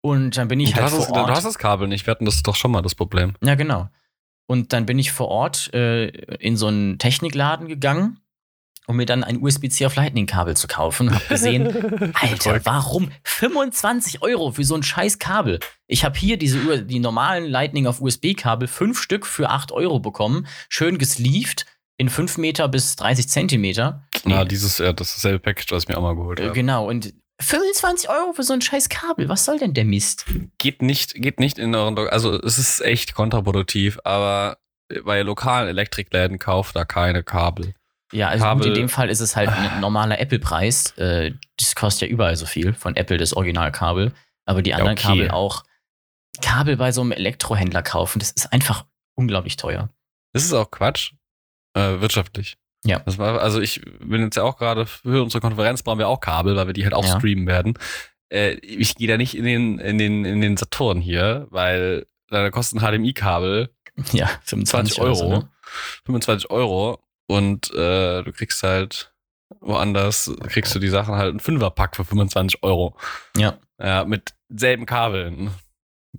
Und 0.00 0.36
dann 0.38 0.48
bin 0.48 0.60
ich 0.60 0.74
halt 0.76 0.88
vor 0.88 1.10
Ort. 1.10 1.28
du 1.28 1.32
hast 1.34 1.44
das 1.44 1.58
Kabel 1.58 1.88
nicht. 1.88 2.06
Wir 2.06 2.12
hatten 2.12 2.24
das 2.24 2.42
doch 2.42 2.54
schon 2.56 2.70
mal 2.70 2.82
das 2.82 2.94
Problem. 2.94 3.34
Ja, 3.44 3.56
genau. 3.56 3.88
Und 4.46 4.72
dann 4.72 4.86
bin 4.86 4.98
ich 4.98 5.12
vor 5.12 5.28
Ort 5.28 5.74
äh, 5.74 6.06
in 6.36 6.56
so 6.56 6.68
einen 6.68 6.98
Technikladen 6.98 7.68
gegangen, 7.68 8.20
um 8.88 8.96
mir 8.96 9.06
dann 9.06 9.22
ein 9.22 9.40
USB-C 9.42 9.84
auf 9.86 9.94
Lightning-Kabel 9.96 10.56
zu 10.56 10.66
kaufen. 10.66 11.14
Hab 11.14 11.28
gesehen, 11.28 12.12
Alter, 12.14 12.64
warum 12.64 13.10
25 13.22 14.22
Euro 14.22 14.50
für 14.52 14.64
so 14.64 14.74
ein 14.74 14.82
scheiß 14.82 15.18
Kabel? 15.18 15.60
Ich 15.86 16.04
habe 16.04 16.18
hier 16.18 16.38
diese 16.38 16.82
die 16.84 16.98
normalen 16.98 17.44
Lightning 17.44 17.86
auf 17.86 18.00
USB-Kabel, 18.00 18.66
fünf 18.66 19.00
Stück 19.00 19.26
für 19.26 19.50
8 19.50 19.72
Euro 19.72 20.00
bekommen, 20.00 20.46
schön 20.70 20.96
gesleeved 20.98 21.66
in 21.98 22.08
5 22.08 22.38
Meter 22.38 22.66
bis 22.68 22.96
30 22.96 23.28
Zentimeter. 23.28 24.04
Ja, 24.24 24.44
dieses, 24.44 24.78
ja, 24.78 24.92
das 24.92 25.08
ist 25.08 25.16
dasselbe 25.18 25.40
Package, 25.40 25.70
was 25.72 25.82
ich 25.82 25.88
mir 25.88 25.98
auch 25.98 26.02
mal 26.02 26.16
geholt 26.16 26.40
Äh, 26.40 26.44
habe. 26.44 26.54
Genau, 26.54 26.88
und 26.88 27.12
25 27.40 28.08
Euro 28.08 28.32
für 28.32 28.42
so 28.42 28.54
ein 28.54 28.62
scheiß 28.62 28.88
Kabel, 28.88 29.28
was 29.28 29.44
soll 29.44 29.58
denn 29.58 29.74
der 29.74 29.84
Mist? 29.84 30.24
Geht 30.58 30.80
nicht, 30.80 31.14
geht 31.14 31.40
nicht 31.40 31.58
in 31.58 31.74
euren, 31.74 31.96
also 32.08 32.40
es 32.40 32.58
ist 32.58 32.80
echt 32.80 33.14
kontraproduktiv, 33.14 33.98
aber 34.04 34.58
bei 35.04 35.20
lokalen 35.20 35.68
Elektrikläden 35.68 36.38
kauft 36.38 36.74
da 36.74 36.84
keine 36.86 37.22
Kabel. 37.22 37.74
Ja, 38.12 38.28
also 38.28 38.44
gut, 38.44 38.48
Kabel- 38.52 38.66
in 38.68 38.74
dem 38.74 38.88
Fall 38.88 39.10
ist 39.10 39.20
es 39.20 39.36
halt 39.36 39.48
ein 39.50 39.80
normaler 39.80 40.18
Apple-Preis. 40.18 40.92
Äh, 40.96 41.32
das 41.58 41.74
kostet 41.74 42.08
ja 42.08 42.12
überall 42.14 42.36
so 42.36 42.46
viel 42.46 42.72
von 42.72 42.96
Apple, 42.96 43.18
das 43.18 43.34
Originalkabel. 43.34 44.12
Aber 44.46 44.62
die 44.62 44.72
anderen 44.74 44.92
okay. 44.92 45.02
Kabel 45.08 45.30
auch. 45.30 45.62
Kabel 46.40 46.76
bei 46.76 46.92
so 46.92 47.00
einem 47.02 47.12
Elektrohändler 47.12 47.82
kaufen, 47.82 48.18
das 48.20 48.30
ist 48.30 48.52
einfach 48.52 48.86
unglaublich 49.14 49.56
teuer. 49.56 49.90
Das 50.32 50.44
ist 50.44 50.52
auch 50.52 50.70
Quatsch. 50.70 51.12
Äh, 51.74 52.00
wirtschaftlich. 52.00 52.56
Ja. 52.84 53.00
Das 53.00 53.18
war, 53.18 53.40
also 53.40 53.60
ich 53.60 53.82
bin 54.00 54.22
jetzt 54.22 54.36
ja 54.36 54.42
auch 54.44 54.56
gerade 54.56 54.86
für 54.86 55.22
unsere 55.22 55.40
Konferenz 55.40 55.82
brauchen 55.82 55.98
wir 55.98 56.08
auch 56.08 56.20
Kabel, 56.20 56.56
weil 56.56 56.66
wir 56.68 56.72
die 56.74 56.84
halt 56.84 56.94
auch 56.94 57.04
Ja. 57.04 57.18
streamen 57.18 57.46
werden. 57.46 57.74
Äh, 58.32 58.52
ich 58.54 58.94
gehe 58.94 59.08
da 59.08 59.16
nicht 59.16 59.36
in 59.36 59.44
den, 59.44 59.78
in 59.78 59.98
den, 59.98 60.24
in 60.24 60.40
den 60.40 60.56
Saturn 60.56 61.00
hier, 61.00 61.46
weil 61.50 62.06
da 62.28 62.50
kostet 62.50 62.78
ein 62.80 62.86
HDMI-Kabel 62.98 63.74
Ja, 64.12 64.28
20 64.44 64.96
25 64.96 65.00
Euro. 65.00 65.20
Euro. 65.22 65.30
ne? 65.40 65.48
25 66.06 66.50
Euro 66.50 67.02
und 67.28 67.70
äh, 67.74 68.22
du 68.24 68.32
kriegst 68.32 68.62
halt 68.64 69.12
woanders, 69.60 70.30
kriegst 70.48 70.74
du 70.74 70.78
die 70.78 70.88
Sachen 70.88 71.14
halt 71.14 71.30
einen 71.30 71.40
Fünferpack 71.40 71.94
für 71.96 72.04
25 72.04 72.62
Euro. 72.62 72.96
Ja. 73.36 73.58
Ja, 73.80 74.04
mit 74.04 74.34
selben 74.48 74.84
Kabeln. 74.86 75.50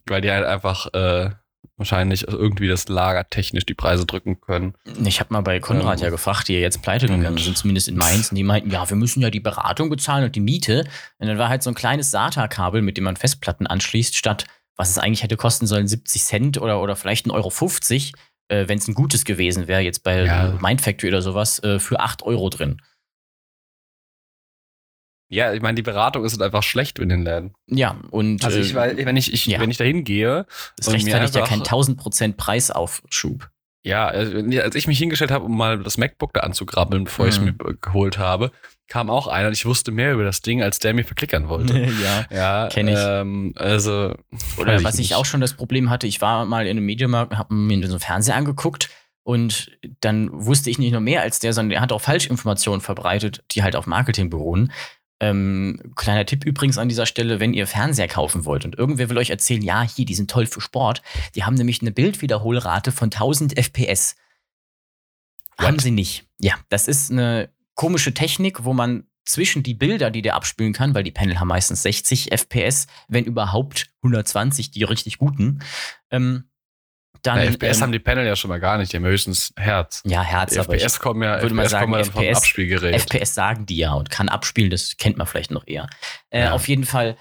Weil 0.08 0.22
die 0.22 0.32
halt 0.32 0.46
einfach 0.46 0.94
äh, 0.94 1.32
wahrscheinlich 1.78 2.28
irgendwie 2.28 2.68
das 2.68 2.88
Lager 2.90 3.28
technisch 3.30 3.66
die 3.66 3.74
Preise 3.74 4.06
drücken 4.06 4.40
können. 4.40 4.76
Ich 5.04 5.20
habe 5.20 5.34
mal 5.34 5.42
bei 5.42 5.60
Konrad 5.60 5.98
Ähm. 6.00 6.06
ja 6.06 6.10
gefragt, 6.10 6.48
die 6.48 6.54
ja 6.54 6.60
jetzt 6.60 6.82
pleite 6.82 7.08
gegangen 7.08 7.26
Und- 7.28 7.40
sind, 7.40 7.58
zumindest 7.58 7.88
in 7.88 7.96
Mainz, 7.98 8.30
und 8.32 8.36
die 8.36 8.44
meinten, 8.44 8.72
ja, 8.72 8.88
wir 8.90 8.96
müssen 8.98 9.22
ja 9.22 9.30
die 9.30 9.40
Beratung 9.40 9.90
bezahlen 9.90 10.26
und 10.26 10.36
die 10.36 10.40
Miete. 10.42 10.88
Und 11.18 11.28
dann 11.28 11.38
war 11.38 11.50
halt 11.50 11.64
so 11.64 11.70
ein 11.70 11.76
kleines 11.76 12.12
SATA-Kabel, 12.12 12.82
mit 12.82 12.98
dem 12.98 13.04
man 13.04 13.16
Festplatten 13.18 13.68
anschließt, 13.68 14.16
statt 14.16 14.46
was 14.78 14.90
es 14.92 14.98
eigentlich 14.98 15.24
hätte 15.24 15.36
kosten 15.36 15.68
sollen, 15.68 15.88
70 15.90 16.24
Cent 16.24 16.62
oder, 16.62 16.82
oder 16.82 16.96
vielleicht 16.96 17.26
1,50 17.26 17.34
Euro 17.34 17.50
50, 17.50 18.14
äh, 18.50 18.68
wenn 18.68 18.78
es 18.78 18.88
ein 18.88 18.94
gutes 18.94 19.24
gewesen 19.26 19.68
wäre, 19.68 19.82
jetzt 19.82 20.04
bei 20.04 20.24
Ja. 20.26 20.58
Mindfactory 20.62 21.10
oder 21.10 21.22
sowas, 21.22 21.64
äh, 21.64 21.80
für 21.80 22.00
8 22.00 22.24
Euro 22.24 22.50
drin. 22.50 22.82
Ja, 25.32 25.54
ich 25.54 25.62
meine, 25.62 25.76
die 25.76 25.84
Beratung 25.84 26.26
ist 26.26 26.34
halt 26.34 26.42
einfach 26.42 26.64
schlecht 26.64 26.98
in 26.98 27.10
den 27.10 27.24
Läden. 27.24 27.54
Ja, 27.68 28.00
und 28.10 28.44
Also 28.44 28.58
äh, 28.58 28.62
ich, 28.62 28.74
weil, 28.74 28.98
wenn 29.06 29.16
ich, 29.16 29.32
ich 29.32 29.46
ja. 29.46 29.60
wenn 29.60 29.70
ich 29.70 29.78
da 29.78 29.84
hingehe, 29.84 30.48
das 30.76 30.92
rechtfertigt 30.92 31.36
ja 31.36 31.46
keinen 31.46 31.62
1000% 31.62 32.34
Preisaufschub. 32.36 33.50
Ja, 33.90 34.08
also 34.08 34.38
als 34.62 34.76
ich 34.76 34.88
mich 34.88 34.98
hingestellt 35.00 35.32
habe, 35.32 35.46
um 35.46 35.58
mal 35.58 35.80
das 35.80 35.98
MacBook 35.98 36.34
da 36.34 36.42
anzugrabbeln, 36.42 37.04
bevor 37.06 37.28
ich 37.28 37.36
es 37.36 37.40
Mhm. 37.42 37.56
mir 37.60 37.76
geholt 37.82 38.18
habe, 38.18 38.52
kam 38.88 39.10
auch 39.10 39.28
einer 39.28 39.48
und 39.50 39.54
ich 39.54 39.66
wusste 39.66 39.92
mehr 39.92 40.14
über 40.14 40.24
das 40.24 40.42
Ding, 40.42 40.64
als 40.64 40.80
der 40.80 40.94
mir 40.94 41.04
verklickern 41.04 41.48
wollte. 41.50 41.78
ja. 42.04 42.26
ja, 42.32 42.68
Kenn 42.70 42.88
ich. 42.88 42.98
Ähm, 42.98 43.54
also, 43.56 44.16
Oder 44.58 44.84
was 44.84 44.96
ich 44.96 45.10
nicht. 45.10 45.16
auch 45.16 45.26
schon 45.26 45.42
das 45.42 45.54
Problem 45.54 45.90
hatte, 45.90 46.08
ich 46.08 46.22
war 46.22 46.46
mal 46.46 46.66
in 46.66 46.78
einem 46.78 46.86
Mediamarkt 46.86 47.38
habe 47.38 47.54
mir 47.54 47.86
so 47.88 47.94
einen 47.94 48.00
Fernseher 48.00 48.36
angeguckt 48.36 48.90
und 49.24 49.78
dann 50.02 50.30
wusste 50.32 50.70
ich 50.72 50.80
nicht 50.80 50.92
nur 50.92 51.02
mehr 51.02 51.22
als 51.22 51.40
der, 51.40 51.54
sondern 51.54 51.72
er 51.78 51.82
hat 51.82 51.92
auch 51.92 52.02
Falschinformationen 52.02 52.82
verbreitet, 52.82 53.44
die 53.52 53.62
halt 53.62 53.76
auf 53.76 53.86
Marketing 53.86 54.30
beruhen. 54.32 54.72
Ähm, 55.22 55.94
kleiner 55.96 56.26
Tipp 56.26 56.46
übrigens 56.46 56.78
an 56.78 56.88
dieser 56.88 57.06
Stelle, 57.06 57.40
wenn 57.40 57.54
ihr 57.54 57.68
Fernseher 57.68 58.08
kaufen 58.08 58.46
wollt 58.46 58.64
und 58.64 58.78
irgendwer 58.78 59.10
will 59.10 59.18
euch 59.18 59.30
erzählen, 59.30 59.62
ja, 59.62 59.82
hier, 59.82 60.06
die 60.06 60.16
sind 60.16 60.32
toll 60.32 60.46
für 60.46 60.62
Sport, 60.62 61.02
die 61.36 61.44
haben 61.44 61.56
nämlich 61.56 61.82
eine 61.82 61.92
Bildwiederholrate 61.92 62.92
von 62.92 63.08
1000 63.08 63.58
FPS. 63.58 64.16
Haben 65.58 65.76
What? 65.76 65.82
sie 65.82 65.92
nicht. 65.92 66.26
Ja, 66.40 66.56
das 66.70 66.88
ist 66.88 67.12
eine 67.12 67.50
komische 67.76 68.14
Technik, 68.14 68.64
wo 68.64 68.74
man 68.74 69.04
zwischen 69.26 69.62
die 69.62 69.76
Bilder, 69.76 70.10
die 70.10 70.22
der 70.22 70.36
abspielen 70.36 70.74
kann, 70.74 70.96
weil 70.96 71.04
die 71.04 71.12
Panel 71.12 71.40
haben 71.40 71.50
meistens 71.50 71.84
60 71.84 72.32
FPS, 72.32 72.88
wenn 73.08 73.26
überhaupt 73.26 73.90
120, 74.02 74.72
die 74.72 74.84
richtig 74.84 75.18
guten. 75.18 75.60
Ähm, 76.10 76.49
dann, 77.24 77.38
Ja, 77.38 77.44
FPS 77.52 77.78
ähm, 77.78 77.84
haben 77.84 77.92
die 77.92 78.00
Panel 78.00 78.26
ja 78.26 78.36
schon 78.36 78.50
mal 78.50 78.60
gar 78.60 78.78
nicht, 78.78 78.92
die 78.94 78.98
haben 78.98 79.06
höchstens 79.06 79.54
Herz. 79.58 80.02
ja, 80.06 80.22
Herz, 80.22 80.54
Die 80.54 80.60
aber 80.60 80.74
FPS 80.74 81.00
kommen 81.00 81.24
ja, 81.24 81.42
würde 81.42 81.56
FPS 81.56 81.72
sagen, 81.72 81.92
kommen 81.92 82.04
ja 82.04 82.06
FPS 82.12 82.38
Abspielgerät. 82.38 83.02
FPS 83.02 83.34
sagen 83.34 83.66
die 83.66 83.78
ja 83.78 83.94
und 83.94 84.10
kann 84.10 84.30
abspielen, 84.30 84.70
das 84.70 84.98
kennt 84.98 85.18
man 85.18 85.28
vielleicht 85.28 85.52
noch 85.52 85.66
eher. 85.68 85.88
Äh, 86.30 86.44
Ja. 86.46 86.52
Auf 86.54 86.68
jeden 86.68 86.86
Fall 86.86 87.18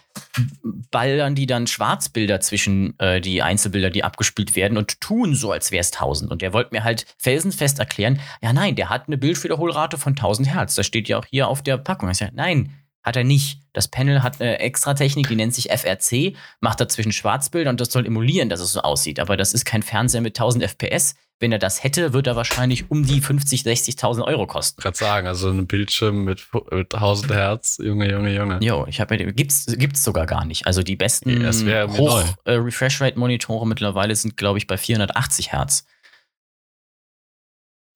ballern 0.91 1.35
die 1.35 1.47
dann 1.47 1.67
Schwarzbilder 1.67 2.41
zwischen 2.41 2.99
äh, 2.99 3.21
die 3.21 3.43
Einzelbilder, 3.43 3.91
die 3.91 4.05
abgespielt 4.05 4.57
werden 4.57 4.79
und 4.79 5.01
tun 5.01 5.35
so, 5.35 5.53
als 5.53 5.71
wäre 5.71 5.81
es 5.81 5.93
1000. 5.93 6.31
Und 6.31 6.43
der 6.43 6.53
wollte 6.53 6.71
mir 6.75 6.85
halt 6.85 7.07
felsenfest 7.19 7.79
erklären, 7.79 8.21
ja 8.43 8.53
nein, 8.53 8.77
der 8.77 8.91
hat 8.91 9.07
eine 9.07 9.19
Bildwiederholrate 9.19 9.99
von 9.99 10.13
1000 10.13 10.55
Hertz. 10.55 10.75
Das 10.75 10.87
steht 10.87 11.09
ja 11.09 11.19
auch 11.19 11.25
hier 11.31 11.49
auf 11.49 11.63
der 11.63 11.79
Packung. 11.79 12.11
Ich 12.11 12.19
sag, 12.19 12.33
nein, 12.35 12.73
hat 13.03 13.17
er 13.17 13.25
nicht. 13.25 13.61
Das 13.73 13.89
Panel 13.89 14.23
hat 14.23 14.41
eine 14.41 14.59
extra 14.59 14.95
Technik, 14.95 15.29
die 15.29 15.37
nennt 15.37 15.55
sich 15.55 15.71
FRC, 15.71 16.35
macht 16.61 16.81
dazwischen 16.81 17.13
Schwarzbilder 17.13 17.71
und 17.71 17.81
das 17.81 17.91
soll 17.93 18.07
emulieren, 18.07 18.49
dass 18.49 18.61
es 18.61 18.73
so 18.73 18.81
aussieht. 18.81 19.21
Aber 19.21 19.37
das 19.37 19.55
ist 19.55 19.65
kein 19.65 19.83
Fernseher 19.83 20.21
mit 20.21 20.39
1000 20.39 20.65
FPS. 20.65 21.15
Wenn 21.41 21.53
er 21.53 21.61
das 21.61 21.85
hätte, 21.85 22.13
wird 22.13 22.27
er 22.27 22.35
wahrscheinlich 22.35 22.91
um 22.91 23.07
die 23.07 23.21
50, 23.21 23.63
60.000 23.63 24.25
Euro 24.25 24.49
kosten. 24.49 24.83
gerade 24.83 24.97
sagen, 24.99 25.29
also 25.29 25.49
ein 25.51 25.69
Bildschirm 25.69 26.25
mit, 26.25 26.45
mit 26.73 26.93
1000 26.93 27.33
Hertz, 27.33 27.79
Junge, 27.81 28.11
Junge, 28.11 28.35
Junge. 28.35 28.59
Jo, 28.61 28.85
ich 28.89 29.01
habe 29.01 29.17
ja, 29.17 29.31
gibt's 29.31 29.67
gibt's 29.67 30.03
sogar 30.03 30.27
gar 30.27 30.45
nicht. 30.45 30.67
Also 30.67 30.83
die 30.83 30.97
besten 30.97 31.31
Ja, 31.31 31.39
das 31.39 31.65
wär 31.65 31.87
mir 31.87 31.97
Hoch 31.99 32.25
neu. 32.45 32.53
äh, 32.53 32.57
Refresh 32.57 33.01
Rate 33.01 33.17
Monitore 33.17 33.69
mittlerweile 33.69 34.17
sind 34.17 34.37
glaube 34.37 34.59
ich 34.59 34.67
bei 34.67 34.77
480 34.77 35.53
Hertz. 35.53 35.87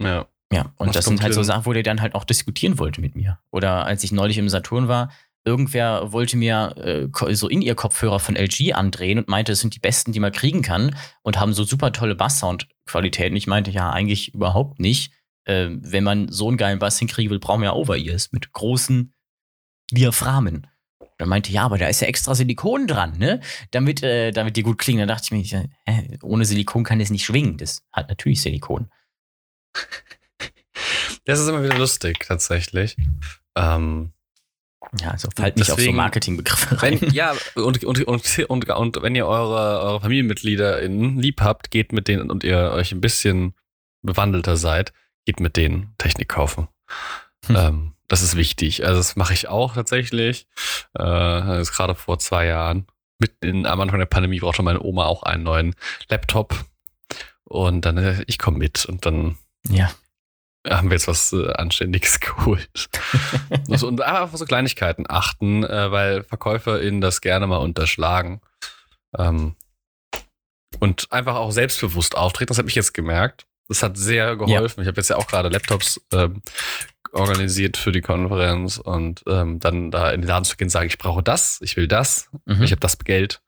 Ja. 0.01 0.27
Ja, 0.53 0.73
und 0.77 0.89
Was 0.89 0.97
das 0.97 1.05
sind 1.07 1.23
halt 1.23 1.35
so? 1.35 1.43
Sachen, 1.43 1.67
wo 1.67 1.73
der 1.73 1.83
dann 1.83 2.01
halt 2.01 2.15
auch 2.15 2.25
diskutieren 2.25 2.79
wollte 2.79 3.01
mit 3.01 3.17
mir. 3.17 3.39
Oder 3.51 3.87
als 3.87 4.05
ich 4.05 4.13
neulich 4.13 4.39
im 4.39 4.49
Saturn 4.49 4.87
war, 4.89 5.11
irgendwer 5.45 6.13
wollte 6.13 6.37
mir 6.37 6.77
äh, 6.77 7.35
so 7.35 7.49
in 7.49 7.63
ihr 7.63 7.75
Kopfhörer 7.75 8.21
von 8.21 8.37
LG 8.37 8.75
andrehen 8.75 9.19
und 9.19 9.29
meinte, 9.29 9.53
es 9.53 9.61
sind 9.61 9.75
die 9.75 9.81
besten, 9.81 10.13
die 10.13 10.21
man 10.21 10.33
kriegen 10.33 10.63
kann 10.63 10.95
und 11.23 11.41
haben 11.41 11.53
so 11.53 11.65
super 11.65 11.93
tolle 11.93 12.15
Bass-Sound-Qualitäten. 12.15 13.37
Ich 13.37 13.47
meinte, 13.47 13.71
ja, 13.71 13.91
eigentlich 13.91 14.35
überhaupt 14.35 14.79
nicht. 14.79 15.13
Äh, 15.45 15.69
wenn 15.71 16.05
man 16.05 16.29
so 16.29 16.49
einen 16.49 16.57
geilen 16.57 16.79
Bass 16.79 16.99
hinkriegen 16.99 17.31
will, 17.31 17.41
brauchen 17.41 17.63
wir 17.63 17.71
ja 17.71 17.75
Over-Ears 17.75 18.31
mit 18.33 18.53
großen 18.53 19.13
Diaphragmen. 19.91 20.67
Dann 21.19 21.29
meinte, 21.29 21.53
ja, 21.53 21.65
aber 21.65 21.79
da 21.79 21.87
ist 21.87 22.01
ja 22.01 22.09
extra 22.09 22.35
Silikon 22.35 22.87
dran, 22.87 23.19
ne? 23.19 23.41
Damit, 23.71 24.03
äh, 24.03 24.33
damit 24.33 24.57
die 24.57 24.63
gut 24.63 24.79
klingen. 24.79 25.07
Da 25.07 25.15
dachte 25.15 25.35
ich 25.37 25.53
mir, 25.53 25.69
hä, 25.87 26.19
ohne 26.23 26.45
Silikon 26.45 26.85
kann 26.85 27.01
es 27.01 27.11
nicht 27.11 27.25
schwingen. 27.25 27.59
Das 27.59 27.83
hat 27.93 28.09
natürlich 28.09 28.41
Silikon. 28.43 28.91
Das 31.25 31.41
ist 31.41 31.49
immer 31.49 31.63
wieder 31.63 31.79
lustig, 31.79 32.25
tatsächlich. 32.27 32.97
Ähm, 33.57 34.13
Ja, 35.01 35.13
also 35.13 35.29
fallt 35.35 35.57
nicht 35.57 35.71
auf 35.71 35.81
so 35.81 35.93
Marketingbegriffe 35.93 36.77
wenn, 36.83 36.99
rein. 36.99 37.11
ja, 37.13 37.35
und, 37.55 37.85
und, 37.85 38.05
und, 38.05 38.39
und, 38.49 38.69
und 38.71 39.03
wenn 39.03 39.15
ihr 39.15 39.27
eure, 39.27 39.81
eure 39.81 40.01
FamilienmitgliederInnen 40.01 41.19
lieb 41.19 41.41
habt, 41.41 41.71
geht 41.71 41.93
mit 41.93 42.09
denen 42.09 42.31
und 42.31 42.45
ihr 42.45 42.73
euch 42.73 42.93
ein 42.93 43.01
bisschen 43.01 43.55
bewandelter 44.03 44.57
seid, 44.57 44.93
geht 45.25 45.39
mit 45.41 45.57
denen 45.57 45.95
Technik 45.99 46.29
kaufen. 46.29 46.69
Hm. 47.47 47.57
Ähm, 47.57 47.93
das 48.09 48.23
ist 48.23 48.37
wichtig. 48.37 48.85
Also 48.85 48.99
das 48.99 49.17
mache 49.17 49.33
ich 49.33 49.49
auch 49.49 49.75
tatsächlich. 49.75 50.47
Äh, 50.95 51.03
das 51.03 51.69
ist 51.69 51.73
gerade 51.73 51.95
vor 51.95 52.19
zwei 52.19 52.47
Jahren. 52.47 52.87
Mitten 53.19 53.47
in, 53.47 53.67
am 53.67 53.81
Anfang 53.81 54.01
der 54.01 54.07
Pandemie 54.07 54.41
brauchte 54.41 54.63
meine 54.63 54.83
Oma 54.83 55.07
auch 55.07 55.23
einen 55.23 55.45
neuen 55.45 55.75
Laptop. 56.09 56.65
Und 57.45 57.83
dann, 57.87 57.97
äh, 57.99 58.25
ich 58.27 58.39
komme 58.39 58.59
mit 58.59 58.85
und 58.85 59.07
dann 59.07 59.39
Ja. 59.69 59.91
Haben 60.69 60.91
wir 60.91 60.95
jetzt 60.97 61.09
was 61.09 61.33
äh, 61.33 61.53
Anständiges 61.53 62.21
geholt. 62.21 62.89
Also, 63.71 63.89
und 63.89 64.01
einfach 64.01 64.23
auf 64.23 64.37
so 64.37 64.45
Kleinigkeiten 64.45 65.05
achten, 65.09 65.65
äh, 65.65 65.91
weil 65.91 66.25
VerkäuferInnen 66.25 67.01
das 67.01 67.21
gerne 67.21 67.47
mal 67.47 67.59
unterschlagen. 67.59 68.41
Ähm, 69.19 69.55
und 70.81 71.11
einfach 71.13 71.37
auch 71.37 71.51
selbstbewusst 71.53 72.17
auftreten. 72.17 72.49
Das 72.49 72.59
habe 72.59 72.69
ich 72.69 72.75
jetzt 72.75 72.95
gemerkt. 72.95 73.47
Das 73.69 73.83
hat 73.83 73.97
sehr 73.97 74.37
geholfen. 74.37 74.83
Ich 74.83 74.89
habe 74.89 74.97
jetzt 74.99 75.09
ja 75.11 75.17
auch 75.17 75.27
gerade 75.27 75.49
Laptops 75.49 76.01
ähm, 76.13 76.43
organisiert 77.13 77.77
für 77.77 77.93
die 77.93 78.01
Konferenz 78.01 78.79
und 78.79 79.23
ähm, 79.27 79.61
dann 79.61 79.91
da 79.91 80.11
in 80.11 80.23
den 80.23 80.29
Laden 80.29 80.45
zu 80.45 80.57
gehen 80.57 80.67
und 80.67 80.71
sagen, 80.71 80.87
ich 80.89 80.99
brauche 80.99 81.23
das, 81.23 81.61
ich 81.63 81.77
will 81.77 81.89
das, 81.89 82.29
Mhm. 82.47 82.63
ich 82.63 82.73
habe 82.73 82.81
das 82.81 82.99
Geld, 82.99 83.41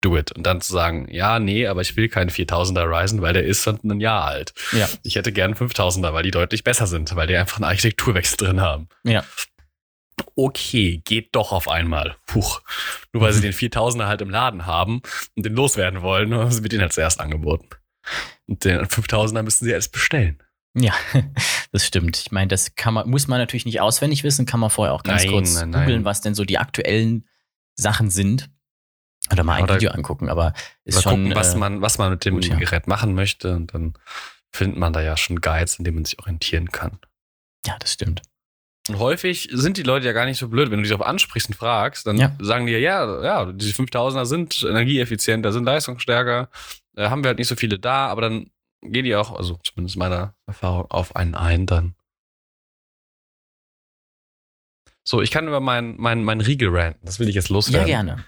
do 0.00 0.16
it. 0.16 0.32
Und 0.32 0.44
dann 0.44 0.60
zu 0.60 0.72
sagen, 0.72 1.08
ja, 1.10 1.38
nee, 1.38 1.66
aber 1.66 1.80
ich 1.80 1.96
will 1.96 2.08
keinen 2.08 2.30
4000er 2.30 2.84
Ryzen, 2.84 3.22
weil 3.22 3.32
der 3.32 3.44
ist 3.44 3.62
schon 3.62 3.78
ein 3.84 4.00
Jahr 4.00 4.24
alt. 4.24 4.52
Ja. 4.72 4.88
Ich 5.02 5.16
hätte 5.16 5.32
gern 5.32 5.54
5000er, 5.54 6.12
weil 6.12 6.22
die 6.22 6.30
deutlich 6.30 6.64
besser 6.64 6.86
sind, 6.86 7.14
weil 7.16 7.26
die 7.26 7.36
einfach 7.36 7.56
einen 7.56 7.64
Architekturwechsel 7.64 8.36
drin 8.38 8.60
haben. 8.60 8.88
Ja. 9.04 9.24
Okay, 10.36 11.02
geht 11.04 11.34
doch 11.34 11.52
auf 11.52 11.68
einmal. 11.68 12.16
Puch. 12.26 12.60
Nur 13.12 13.22
weil 13.22 13.32
sie 13.32 13.40
den 13.42 13.52
4000er 13.52 14.06
halt 14.06 14.20
im 14.22 14.30
Laden 14.30 14.66
haben 14.66 15.02
und 15.36 15.44
den 15.44 15.54
loswerden 15.54 16.02
wollen, 16.02 16.34
haben 16.34 16.50
sie 16.50 16.60
mir 16.60 16.68
den 16.68 16.80
halt 16.80 16.92
zuerst 16.92 17.20
angeboten. 17.20 17.68
Und 18.46 18.64
den 18.64 18.80
5000er 18.80 19.42
müssen 19.42 19.64
sie 19.64 19.70
erst 19.70 19.92
bestellen. 19.92 20.42
Ja, 20.74 20.94
das 21.72 21.86
stimmt. 21.86 22.16
Ich 22.18 22.30
meine, 22.30 22.48
das 22.48 22.74
kann 22.74 22.94
man, 22.94 23.08
muss 23.08 23.28
man 23.28 23.38
natürlich 23.38 23.66
nicht 23.66 23.80
auswendig 23.80 24.24
wissen, 24.24 24.46
kann 24.46 24.60
man 24.60 24.70
vorher 24.70 24.94
auch 24.94 25.02
ganz 25.02 25.24
Nein, 25.24 25.32
kurz 25.32 25.54
nein, 25.54 25.70
nein. 25.70 25.84
googeln, 25.84 26.04
was 26.04 26.20
denn 26.20 26.34
so 26.34 26.44
die 26.44 26.58
aktuellen 26.58 27.26
Sachen 27.74 28.10
sind. 28.10 28.50
Oder 29.32 29.44
mal 29.44 29.54
ein 29.54 29.64
Oder- 29.64 29.74
Video 29.76 29.90
angucken, 29.90 30.28
aber 30.28 30.54
ist 30.84 30.96
Mal 30.96 31.02
schon. 31.02 31.12
gucken, 31.24 31.34
was 31.34 31.54
äh, 31.54 31.58
man, 31.58 31.80
was 31.82 31.98
man 31.98 32.10
mit 32.10 32.24
dem 32.24 32.34
gut, 32.34 32.46
ja. 32.46 32.56
Gerät 32.56 32.86
machen 32.86 33.14
möchte. 33.14 33.54
Und 33.54 33.74
dann 33.74 33.94
findet 34.52 34.78
man 34.78 34.92
da 34.92 35.00
ja 35.02 35.16
schon 35.16 35.40
Guides, 35.40 35.76
in 35.78 35.84
denen 35.84 35.96
man 35.96 36.04
sich 36.04 36.18
orientieren 36.18 36.70
kann. 36.72 36.98
ja, 37.66 37.76
das 37.78 37.92
stimmt. 37.92 38.22
Und 38.88 38.98
häufig 38.98 39.48
sind 39.52 39.76
die 39.76 39.82
Leute 39.82 40.06
ja 40.06 40.12
gar 40.12 40.24
nicht 40.24 40.38
so 40.38 40.48
blöd. 40.48 40.70
Wenn 40.70 40.78
du 40.78 40.84
die 40.84 40.88
darauf 40.88 41.06
ansprichst 41.06 41.50
und 41.50 41.54
fragst, 41.54 42.06
dann 42.06 42.16
Ja. 42.16 42.34
sagen 42.40 42.66
die 42.66 42.72
ja, 42.72 42.78
ja, 42.78 43.22
ja, 43.22 43.52
die 43.52 43.72
5000er 43.72 44.24
sind 44.24 44.62
energieeffizienter, 44.62 45.52
sind 45.52 45.64
leistungsstärker, 45.64 46.48
äh, 46.96 47.08
haben 47.10 47.22
wir 47.22 47.28
halt 47.28 47.38
nicht 47.38 47.46
so 47.48 47.54
viele 47.56 47.78
da, 47.78 48.06
aber 48.08 48.22
dann 48.22 48.50
gehen 48.82 49.04
die 49.04 49.14
auch, 49.14 49.36
also 49.36 49.60
zumindest 49.62 49.96
meiner 49.98 50.34
Erfahrung, 50.46 50.90
auf 50.90 51.14
einen 51.14 51.34
ein 51.36 51.66
dann. 51.66 51.94
So, 55.04 55.22
ich 55.22 55.30
kann 55.30 55.46
über 55.48 55.60
meinen 55.60 55.96
mein, 56.00 56.24
mein 56.24 56.40
Riegel 56.40 56.68
ranten. 56.76 57.04
Das 57.04 57.18
will 57.18 57.28
ich 57.28 57.34
jetzt 57.34 57.48
Ja, 57.48 57.54
loswerden. 57.54 57.86
gerne. 57.86 58.24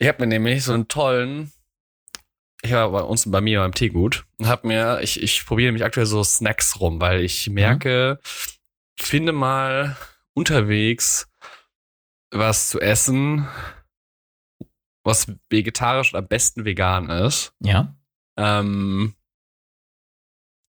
Ich 0.00 0.08
habe 0.08 0.22
mir 0.22 0.26
nämlich 0.26 0.64
so 0.64 0.72
einen 0.72 0.88
tollen, 0.88 1.52
ich 2.62 2.72
war 2.72 2.90
bei 2.90 3.02
uns 3.02 3.30
bei 3.30 3.42
mir 3.42 3.60
beim 3.60 3.74
Teegut 3.74 4.24
und 4.38 4.48
habe 4.48 4.66
mir, 4.66 5.00
ich, 5.02 5.22
ich 5.22 5.44
probiere 5.44 5.68
nämlich 5.68 5.84
aktuell 5.84 6.06
so 6.06 6.24
Snacks 6.24 6.80
rum, 6.80 7.02
weil 7.02 7.20
ich 7.20 7.50
merke, 7.50 8.18
finde 8.98 9.32
mal 9.32 9.98
unterwegs 10.32 11.28
was 12.30 12.70
zu 12.70 12.80
essen, 12.80 13.46
was 15.04 15.30
vegetarisch 15.50 16.14
und 16.14 16.18
am 16.18 16.28
besten 16.28 16.64
vegan 16.64 17.10
ist. 17.10 17.52
Ja. 17.60 17.94
Ähm, 18.38 19.14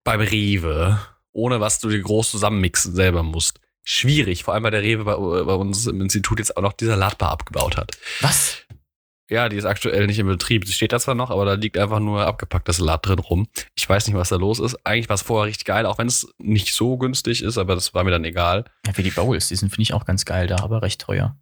beim 0.05 0.21
Rewe, 0.21 1.01
ohne 1.33 1.61
was 1.61 1.81
du 1.81 1.91
dir 1.91 2.01
groß 2.01 2.31
zusammenmixen 2.31 2.95
selber 2.95 3.23
musst. 3.23 3.61
Schwierig, 3.83 4.45
vor 4.45 4.55
allem 4.55 4.63
weil 4.63 4.71
der 4.71 4.83
Rewe 4.83 5.05
bei, 5.05 5.15
bei 5.17 5.55
uns 5.55 5.87
im 5.87 6.01
Institut 6.01 6.39
jetzt 6.39 6.57
auch 6.57 6.63
noch 6.63 6.73
die 6.73 6.87
Salatbar 6.87 7.31
abgebaut 7.31 7.77
hat. 7.77 7.99
Was? 8.23 8.65
Ja, 9.31 9.49
die 9.51 9.57
ist 9.57 9.67
aktuell 9.67 10.07
nicht 10.07 10.19
im 10.19 10.27
Betrieb. 10.27 10.67
Sie 10.67 10.73
steht 10.73 10.93
da 10.93 10.99
zwar 10.99 11.15
noch, 11.15 11.31
aber 11.31 11.45
da 11.45 11.53
liegt 11.55 11.77
einfach 11.77 12.01
nur 12.01 12.27
abgepackter 12.27 12.73
Salat 12.73 13.07
drin 13.07 13.19
rum. 13.19 13.47
Ich 13.75 13.87
weiß 13.89 14.07
nicht, 14.07 14.17
was 14.17 14.31
da 14.31 14.37
los 14.37 14.59
ist. 14.59 14.75
Eigentlich 14.87 15.09
war 15.11 15.15
es 15.15 15.23
vorher 15.23 15.49
richtig 15.49 15.67
geil, 15.67 15.85
auch 15.85 15.99
wenn 15.99 16.07
es 16.07 16.33
nicht 16.39 16.75
so 16.75 16.97
günstig 16.97 17.43
ist, 17.43 17.59
aber 17.59 17.75
das 17.75 17.93
war 17.93 18.05
mir 18.05 18.11
dann 18.11 18.25
egal. 18.25 18.65
Ja, 18.87 18.97
wie 18.97 19.03
die 19.03 19.11
Bowls, 19.11 19.49
die 19.49 19.57
sind, 19.57 19.69
finde 19.69 19.83
ich, 19.83 19.93
auch 19.93 20.07
ganz 20.07 20.25
geil 20.25 20.47
da, 20.47 20.61
aber 20.61 20.81
recht 20.83 21.01
teuer. 21.03 21.37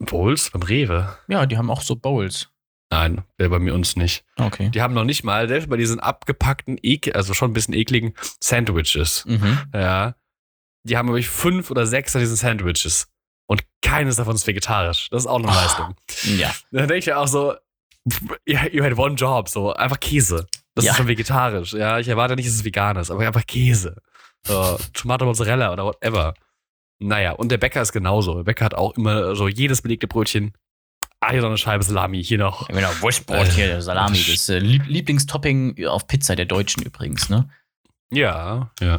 Bowls 0.00 0.50
beim 0.50 0.62
Rewe? 0.62 1.16
Ja, 1.28 1.46
die 1.46 1.56
haben 1.56 1.70
auch 1.70 1.82
so 1.82 1.94
Bowls. 1.96 2.48
Nein, 2.90 3.22
bei 3.38 3.58
mir 3.58 3.74
uns 3.74 3.96
nicht. 3.96 4.24
Okay. 4.36 4.70
Die 4.70 4.82
haben 4.82 4.94
noch 4.94 5.04
nicht 5.04 5.24
mal, 5.24 5.48
selbst 5.48 5.68
bei 5.68 5.76
diesen 5.76 6.00
abgepackten, 6.00 6.78
also 7.14 7.32
schon 7.34 7.50
ein 7.50 7.54
bisschen 7.54 7.74
ekligen 7.74 8.14
Sandwiches, 8.40 9.24
Mhm. 9.26 9.58
ja, 9.72 10.14
die 10.86 10.96
haben, 10.96 11.06
glaube 11.06 11.20
ich, 11.20 11.28
fünf 11.28 11.70
oder 11.70 11.86
sechs 11.86 12.12
von 12.12 12.20
diesen 12.20 12.36
Sandwiches. 12.36 13.08
Und 13.46 13.62
keines 13.82 14.16
davon 14.16 14.34
ist 14.34 14.46
vegetarisch. 14.46 15.08
Das 15.10 15.22
ist 15.22 15.26
auch 15.26 15.38
eine 15.38 15.48
Oh. 15.48 15.54
Leistung. 15.54 15.94
Ja. 16.38 16.54
Dann 16.70 16.88
denke 16.88 16.98
ich 16.98 17.06
ja 17.06 17.18
auch 17.18 17.28
so, 17.28 17.54
you, 18.46 18.58
you 18.72 18.82
had 18.84 18.96
one 18.98 19.14
job, 19.14 19.48
so 19.48 19.72
einfach 19.74 20.00
Käse. 20.00 20.46
Das 20.74 20.84
Ja. 20.84 20.90
ist 20.92 20.96
schon 20.96 21.06
vegetarisch. 21.08 21.72
Ja, 21.74 21.98
ich 21.98 22.08
erwarte 22.08 22.34
nicht, 22.36 22.48
dass 22.48 22.54
es 22.54 22.64
vegan 22.64 22.96
ist, 22.96 23.10
aber 23.10 23.26
einfach 23.26 23.46
Käse. 23.46 23.96
So, 24.46 24.78
Tomate 24.92 25.24
Mozzarella 25.24 25.72
oder 25.72 25.84
whatever. 25.84 26.34
Naja, 26.98 27.32
und 27.32 27.50
der 27.50 27.58
Bäcker 27.58 27.82
ist 27.82 27.92
genauso. 27.92 28.34
Der 28.36 28.42
Bäcker 28.44 28.64
hat 28.64 28.74
auch 28.74 28.96
immer 28.96 29.34
so 29.36 29.48
jedes 29.48 29.82
belegte 29.82 30.06
Brötchen. 30.06 30.52
Ah, 31.20 31.30
hier 31.30 31.40
noch 31.40 31.48
eine 31.48 31.58
Scheibe 31.58 31.82
Salami, 31.84 32.22
hier 32.22 32.38
noch. 32.38 32.68
Genau, 32.68 32.90
Wurstbrot 33.00 33.46
Äh, 33.48 33.50
hier, 33.50 33.66
der 33.66 33.82
Salami, 33.82 34.22
das- 34.28 34.48
äh, 34.48 34.58
Lieb 34.58 34.84
Lieblingstopping 34.86 35.86
auf 35.86 36.06
Pizza 36.06 36.36
der 36.36 36.44
Deutschen 36.46 36.82
übrigens, 36.82 37.28
ne? 37.30 37.48
Ja, 38.12 38.70
ja. 38.80 38.98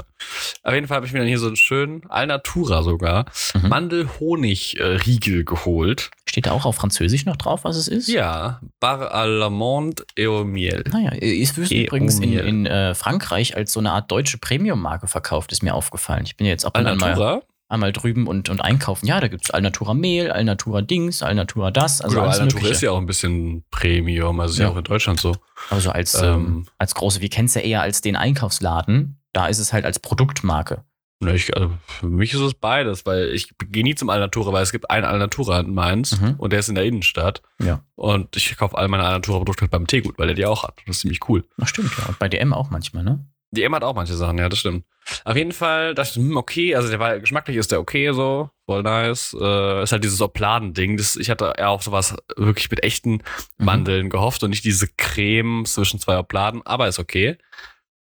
Auf 0.64 0.74
jeden 0.74 0.88
Fall 0.88 0.98
habe 0.98 1.06
ich 1.06 1.14
mir 1.14 1.20
dann 1.20 1.28
hier 1.28 1.40
so 1.40 1.48
einen 1.48 1.56
schönen 1.56 2.10
Alnatura 2.10 2.84
sogar 2.84 3.26
Mhm. 3.54 3.70
Mandel-Honig-Riegel 3.70 5.46
geholt. 5.46 6.12
Steht 6.28 6.48
da 6.48 6.52
auch 6.52 6.66
auf 6.66 6.76
Französisch 6.76 7.26
noch 7.26 7.38
drauf, 7.38 7.64
was 7.64 7.78
es 7.78 7.88
ist? 7.88 8.08
Ja, 8.08 8.60
Bar 8.80 9.14
à 9.16 9.26
l'amande 9.26 10.04
et 10.16 10.28
au 10.28 10.44
miel. 10.44 10.84
Naja, 10.92 11.12
es 11.14 11.56
wird 11.56 11.72
Eh, 11.72 11.86
übrigens 11.86 12.20
in, 12.20 12.34
in 12.38 12.66
äh, 12.66 12.94
Frankreich 12.96 13.56
als 13.56 13.72
so 13.74 13.80
eine 13.80 13.92
Art 13.92 14.12
deutsche 14.12 14.38
Premium-Marke 14.38 15.08
verkauft, 15.08 15.52
ist 15.52 15.64
mir 15.64 15.74
aufgefallen. 15.76 16.24
Ich 16.26 16.36
bin 16.36 16.46
ja 16.48 16.52
jetzt 16.52 16.66
ab 16.66 16.78
und 16.78 16.86
an 16.88 16.98
mal. 16.98 17.42
Einmal 17.68 17.92
drüben 17.94 18.28
und, 18.28 18.50
und 18.50 18.62
einkaufen. 18.62 19.08
Ja, 19.08 19.20
da 19.20 19.28
gibt 19.28 19.46
es 19.46 19.50
Alnatura 19.52 19.94
Mehl, 19.96 20.32
Alnatura 20.32 20.82
Dings, 20.84 21.24
Alnatura 21.24 21.72
das. 21.72 22.00
Also 22.02 22.22
alles 22.22 22.36
Alnatura 22.40 22.60
Mögliche. 22.62 22.74
ist 22.76 22.82
ja 22.82 22.92
auch 22.92 23.00
ein 23.00 23.08
bisschen 23.08 23.64
Premium, 23.72 24.40
also 24.40 24.52
ist 24.54 24.60
ja 24.60 24.66
Ja. 24.66 24.72
auch 24.72 24.78
in 24.78 24.84
Deutschland 24.84 25.20
so. 25.20 25.36
Also 25.72 25.90
als, 25.90 26.14
Ähm. 26.22 26.24
ähm, 26.24 26.66
als 26.78 26.94
große, 26.94 27.22
wir 27.22 27.30
kennen 27.30 27.48
es 27.48 27.56
ja 27.56 27.62
eher 27.62 27.82
als 27.82 28.02
den 28.02 28.16
Einkaufsladen. 28.16 29.20
Da 29.34 29.48
ist 29.48 29.60
es 29.60 29.74
halt 29.74 29.84
als 29.86 30.00
Produktmarke. 30.00 30.84
Ne, 31.22 31.34
ich, 31.34 31.56
also 31.56 31.72
für 31.88 32.08
mich 32.08 32.34
ist 32.34 32.42
es 32.42 32.54
beides, 32.54 33.06
weil 33.06 33.30
ich 33.30 33.50
gehe 33.70 33.84
nie 33.84 33.96
zum 33.96 34.10
Alnatura, 34.10 34.52
weil 34.54 34.64
es 34.64 34.72
gibt 34.74 34.92
einen 34.92 35.06
Alnatura 35.06 35.62
in 35.62 35.74
Mainz 35.74 36.20
Mhm. 36.20 36.36
und 36.38 36.52
der 36.52 36.60
ist 36.60 36.70
in 36.70 36.76
der 36.76 36.84
Innenstadt. 36.84 37.42
Ja. 37.64 37.82
Und 37.96 38.36
ich 38.36 38.56
kaufe 38.58 38.78
all 38.78 38.90
meine 38.90 39.04
Alnatura-Produkte 39.06 39.68
beim 39.70 39.88
Teegut, 39.88 40.20
weil 40.20 40.28
der 40.28 40.36
die 40.36 40.46
auch 40.46 40.64
hat. 40.64 40.82
Das 40.86 40.98
ist 40.98 41.02
ziemlich 41.02 41.28
cool. 41.30 41.46
Ach, 41.60 41.68
stimmt, 41.68 41.92
ja. 41.98 42.06
Und 42.08 42.20
bei 42.20 42.28
DM 42.30 42.54
auch 42.54 42.70
manchmal, 42.70 43.04
ne? 43.04 43.26
Die 43.56 43.64
M 43.64 43.74
hat 43.76 43.84
auch 43.84 43.96
manche 43.96 44.14
Sachen, 44.16 44.38
ja, 44.38 44.48
das 44.50 44.60
stimmt. 44.60 44.86
Auf 45.24 45.36
jeden 45.36 45.52
Fall 45.52 45.96
dachte 45.96 46.12
ich, 46.12 46.16
hm, 46.18 46.36
okay, 46.38 46.76
also 46.76 46.90
der 46.90 47.00
war 47.00 47.20
geschmacklich 47.20 47.58
ist 47.58 47.72
der 47.72 47.80
okay 47.80 48.12
so, 48.14 48.50
voll 48.66 48.84
nice. 48.84 49.36
Äh, 49.40 49.84
ist 49.84 49.92
halt 49.92 50.04
dieses 50.04 50.22
Obladen-Ding. 50.22 50.98
Das- 50.98 51.16
Ich 51.16 51.30
hatte 51.30 51.54
eher 51.58 51.70
auf 51.70 51.84
sowas 51.84 52.16
wirklich 52.38 52.70
mit 52.72 52.84
echten 52.84 53.12
Mhm. 53.14 53.22
Mandeln 53.58 54.10
gehofft 54.10 54.44
und 54.44 54.50
nicht 54.52 54.64
diese 54.66 54.88
Creme 54.98 55.66
zwischen 55.66 56.00
zwei 56.00 56.18
Obladen, 56.20 56.62
aber 56.66 56.88
ist 56.88 57.00
okay. 57.00 57.38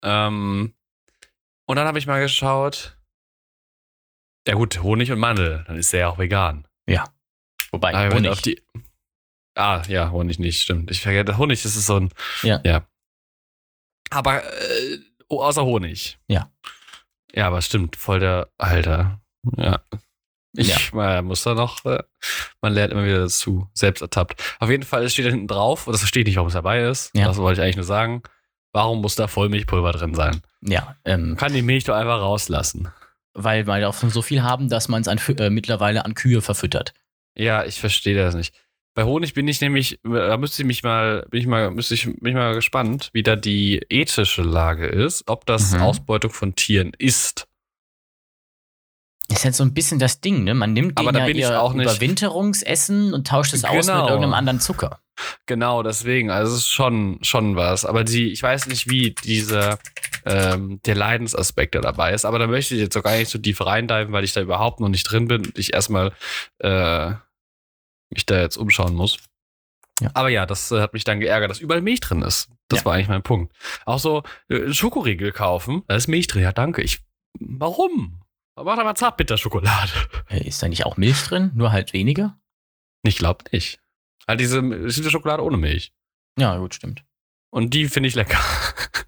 Ähm, 0.03 0.75
und 1.67 1.77
dann 1.77 1.87
habe 1.87 1.99
ich 1.99 2.07
mal 2.07 2.21
geschaut. 2.21 2.97
Ja 4.47 4.55
gut, 4.55 4.81
Honig 4.83 5.11
und 5.11 5.19
Mandel, 5.19 5.65
dann 5.67 5.77
ist 5.77 5.93
der 5.93 6.01
ja 6.01 6.09
auch 6.09 6.19
vegan. 6.19 6.67
Wobei, 7.73 7.93
Aber 7.95 8.15
Honig. 8.15 8.31
auf 8.31 8.41
die, 8.43 8.63
ah, 9.57 9.83
ja, 9.89 10.13
Honig 10.13 10.39
nicht, 10.39 10.63
stimmt. 10.63 10.91
Ich 10.93 11.01
vergesse, 11.03 11.37
Honig 11.37 11.63
das 11.63 11.75
ist 11.75 11.87
so 11.87 11.97
ein. 11.97 12.11
Ja. 12.43 12.61
ja. 12.65 12.87
Aber 14.11 14.45
äh, 14.45 14.99
oh, 15.29 15.43
außer 15.43 15.65
Honig. 15.65 16.19
Ja. 16.29 16.51
Ja, 17.35 17.47
aber 17.49 17.61
stimmt, 17.63 17.97
voll 17.97 18.21
der 18.21 18.49
Alter. 18.59 19.21
Ja. 19.57 19.81
Ich 20.57 20.69
Ja. 20.69 20.77
man 20.93 21.27
muss 21.27 21.43
da 21.43 21.55
noch, 21.55 21.85
äh, 21.85 22.03
man 22.63 22.73
lernt 22.73 22.93
immer 22.93 23.05
wieder 23.05 23.19
dazu, 23.21 23.69
selbst 23.75 24.01
ertappt. 24.01 24.43
Auf 24.59 24.71
jeden 24.71 24.85
Fall 24.85 25.09
steht 25.11 25.27
da 25.27 25.31
hinten 25.31 25.49
drauf, 25.49 25.87
und 25.87 25.93
das 25.93 26.01
verstehe 26.01 26.23
ich 26.23 26.27
nicht, 26.29 26.37
warum 26.37 26.49
es 26.49 26.55
dabei 26.55 26.83
ist. 26.85 27.11
Ja. 27.15 27.27
Das 27.27 27.37
wollte 27.37 27.61
ich 27.61 27.65
eigentlich 27.65 27.77
nur 27.77 27.85
sagen. 27.85 28.23
Warum 28.73 29.01
muss 29.01 29.15
da 29.17 29.27
Vollmilchpulver 29.29 29.93
drin 29.93 30.15
sein? 30.15 30.41
ja, 30.63 30.97
ähm, 31.05 31.37
kann 31.37 31.53
die 31.53 31.63
Milch 31.63 31.85
doch 31.85 31.95
einfach 31.95 32.21
rauslassen. 32.21 32.89
weil 33.35 33.67
wir 33.67 33.81
davon 33.81 34.09
so 34.11 34.23
viel 34.23 34.43
haben, 34.43 34.69
dass 34.71 34.89
man 34.89 35.03
es 35.03 35.09
äh, 35.09 35.51
mittlerweile 35.51 36.05
an 36.07 36.15
Kühe 36.15 36.41
verfüttert. 36.41 36.95
Ja, 37.37 37.65
ich 37.65 37.79
verstehe 37.81 38.17
das 38.17 38.35
nicht. 38.35 38.55
Bei 38.97 39.05
Honig 39.05 39.35
bin 39.35 39.47
ich 39.47 39.61
nämlich, 39.61 40.01
da 40.05 40.39
müsste 40.39 40.63
ich 40.63 40.67
mich 40.67 40.83
mal, 40.83 41.27
bin 41.31 41.39
ich 41.39 41.47
mal, 41.47 41.71
müsste 41.71 41.93
ich 41.93 42.07
mich 42.07 42.35
mal 42.35 42.55
gespannt, 42.55 43.11
wie 43.13 43.23
da 43.23 43.37
die 43.37 43.83
ethische 43.91 44.41
Lage 44.43 44.87
ist, 44.87 45.25
ob 45.29 45.45
das 45.45 45.73
Mhm. 45.73 45.83
Ausbeutung 45.83 46.31
von 46.31 46.55
Tieren 46.57 46.93
ist. 46.97 47.47
Ist 49.29 49.45
jetzt 49.45 49.59
so 49.59 49.65
ein 49.65 49.75
bisschen 49.75 49.99
das 49.99 50.23
Ding, 50.23 50.45
ne? 50.45 50.55
Man 50.55 50.73
nimmt 50.73 50.99
Aber 50.99 51.13
denen 51.13 51.37
ja 51.37 51.67
ihr 51.69 51.75
Überwinterungsessen 51.83 53.13
und 53.13 53.27
tauscht 53.27 53.53
es 53.53 53.65
aus 53.65 53.75
mit 53.75 53.95
Genau. 53.95 54.07
irgendeinem 54.09 54.33
anderen 54.33 54.61
Zucker. 54.61 55.01
Genau, 55.45 55.83
deswegen, 55.83 56.31
also 56.31 56.55
es 56.55 56.61
ist 56.61 56.69
schon, 56.71 57.19
schon 57.23 57.55
was. 57.55 57.85
Aber 57.85 58.03
die, 58.03 58.33
ich 58.33 58.43
weiß 58.43 58.67
nicht, 58.69 58.89
wie 58.89 59.15
dieser, 59.25 59.79
ähm, 60.25 60.81
der 60.87 60.95
Leidensaspekt 60.95 61.75
da 61.75 61.81
dabei 61.81 62.15
ist, 62.15 62.25
aber 62.25 62.39
da 62.39 62.47
möchte 62.47 62.75
ich 62.75 62.81
jetzt 62.81 62.97
auch 62.97 63.03
gar 63.03 63.17
nicht 63.17 63.29
so 63.31 63.39
tief 63.39 63.61
reindiven, 63.61 64.13
weil 64.13 64.25
ich 64.25 64.33
da 64.33 64.41
überhaupt 64.41 64.81
noch 64.81 64.89
nicht 64.89 65.05
drin 65.05 65.29
bin 65.29 65.45
und 65.45 65.59
ich 65.59 65.75
erstmal, 65.75 66.13
äh, 66.61 67.13
mich 68.17 68.27
da 68.27 68.41
jetzt 68.41 68.57
umschauen 68.57 68.95
muss. 68.95 69.19
Ja. 70.01 70.11
Aber 70.15 70.29
ja, 70.29 70.45
das 70.45 70.71
äh, 70.73 70.81
hat 70.81 70.93
mich 70.93 71.05
dann 71.05 71.21
geärgert, 71.21 71.51
dass 71.51 71.61
überall 71.61 71.81
Milch 71.81 72.01
drin 72.01 72.23
ist. 72.23 72.51
Das 72.69 72.81
Ja. 72.81 72.85
war 72.85 72.95
eigentlich 72.95 73.09
mein 73.09 73.23
Punkt. 73.23 73.55
Auch 73.87 73.99
so 73.99 74.23
äh, 74.49 74.73
Schokoriegel 74.73 75.33
kaufen, 75.33 75.85
da 75.89 75.97
ist 75.97 76.09
Milch 76.09 76.27
drin. 76.27 76.43
Ja, 76.43 76.53
danke. 76.53 76.83
Ich, 76.83 77.01
warum? 77.41 78.21
Mach 78.57 78.77
doch 78.77 78.85
mal 78.85 78.95
Zartbitterschokolade. 78.95 79.93
Ist 80.31 80.63
da 80.63 80.69
nicht 80.69 80.85
auch 80.87 80.97
Milch 80.97 81.23
drin? 81.25 81.51
Nur 81.55 81.73
halt 81.73 81.93
weniger? 81.93 82.39
Ich 83.03 83.17
glaube 83.19 83.45
nicht. 83.53 83.81
Halt 84.27 84.41
diese, 84.41 84.63
diese 84.63 85.11
Schokolade 85.11 85.43
ohne 85.45 85.57
Milch. 85.57 85.93
Ja, 86.39 86.57
gut, 86.59 86.75
stimmt. 86.75 87.05
Und 87.51 87.73
die 87.75 87.87
finde 87.89 88.09
ich 88.09 88.15
lecker. 88.15 88.39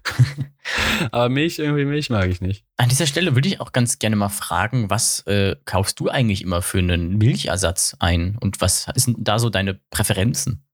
Aber 1.11 1.29
Milch, 1.29 1.59
irgendwie 1.59 1.85
Milch 1.85 2.09
mag 2.09 2.27
ich 2.29 2.41
nicht. 2.41 2.65
An 2.77 2.89
dieser 2.89 3.05
Stelle 3.07 3.35
würde 3.35 3.47
ich 3.47 3.59
auch 3.61 3.71
ganz 3.71 3.99
gerne 3.99 4.15
mal 4.15 4.29
fragen, 4.29 4.89
was 4.89 5.21
äh, 5.27 5.55
kaufst 5.65 5.99
du 5.99 6.09
eigentlich 6.09 6.41
immer 6.41 6.61
für 6.61 6.79
einen 6.79 7.17
Milchersatz 7.17 7.95
ein? 7.99 8.37
Und 8.39 8.61
was 8.61 8.87
sind 8.95 9.17
da 9.19 9.39
so 9.39 9.49
deine 9.49 9.79
Präferenzen? 9.91 10.65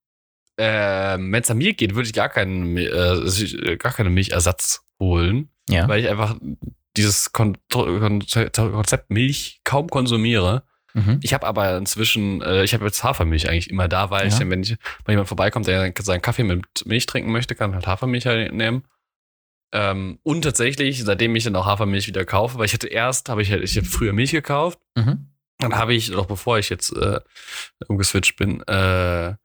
Ähm, 0.57 1.31
Wenn 1.31 1.43
es 1.43 1.51
an 1.51 1.57
mir 1.57 1.73
geht, 1.73 1.95
würde 1.95 2.07
ich 2.07 2.13
gar 2.13 2.29
keinen, 2.29 2.73
Mi- 2.75 2.85
äh, 2.87 3.77
gar 3.77 3.91
keine 3.91 4.09
Milchersatz 4.09 4.85
holen, 4.99 5.49
Ja. 5.69 5.87
weil 5.87 5.99
ich 6.01 6.09
einfach 6.09 6.37
dieses 6.95 7.33
Kon 7.33 7.57
Kon 7.69 8.23
Konzept 8.55 9.09
Milch 9.09 9.59
kaum 9.65 9.89
konsumiere. 9.89 10.63
Mhm. 10.93 11.19
Ich 11.21 11.33
habe 11.33 11.45
aber 11.45 11.75
inzwischen, 11.75 12.41
äh, 12.41 12.63
ich 12.63 12.73
habe 12.73 12.85
jetzt 12.85 13.03
Hafermilch 13.03 13.49
eigentlich 13.49 13.69
immer 13.69 13.89
da, 13.89 14.11
weil 14.11 14.27
ich 14.27 14.33
Ja. 14.35 14.39
dann, 14.39 14.49
wenn, 14.49 14.63
ich, 14.63 14.77
wenn 15.03 15.11
jemand 15.13 15.27
vorbeikommt, 15.27 15.67
der 15.67 15.91
seinen 15.99 16.21
Kaffee 16.21 16.43
mit 16.43 16.63
Milch 16.85 17.05
trinken 17.05 17.33
möchte, 17.33 17.53
kann 17.53 17.73
halt 17.75 17.85
Hafermilch 17.85 18.25
halt 18.25 18.53
nehmen. 18.53 18.83
Ähm, 19.73 20.19
und 20.23 20.43
tatsächlich, 20.43 21.03
seitdem 21.03 21.35
ich 21.35 21.43
dann 21.43 21.55
auch 21.55 21.65
Hafermilch 21.65 22.07
wieder 22.07 22.25
kaufe, 22.25 22.57
weil 22.57 22.65
ich 22.65 22.73
hatte 22.73 22.87
erst, 22.87 23.29
habe 23.29 23.41
ich 23.41 23.51
halt, 23.51 23.63
ich 23.63 23.75
habe 23.77 23.85
früher 23.87 24.13
Milch 24.13 24.31
gekauft, 24.31 24.79
Mhm. 24.95 25.27
dann 25.59 25.75
habe 25.75 25.93
ich, 25.93 26.09
noch 26.09 26.25
bevor 26.27 26.59
ich 26.59 26.69
jetzt 26.69 26.91
äh, 26.95 27.19
umgeswitcht 27.87 28.35
bin, 28.37 28.61
äh, 28.67 29.35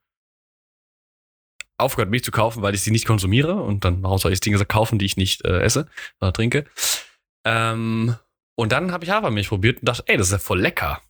aufgehört, 1.78 2.10
Milch 2.10 2.24
zu 2.24 2.30
kaufen, 2.30 2.62
weil 2.62 2.74
ich 2.74 2.82
sie 2.82 2.90
nicht 2.90 3.06
konsumiere. 3.06 3.54
Und 3.54 3.84
dann 3.84 4.02
warum 4.02 4.18
soll 4.18 4.32
ich 4.32 4.40
Dinge 4.40 4.62
kaufen, 4.66 4.98
die 4.98 5.06
ich 5.06 5.16
nicht 5.16 5.44
äh, 5.44 5.60
esse 5.62 5.88
oder 6.20 6.32
trinke. 6.32 6.66
Ähm, 7.44 8.14
und 8.56 8.72
dann 8.72 8.92
habe 8.92 9.04
ich 9.04 9.10
Hafermilch 9.10 9.48
probiert 9.48 9.78
und 9.80 9.88
dachte, 9.88 10.04
ey, 10.06 10.16
das 10.18 10.26
ist 10.28 10.32
ja 10.32 10.38
voll 10.38 10.60
lecker. 10.60 11.00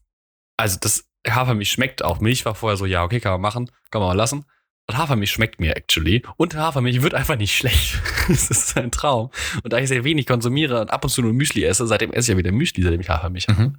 Also 0.56 0.78
das 0.80 1.08
Hafermilch 1.28 1.70
schmeckt 1.72 2.04
auch. 2.04 2.20
Milch 2.20 2.44
war 2.44 2.54
vorher 2.54 2.76
so, 2.76 2.86
ja, 2.86 3.02
okay, 3.02 3.18
kann 3.20 3.32
man 3.32 3.40
machen, 3.40 3.70
kann 3.90 4.00
man 4.00 4.10
mal 4.10 4.14
lassen. 4.16 4.44
Und 4.90 4.98
Hafermilch 4.98 5.30
schmeckt 5.30 5.60
mir 5.60 5.76
actually. 5.76 6.24
Und 6.36 6.56
Hafermilch 6.56 7.00
wird 7.00 7.14
einfach 7.14 7.36
nicht 7.36 7.56
schlecht. 7.56 8.00
das 8.28 8.50
ist 8.50 8.76
ein 8.76 8.90
Traum. 8.90 9.30
Und 9.62 9.72
da 9.72 9.78
ich 9.78 9.86
sehr 9.86 10.02
wenig 10.02 10.26
konsumiere 10.26 10.80
und 10.80 10.90
ab 10.90 11.04
und 11.04 11.10
zu 11.10 11.22
nur 11.22 11.32
Müsli 11.32 11.62
esse, 11.62 11.86
seitdem 11.86 12.12
esse 12.12 12.32
ich 12.32 12.34
ja 12.34 12.38
wieder 12.38 12.50
Müsli, 12.50 12.82
seitdem 12.82 13.00
ich 13.00 13.08
Hafermilch 13.08 13.46
habe. 13.46 13.62
Mhm. 13.62 13.78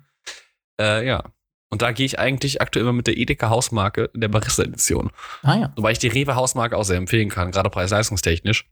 Äh, 0.80 1.05
ja. 1.05 1.22
Und 1.70 1.82
da 1.82 1.91
gehe 1.91 2.05
ich 2.05 2.18
eigentlich 2.18 2.62
aktuell 2.62 2.84
immer 2.84 2.93
mit 2.93 3.07
der 3.07 3.18
Edeka 3.18 3.49
Hausmarke 3.49 4.09
in 4.14 4.22
der 4.22 4.30
Barista-Edition. 4.30 5.12
Ah 5.43 5.55
ja. 5.57 5.74
Wobei 5.76 5.91
ich 5.91 5.99
die 5.99 6.07
Rewe 6.07 6.36
Hausmarke 6.36 6.78
auch 6.78 6.86
sehr 6.86 6.95
empfehlen 6.95 7.28
kann, 7.28 7.51
gerade 7.51 7.70
preis-leistungstechnisch. 7.70 8.70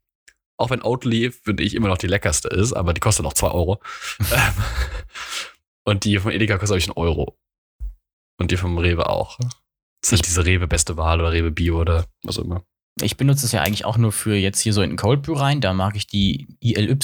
Auch 0.55 0.69
wenn 0.69 0.81
Oatly, 0.81 1.31
finde 1.31 1.63
ich, 1.63 1.75
immer 1.75 1.89
noch 1.89 1.97
die 1.97 2.07
leckerste 2.07 2.47
ist, 2.47 2.71
aber 2.71 2.93
die 2.93 3.01
kostet 3.01 3.25
noch 3.25 3.33
2 3.33 3.47
Euro. 3.51 3.81
Ähm, 4.31 4.53
Und 5.83 6.05
die 6.05 6.19
vom 6.19 6.31
Edeka 6.31 6.57
kostet, 6.57 6.77
glaube 6.77 6.79
ich, 6.79 6.87
einen 6.87 7.05
Euro. 7.05 7.37
Und 8.39 8.51
die 8.51 8.57
vom 8.57 8.77
Rewe 8.77 9.09
auch. 9.09 9.37
Das 10.01 10.13
ist 10.13 10.25
diese 10.25 10.45
Rewe 10.45 10.67
Beste 10.67 10.97
Wahl 10.97 11.19
oder 11.19 11.31
Rewe 11.31 11.51
Bio 11.51 11.79
oder 11.79 12.05
was 12.23 12.39
auch 12.39 12.45
immer. 12.45 12.63
Ich 13.01 13.17
benutze 13.17 13.45
es 13.45 13.51
ja 13.51 13.61
eigentlich 13.61 13.85
auch 13.85 13.97
nur 13.97 14.11
für 14.11 14.35
jetzt 14.35 14.59
hier 14.59 14.73
so 14.73 14.81
in 14.81 14.91
den 14.91 14.97
Cold 14.97 15.21
Brew 15.21 15.33
rein. 15.33 15.61
Da 15.61 15.73
mag 15.73 15.95
ich 15.95 16.07
die 16.07 16.47
ILY, 16.59 16.97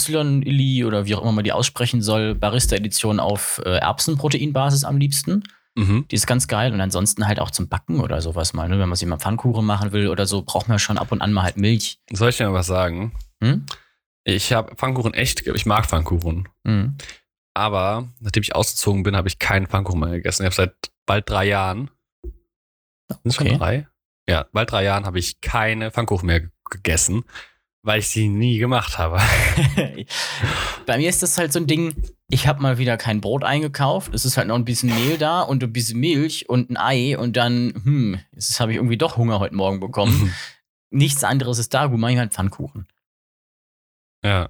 Illy 0.43 0.85
oder 0.85 1.05
wie 1.05 1.15
auch 1.15 1.21
immer 1.21 1.31
man 1.31 1.43
die 1.43 1.53
aussprechen 1.53 2.01
soll, 2.01 2.35
Barista-Edition 2.35 3.19
auf 3.19 3.61
äh, 3.65 3.77
Erbsenproteinbasis 3.77 4.83
am 4.83 4.97
liebsten. 4.97 5.43
Mhm. 5.75 6.05
Die 6.09 6.15
ist 6.15 6.27
ganz 6.27 6.47
geil. 6.47 6.73
Und 6.73 6.81
ansonsten 6.81 7.27
halt 7.27 7.39
auch 7.39 7.51
zum 7.51 7.67
Backen 7.67 7.99
oder 7.99 8.21
sowas 8.21 8.53
mal. 8.53 8.67
Ne? 8.67 8.79
Wenn 8.79 8.89
man 8.89 8.95
sich 8.95 9.07
mal 9.07 9.19
Pfannkuchen 9.19 9.65
machen 9.65 9.91
will 9.91 10.07
oder 10.07 10.25
so, 10.25 10.41
braucht 10.41 10.67
man 10.67 10.79
schon 10.79 10.97
ab 10.97 11.11
und 11.11 11.21
an 11.21 11.33
mal 11.33 11.43
halt 11.43 11.57
Milch. 11.57 11.99
Soll 12.11 12.29
ich 12.29 12.37
dir 12.37 12.47
mal 12.47 12.53
was 12.53 12.67
sagen? 12.67 13.13
Hm? 13.41 13.65
Ich 14.23 14.51
habe 14.53 14.75
Pfannkuchen 14.75 15.13
echt, 15.13 15.45
ich 15.45 15.65
mag 15.65 15.85
Pfannkuchen. 15.85 16.47
Mhm. 16.63 16.95
Aber 17.53 18.09
nachdem 18.19 18.43
ich 18.43 18.55
ausgezogen 18.55 19.03
bin, 19.03 19.15
habe 19.15 19.27
ich 19.27 19.39
keinen 19.39 19.67
Pfannkuchen 19.67 19.99
mehr 19.99 20.09
gegessen. 20.09 20.43
Ich 20.43 20.47
habe 20.47 20.55
seit 20.55 20.73
bald 21.05 21.29
drei 21.29 21.45
Jahren. 21.45 21.89
Okay. 23.09 23.31
schon 23.31 23.57
drei? 23.59 23.87
Ja, 24.27 24.47
bald 24.51 24.71
drei 24.71 24.83
Jahren 24.83 25.05
habe 25.05 25.19
ich 25.19 25.39
keine 25.41 25.91
Pfannkuchen 25.91 26.25
mehr 26.27 26.39
ge- 26.41 26.49
gegessen, 26.71 27.23
weil 27.83 27.99
ich 27.99 28.07
sie 28.07 28.27
nie 28.27 28.57
gemacht 28.57 28.97
habe. 28.97 29.19
Bei 30.85 30.97
mir 30.97 31.09
ist 31.09 31.21
das 31.21 31.37
halt 31.37 31.53
so 31.53 31.59
ein 31.59 31.67
Ding, 31.67 31.93
ich 32.29 32.47
habe 32.47 32.61
mal 32.61 32.77
wieder 32.79 32.97
kein 32.97 33.21
Brot 33.21 33.43
eingekauft. 33.43 34.13
Es 34.13 34.25
ist 34.25 34.37
halt 34.37 34.47
noch 34.47 34.55
ein 34.55 34.65
bisschen 34.65 34.89
Mehl 34.93 35.17
da 35.19 35.41
und 35.41 35.63
ein 35.63 35.71
bisschen 35.73 35.99
Milch 35.99 36.49
und 36.49 36.71
ein 36.71 36.77
Ei 36.77 37.17
und 37.17 37.37
dann, 37.37 37.73
hm, 37.83 38.19
jetzt 38.31 38.59
habe 38.59 38.71
ich 38.71 38.77
irgendwie 38.77 38.97
doch 38.97 39.17
Hunger 39.17 39.39
heute 39.39 39.55
Morgen 39.55 39.79
bekommen. 39.79 40.33
Nichts 40.89 41.23
anderes 41.23 41.59
ist 41.59 41.73
da, 41.73 41.85
gut, 41.87 41.99
mach 41.99 42.09
ich 42.09 42.17
halt 42.17 42.33
Pfannkuchen. 42.33 42.87
ja. 44.23 44.49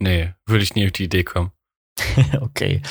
Nee, 0.00 0.32
würde 0.46 0.62
ich 0.62 0.76
nie 0.76 0.86
auf 0.86 0.92
die 0.92 1.04
Idee 1.04 1.24
kommen. 1.24 1.50
okay. 2.40 2.82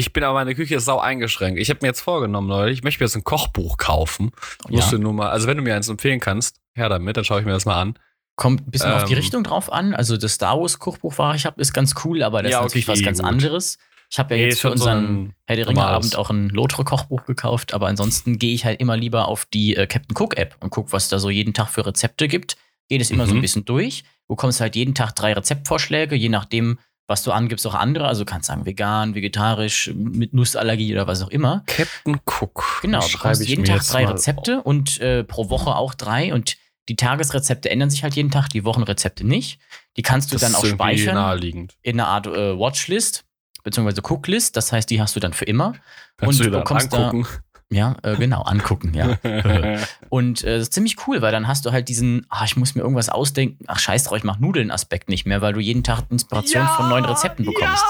Ich 0.00 0.14
bin 0.14 0.24
aber 0.24 0.32
meine 0.32 0.54
Küche 0.54 0.76
ist 0.76 0.86
sau 0.86 0.98
eingeschränkt. 0.98 1.60
Ich 1.60 1.68
habe 1.68 1.80
mir 1.82 1.88
jetzt 1.88 2.00
vorgenommen, 2.00 2.48
Leute, 2.48 2.72
ich 2.72 2.82
möchte 2.82 3.02
mir 3.02 3.06
jetzt 3.06 3.16
ein 3.16 3.22
Kochbuch 3.24 3.76
kaufen. 3.76 4.30
Musst 4.70 4.90
Ja. 4.90 4.96
du 4.96 5.02
nur 5.02 5.12
mal, 5.12 5.28
also 5.28 5.46
wenn 5.46 5.58
du 5.58 5.62
mir 5.62 5.74
eins 5.76 5.88
empfehlen 5.90 6.20
kannst, 6.20 6.56
her 6.74 6.88
damit, 6.88 7.18
dann 7.18 7.24
schaue 7.24 7.40
ich 7.40 7.44
mir 7.46 7.52
das 7.52 7.66
mal 7.66 7.78
an. 7.78 7.94
Kommt 8.34 8.66
ein 8.66 8.70
bisschen 8.70 8.92
auf 8.92 9.04
die 9.04 9.12
Ähm. 9.12 9.18
Richtung 9.18 9.44
drauf 9.44 9.70
an. 9.70 9.92
Also 9.94 10.16
das 10.16 10.32
Star 10.32 10.58
Wars 10.58 10.78
Kochbuch, 10.78 11.12
was 11.18 11.36
ich 11.36 11.44
habe, 11.44 11.60
ist 11.60 11.74
ganz 11.74 11.94
cool, 12.04 12.22
aber 12.22 12.42
das 12.42 12.52
Ja, 12.52 12.58
ist 12.60 12.64
natürlich 12.64 12.88
okay, 12.88 12.98
was 12.98 13.04
ganz 13.04 13.18
gut. 13.18 13.26
anderes. 13.28 13.78
Ich 14.10 14.18
habe 14.18 14.34
ja 14.34 14.40
Nee, 14.40 14.46
jetzt 14.48 14.60
für 14.62 14.68
so 14.68 14.72
unseren 14.72 15.24
ein 15.26 15.34
Herr 15.46 15.56
der 15.56 15.68
Ringe. 15.68 15.84
Abend 15.84 16.16
auch 16.16 16.30
ein 16.30 16.48
Lotre 16.48 16.82
Kochbuch 16.84 17.26
gekauft, 17.26 17.74
aber 17.74 17.86
ansonsten 17.88 18.38
gehe 18.38 18.54
ich 18.54 18.64
halt 18.64 18.80
immer 18.80 18.96
lieber 18.96 19.28
auf 19.28 19.44
die 19.44 19.76
äh, 19.76 19.86
Captain 19.86 20.16
Cook 20.16 20.38
App 20.38 20.56
und 20.60 20.70
guck, 20.70 20.92
was 20.94 21.08
da 21.10 21.18
so 21.18 21.28
jeden 21.28 21.52
Tag 21.52 21.68
für 21.68 21.84
Rezepte 21.84 22.26
gibt. 22.26 22.56
Geht 22.88 23.02
es 23.02 23.10
immer 23.10 23.26
so 23.26 23.34
ein 23.34 23.36
Mhm. 23.36 23.42
bisschen 23.42 23.64
durch. 23.66 24.02
Du 24.26 24.34
bekommst 24.34 24.60
halt 24.60 24.74
jeden 24.74 24.94
Tag 24.94 25.14
drei 25.14 25.32
Rezeptvorschläge, 25.34 26.16
je 26.16 26.28
nachdem, 26.30 26.78
was 27.10 27.22
du 27.24 27.32
angibst, 27.32 27.66
auch 27.66 27.74
andere. 27.74 28.06
Also 28.06 28.24
kannst 28.24 28.46
sagen 28.46 28.64
vegan, 28.64 29.14
vegetarisch, 29.14 29.90
mit 29.94 30.32
Nussallergie 30.32 30.92
oder 30.94 31.06
was 31.06 31.20
auch 31.22 31.28
immer. 31.28 31.62
Captain 31.66 32.18
Cook. 32.24 32.78
Genau, 32.82 33.00
du 33.00 33.08
schreibe 33.08 33.32
bekommst 33.38 33.48
jeden 33.48 33.64
Tag 33.64 33.86
drei 33.86 34.06
Rezepte 34.06 34.62
und 34.62 34.98
äh, 35.00 35.24
pro 35.24 35.50
Woche 35.50 35.74
auch 35.74 35.94
drei. 35.94 36.32
Und 36.32 36.56
die 36.88 36.96
Tagesrezepte 36.96 37.68
ändern 37.68 37.90
sich 37.90 38.02
halt 38.02 38.14
jeden 38.14 38.30
Tag, 38.30 38.48
die 38.48 38.64
Wochenrezepte 38.64 39.26
nicht. 39.26 39.60
Die 39.96 40.02
kannst 40.02 40.30
du 40.32 40.36
Das 40.36 40.42
dann 40.42 40.54
auch 40.54 40.64
speichern 40.64 41.16
naheliegend. 41.16 41.76
in 41.82 42.00
einer 42.00 42.08
Art 42.08 42.26
äh, 42.28 42.58
Watchlist 42.58 43.24
beziehungsweise 43.64 44.00
Cooklist. 44.02 44.56
Das 44.56 44.72
heißt, 44.72 44.88
die 44.88 45.02
hast 45.02 45.14
du 45.16 45.20
dann 45.20 45.32
für 45.34 45.44
immer. 45.44 45.74
Kannst 46.16 46.38
und 46.40 46.46
du 46.46 46.50
dann 46.50 46.60
bekommst 46.62 46.92
da- 46.92 47.08
angucken. 47.10 47.26
Ja, 47.72 47.96
äh, 48.02 48.16
genau, 48.16 48.42
angucken, 48.42 48.94
ja. 48.94 49.16
Und 50.08 50.42
äh, 50.42 50.58
das 50.58 50.62
ist 50.64 50.72
ziemlich 50.74 50.96
cool, 51.06 51.22
weil 51.22 51.30
dann 51.30 51.46
hast 51.46 51.64
du 51.64 51.70
halt 51.70 51.88
diesen, 51.88 52.26
ah, 52.28 52.44
ich 52.44 52.56
muss 52.56 52.74
mir 52.74 52.82
irgendwas 52.82 53.08
ausdenken, 53.08 53.64
ach 53.68 53.78
scheiß 53.78 54.04
drauf, 54.04 54.18
ich 54.18 54.24
mach 54.24 54.38
Nudeln-Aspekt 54.40 55.08
nicht 55.08 55.24
mehr, 55.24 55.40
weil 55.40 55.52
du 55.52 55.60
jeden 55.60 55.84
Tag 55.84 56.02
Inspiration 56.10 56.66
von 56.66 56.88
neuen 56.88 57.04
Rezepten 57.04 57.44
bekommst. 57.44 57.84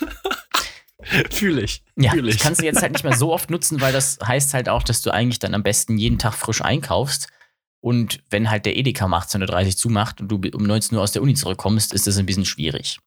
Ja. 0.00 0.08
Fühle 1.30 1.62
ich. 1.62 1.82
Ja, 1.96 2.10
Fühl 2.10 2.26
das 2.26 2.34
ich. 2.34 2.40
kannst 2.40 2.60
du 2.60 2.64
jetzt 2.64 2.82
halt 2.82 2.92
nicht 2.92 3.04
mehr 3.04 3.16
so 3.16 3.32
oft 3.32 3.50
nutzen, 3.50 3.80
weil 3.80 3.92
das 3.92 4.18
heißt 4.24 4.52
halt 4.52 4.68
auch, 4.68 4.82
dass 4.82 5.00
du 5.02 5.10
eigentlich 5.12 5.38
dann 5.38 5.54
am 5.54 5.62
besten 5.62 5.96
jeden 5.96 6.18
Tag 6.18 6.34
frisch 6.34 6.62
einkaufst. 6.62 7.28
Und 7.80 8.22
wenn 8.30 8.50
halt 8.50 8.66
der 8.66 8.76
Edeka 8.76 9.06
um 9.06 9.14
18.30 9.14 9.66
Uhr 9.66 9.76
zumacht 9.76 10.20
und 10.20 10.28
du 10.28 10.40
um 10.52 10.64
19 10.64 10.96
Uhr 10.96 11.02
aus 11.02 11.12
der 11.12 11.22
Uni 11.22 11.34
zurückkommst, 11.34 11.94
ist 11.94 12.06
das 12.06 12.18
ein 12.18 12.26
bisschen 12.26 12.44
schwierig. 12.44 12.98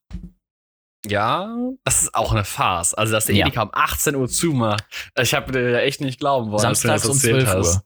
Ja, 1.07 1.53
das 1.83 2.03
ist 2.03 2.15
auch 2.15 2.31
eine 2.31 2.45
Farce. 2.45 2.93
Also, 2.93 3.11
dass 3.13 3.25
der 3.25 3.35
Ja. 3.35 3.45
Edeka 3.45 3.63
um 3.63 3.69
18 3.73 4.15
Uhr 4.15 4.27
zumacht. 4.29 4.83
Ich 5.19 5.33
habe 5.33 5.51
dir 5.51 5.81
echt 5.81 5.99
nicht 6.01 6.19
glauben 6.19 6.51
wollen, 6.51 6.65
als 6.65 6.81
du 6.81 6.87
mir 6.87 6.93
das 6.93 7.03
Samstags 7.03 7.23
um 7.25 7.29
erzählt 7.31 7.47
12 7.49 7.57
hast. 7.57 7.75
Uhr. 7.75 7.83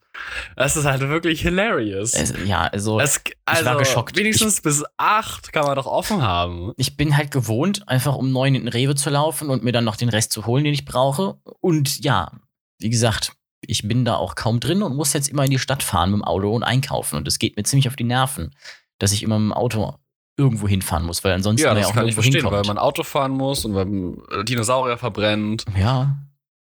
Das 0.55 0.77
ist 0.77 0.85
halt 0.85 1.01
wirklich 1.01 1.41
hilarious. 1.41 2.13
Es, 2.13 2.33
ja, 2.45 2.61
also 2.67 2.99
Es, 2.99 3.21
also, 3.45 3.65
war 3.65 3.77
geschockt. 3.77 4.15
wenigstens 4.17 4.61
bis 4.61 4.83
8 4.97 5.51
kann 5.53 5.65
man 5.65 5.75
doch 5.75 5.85
offen 5.87 6.21
haben. 6.21 6.73
ich 6.77 6.97
bin 6.97 7.15
halt 7.17 7.31
gewohnt, 7.31 7.87
einfach 7.87 8.15
um 8.15 8.31
9 8.31 8.55
in 8.55 8.61
den 8.63 8.67
Rewe 8.69 8.95
zu 8.95 9.09
laufen 9.09 9.49
und 9.49 9.63
mir 9.63 9.71
dann 9.71 9.83
noch 9.85 9.95
den 9.95 10.09
Rest 10.09 10.31
zu 10.31 10.45
holen, 10.45 10.63
den 10.63 10.73
ich 10.73 10.85
brauche. 10.85 11.37
Und 11.59 12.03
ja, 12.03 12.31
wie 12.79 12.89
gesagt, 12.89 13.33
ich 13.61 13.87
bin 13.87 14.05
da 14.05 14.15
auch 14.15 14.35
kaum 14.35 14.59
drin 14.59 14.83
und 14.83 14.95
muss 14.95 15.13
jetzt 15.13 15.29
immer 15.29 15.43
in 15.45 15.51
die 15.51 15.59
Stadt 15.59 15.81
fahren 15.83 16.11
mit 16.11 16.19
dem 16.19 16.23
Auto 16.23 16.53
und 16.53 16.63
einkaufen. 16.63 17.15
Und 17.15 17.27
es 17.27 17.39
geht 17.39 17.57
mir 17.57 17.63
ziemlich 17.63 17.87
auf 17.87 17.95
die 17.95 18.03
Nerven, 18.03 18.55
dass 18.99 19.11
ich 19.11 19.23
immer 19.23 19.39
mit 19.39 19.49
dem 19.51 19.53
Auto 19.53 19.95
irgendwo 20.37 20.67
hinfahren 20.67 21.05
muss, 21.05 21.23
weil 21.23 21.33
ansonsten 21.33 21.65
Ja, 21.65 21.73
das 21.73 21.87
auch 21.87 21.93
kann 21.93 22.07
ich 22.07 22.13
verstehen, 22.13 22.43
weil 22.45 22.51
hinkommt. 22.51 22.67
man 22.67 22.77
Auto 22.77 23.03
fahren 23.03 23.31
muss 23.31 23.65
und 23.65 23.73
weil 23.75 23.85
man 23.85 24.21
äh, 24.31 24.43
Dinosaurier 24.43 24.97
verbrennt 24.97 25.65
Ja. 25.77 26.17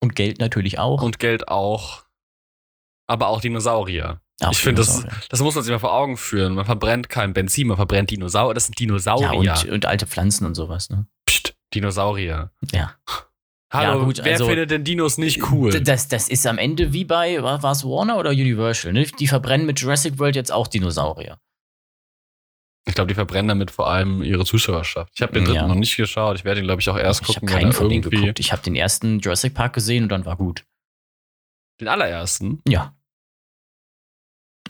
Und 0.00 0.16
Geld 0.16 0.40
natürlich 0.40 0.78
auch. 0.80 1.00
und 1.02 1.18
Geld 1.20 1.46
auch. 1.48 2.02
Aber 3.06 3.28
auch 3.28 3.40
Dinosaurier. 3.40 4.20
Auch 4.42 4.50
ich 4.50 4.58
finde, 4.58 4.80
das, 4.82 5.06
das 5.28 5.40
muss 5.40 5.54
man 5.54 5.62
sich 5.62 5.70
mal 5.72 5.78
vor 5.78 5.92
Augen 5.92 6.16
führen. 6.16 6.54
Man 6.54 6.64
verbrennt 6.64 7.08
kein 7.08 7.32
Benzin, 7.32 7.68
man 7.68 7.76
verbrennt 7.76 8.10
Dinosaurier. 8.10 8.54
Das 8.54 8.64
sind 8.66 8.78
Ja, 8.80 8.86
Dinosaurier. 8.86 9.52
und, 9.64 9.68
und 9.70 9.86
alte 9.86 10.06
Pflanzen 10.06 10.44
und 10.46 10.54
sowas, 10.56 10.90
ne? 10.90 11.06
Psst, 11.26 11.54
Dinosaurier. 11.74 12.50
Ja. 12.72 12.94
Hallo, 13.72 13.98
Ja, 14.00 14.04
gut, 14.04 14.20
wer 14.24 14.32
also- 14.32 14.46
findet 14.46 14.70
denn 14.72 14.82
Dinos 14.84 15.18
nicht 15.18 15.50
cool? 15.52 15.70
Das, 15.82 16.08
das 16.08 16.28
ist 16.28 16.46
am 16.46 16.58
Ende 16.58 16.92
wie 16.92 17.04
bei, 17.04 17.40
war 17.42 17.62
es 17.70 17.84
Warner 17.84 18.18
oder 18.18 18.30
Universal, 18.30 18.92
ne? 18.92 19.04
Die 19.04 19.28
verbrennen 19.28 19.66
mit 19.66 19.78
Jurassic 19.78 20.18
World 20.18 20.34
jetzt 20.34 20.50
auch 20.50 20.66
Dinosaurier. 20.66 21.38
Ich 22.84 22.94
glaube, 22.94 23.08
die 23.08 23.14
verbrennen 23.14 23.48
damit 23.48 23.70
vor 23.70 23.88
allem 23.88 24.22
ihre 24.22 24.44
Zuschauerschaft. 24.44 25.12
Ich 25.14 25.22
habe 25.22 25.32
den 25.32 25.44
dritten 25.44 25.56
Ja. 25.56 25.66
noch 25.68 25.76
nicht 25.76 25.96
geschaut. 25.96 26.36
Ich 26.36 26.44
werde 26.44 26.60
ihn, 26.60 26.66
glaube 26.66 26.80
ich, 26.80 26.88
auch 26.88 26.98
erst 26.98 27.22
ich 27.22 27.28
habe 27.28 27.34
gucken, 27.34 27.48
wenn 27.48 27.56
keinen 27.56 27.70
er 27.70 27.72
von 27.74 27.88
denen 27.88 28.02
irgendwie 28.02 28.16
geguckt. 28.16 28.40
Ich 28.40 28.52
habe 28.52 28.62
den 28.62 28.74
ersten 28.74 29.20
Jurassic 29.20 29.54
Park 29.54 29.72
gesehen 29.74 30.04
und 30.04 30.08
dann 30.08 30.24
war 30.24 30.36
gut. 30.36 30.64
den 31.80 31.88
allerersten. 31.88 32.60
Ja. 32.68 32.94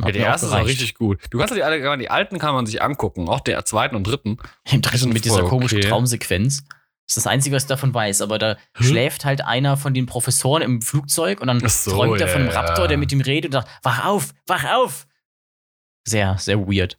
Ja, 0.01 0.11
der 0.11 0.27
erste 0.27 0.47
ist 0.47 0.53
auch 0.53 0.57
gereicht. 0.57 0.71
richtig 0.71 0.95
gut. 0.95 1.21
Du 1.31 1.39
kannst 1.39 1.55
die 1.55 1.63
alle, 1.63 1.99
die 1.99 2.09
alten 2.11 2.39
kann 2.39 2.55
man 2.55 2.65
sich 2.65 2.81
angucken, 2.81 3.29
auch 3.29 3.41
der 3.41 3.65
zweiten 3.65 3.95
und 3.97 4.07
dritten. 4.07 4.39
Im 4.71 4.81
dritten 4.81 5.11
mit 5.11 5.25
dieser 5.25 5.43
komischen 5.45 5.79
okay. 5.79 5.89
Traumsequenz. 5.89 6.65
Das 6.65 7.17
ist 7.17 7.17
das 7.17 7.27
Einzige, 7.27 7.57
was 7.57 7.65
ich 7.65 7.69
davon 7.69 7.93
weiß. 7.93 8.23
Aber 8.23 8.39
da 8.39 8.57
Hä? 8.77 8.85
schläft 8.85 9.25
halt 9.25 9.43
einer 9.43 9.77
von 9.77 9.93
den 9.93 10.07
Professoren 10.07 10.63
im 10.63 10.81
Flugzeug 10.81 11.41
und 11.41 11.49
dann 11.49 11.61
so, 11.69 11.91
träumt 11.91 12.21
er 12.21 12.29
von 12.29 12.43
einem 12.43 12.51
ja, 12.51 12.61
Raptor, 12.61 12.85
ja. 12.85 12.89
der 12.89 12.99
mit 12.99 13.13
ihm 13.13 13.21
redet 13.21 13.55
und 13.55 13.61
sagt, 13.61 13.69
wach 13.83 14.05
auf, 14.07 14.33
wach 14.47 14.65
auf. 14.73 15.07
Sehr, 16.07 16.39
sehr 16.39 16.67
weird. 16.67 16.99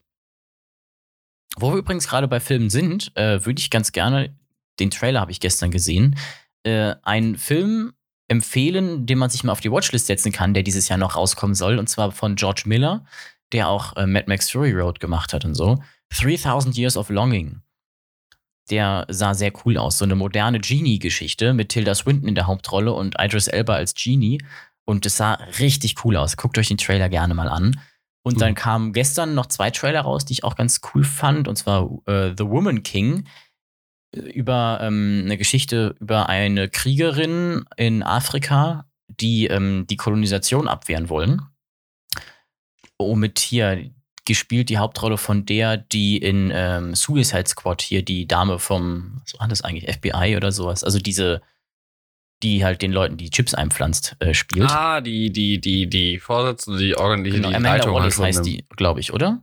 Wo 1.57 1.71
wir 1.71 1.77
übrigens 1.77 2.07
gerade 2.07 2.27
bei 2.27 2.39
Filmen 2.39 2.69
sind, 2.69 3.15
äh, 3.15 3.45
würde 3.45 3.59
ich 3.59 3.69
ganz 3.69 3.91
gerne, 3.91 4.35
den 4.79 4.91
Trailer 4.91 5.21
habe 5.21 5.31
ich 5.31 5.39
gestern 5.39 5.71
gesehen, 5.71 6.15
äh, 6.63 6.95
einen 7.03 7.37
Film 7.37 7.93
empfehlen, 8.27 9.05
den 9.05 9.17
man 9.17 9.29
sich 9.29 9.43
mal 9.43 9.51
auf 9.51 9.59
die 9.59 9.71
Watchlist 9.71 10.07
setzen 10.07 10.31
kann, 10.31 10.53
der 10.53 10.63
dieses 10.63 10.89
Jahr 10.89 10.97
noch 10.97 11.15
rauskommen 11.15 11.55
soll. 11.55 11.77
Und 11.77 11.87
zwar 11.87 12.11
von 12.11 12.35
George 12.35 12.63
Miller, 12.65 13.05
der 13.51 13.67
auch 13.67 13.95
äh, 13.95 14.07
Mad 14.07 14.25
Max 14.27 14.49
Fury 14.49 14.71
Road 14.71 14.99
gemacht 14.99 15.33
hat 15.33 15.45
und 15.45 15.55
so. 15.55 15.81
3000 16.19 16.77
Years 16.77 16.97
of 16.97 17.09
Longing. 17.09 17.61
Der 18.69 19.05
sah 19.09 19.33
sehr 19.33 19.51
cool 19.65 19.77
aus. 19.77 19.97
So 19.97 20.05
eine 20.05 20.15
moderne 20.15 20.59
Genie-Geschichte 20.59 21.53
mit 21.53 21.69
Tilda 21.69 21.95
Swinton 21.95 22.29
in 22.29 22.35
der 22.35 22.47
Hauptrolle 22.47 22.93
und 22.93 23.15
Idris 23.19 23.47
Elba 23.47 23.75
als 23.75 23.93
Genie. 23.93 24.41
Und 24.85 25.05
es 25.05 25.17
sah 25.17 25.33
richtig 25.59 26.03
cool 26.03 26.17
aus. 26.17 26.37
Guckt 26.37 26.57
euch 26.57 26.69
den 26.69 26.77
Trailer 26.77 27.09
gerne 27.09 27.33
mal 27.33 27.49
an. 27.49 27.79
Und 28.23 28.39
dann 28.39 28.49
Hm. 28.49 28.55
kamen 28.55 28.93
gestern 28.93 29.35
noch 29.35 29.47
zwei 29.47 29.69
Trailer 29.69 30.01
raus, 30.01 30.25
die 30.25 30.33
ich 30.33 30.43
auch 30.43 30.55
ganz 30.55 30.81
cool 30.93 31.03
fand. 31.03 31.47
Und 31.47 31.57
zwar 31.57 31.89
äh, 32.05 32.33
The 32.37 32.45
Woman 32.45 32.83
King 32.83 33.27
äh, 34.15 34.19
über 34.19 34.79
ähm, 34.81 35.23
eine 35.25 35.37
Geschichte 35.37 35.95
über 35.99 36.29
eine 36.29 36.69
Kriegerin 36.69 37.65
in 37.75 38.01
Afrika, 38.01 38.87
die 39.07 39.47
ähm, 39.47 39.85
die 39.89 39.97
Kolonisation 39.97 40.67
abwehren 40.67 41.09
wollen. 41.09 41.41
Oh, 42.97 43.15
mit 43.15 43.39
hier 43.39 43.91
gespielt 44.25 44.69
die 44.69 44.77
Hauptrolle 44.77 45.17
von 45.17 45.45
der, 45.45 45.77
die 45.77 46.17
in 46.17 46.51
ähm, 46.53 46.95
Suicide 46.95 47.47
Squad 47.47 47.81
hier 47.81 48.03
die 48.05 48.27
Dame 48.27 48.57
vom, 48.59 49.21
was 49.21 49.39
war 49.39 49.47
das 49.47 49.61
eigentlich, 49.61 49.93
FBI 49.93 50.37
oder 50.37 50.51
sowas, 50.51 50.83
also 50.83 50.99
diese, 50.99 51.41
die 52.43 52.63
halt 52.63 52.81
den 52.81 52.91
Leuten 52.91 53.17
die 53.17 53.29
Chips 53.29 53.53
einpflanzt, 53.53 54.15
äh, 54.19 54.33
spielt. 54.33 54.69
Ah, 54.69 55.01
die, 55.01 55.31
die, 55.31 55.59
die, 55.59 55.89
die 55.89 56.19
Vorsitzende, 56.19 56.79
die 56.79 56.89
die, 56.89 56.93
genau, 57.31 57.49
die 57.49 57.55
Amanda 57.55 57.77
Leitung 57.77 57.93
Wallace 57.95 58.19
halt 58.19 58.27
heißt 58.27 58.45
die, 58.45 58.65
glaube 58.75 58.99
ich, 58.99 59.13
oder? 59.13 59.41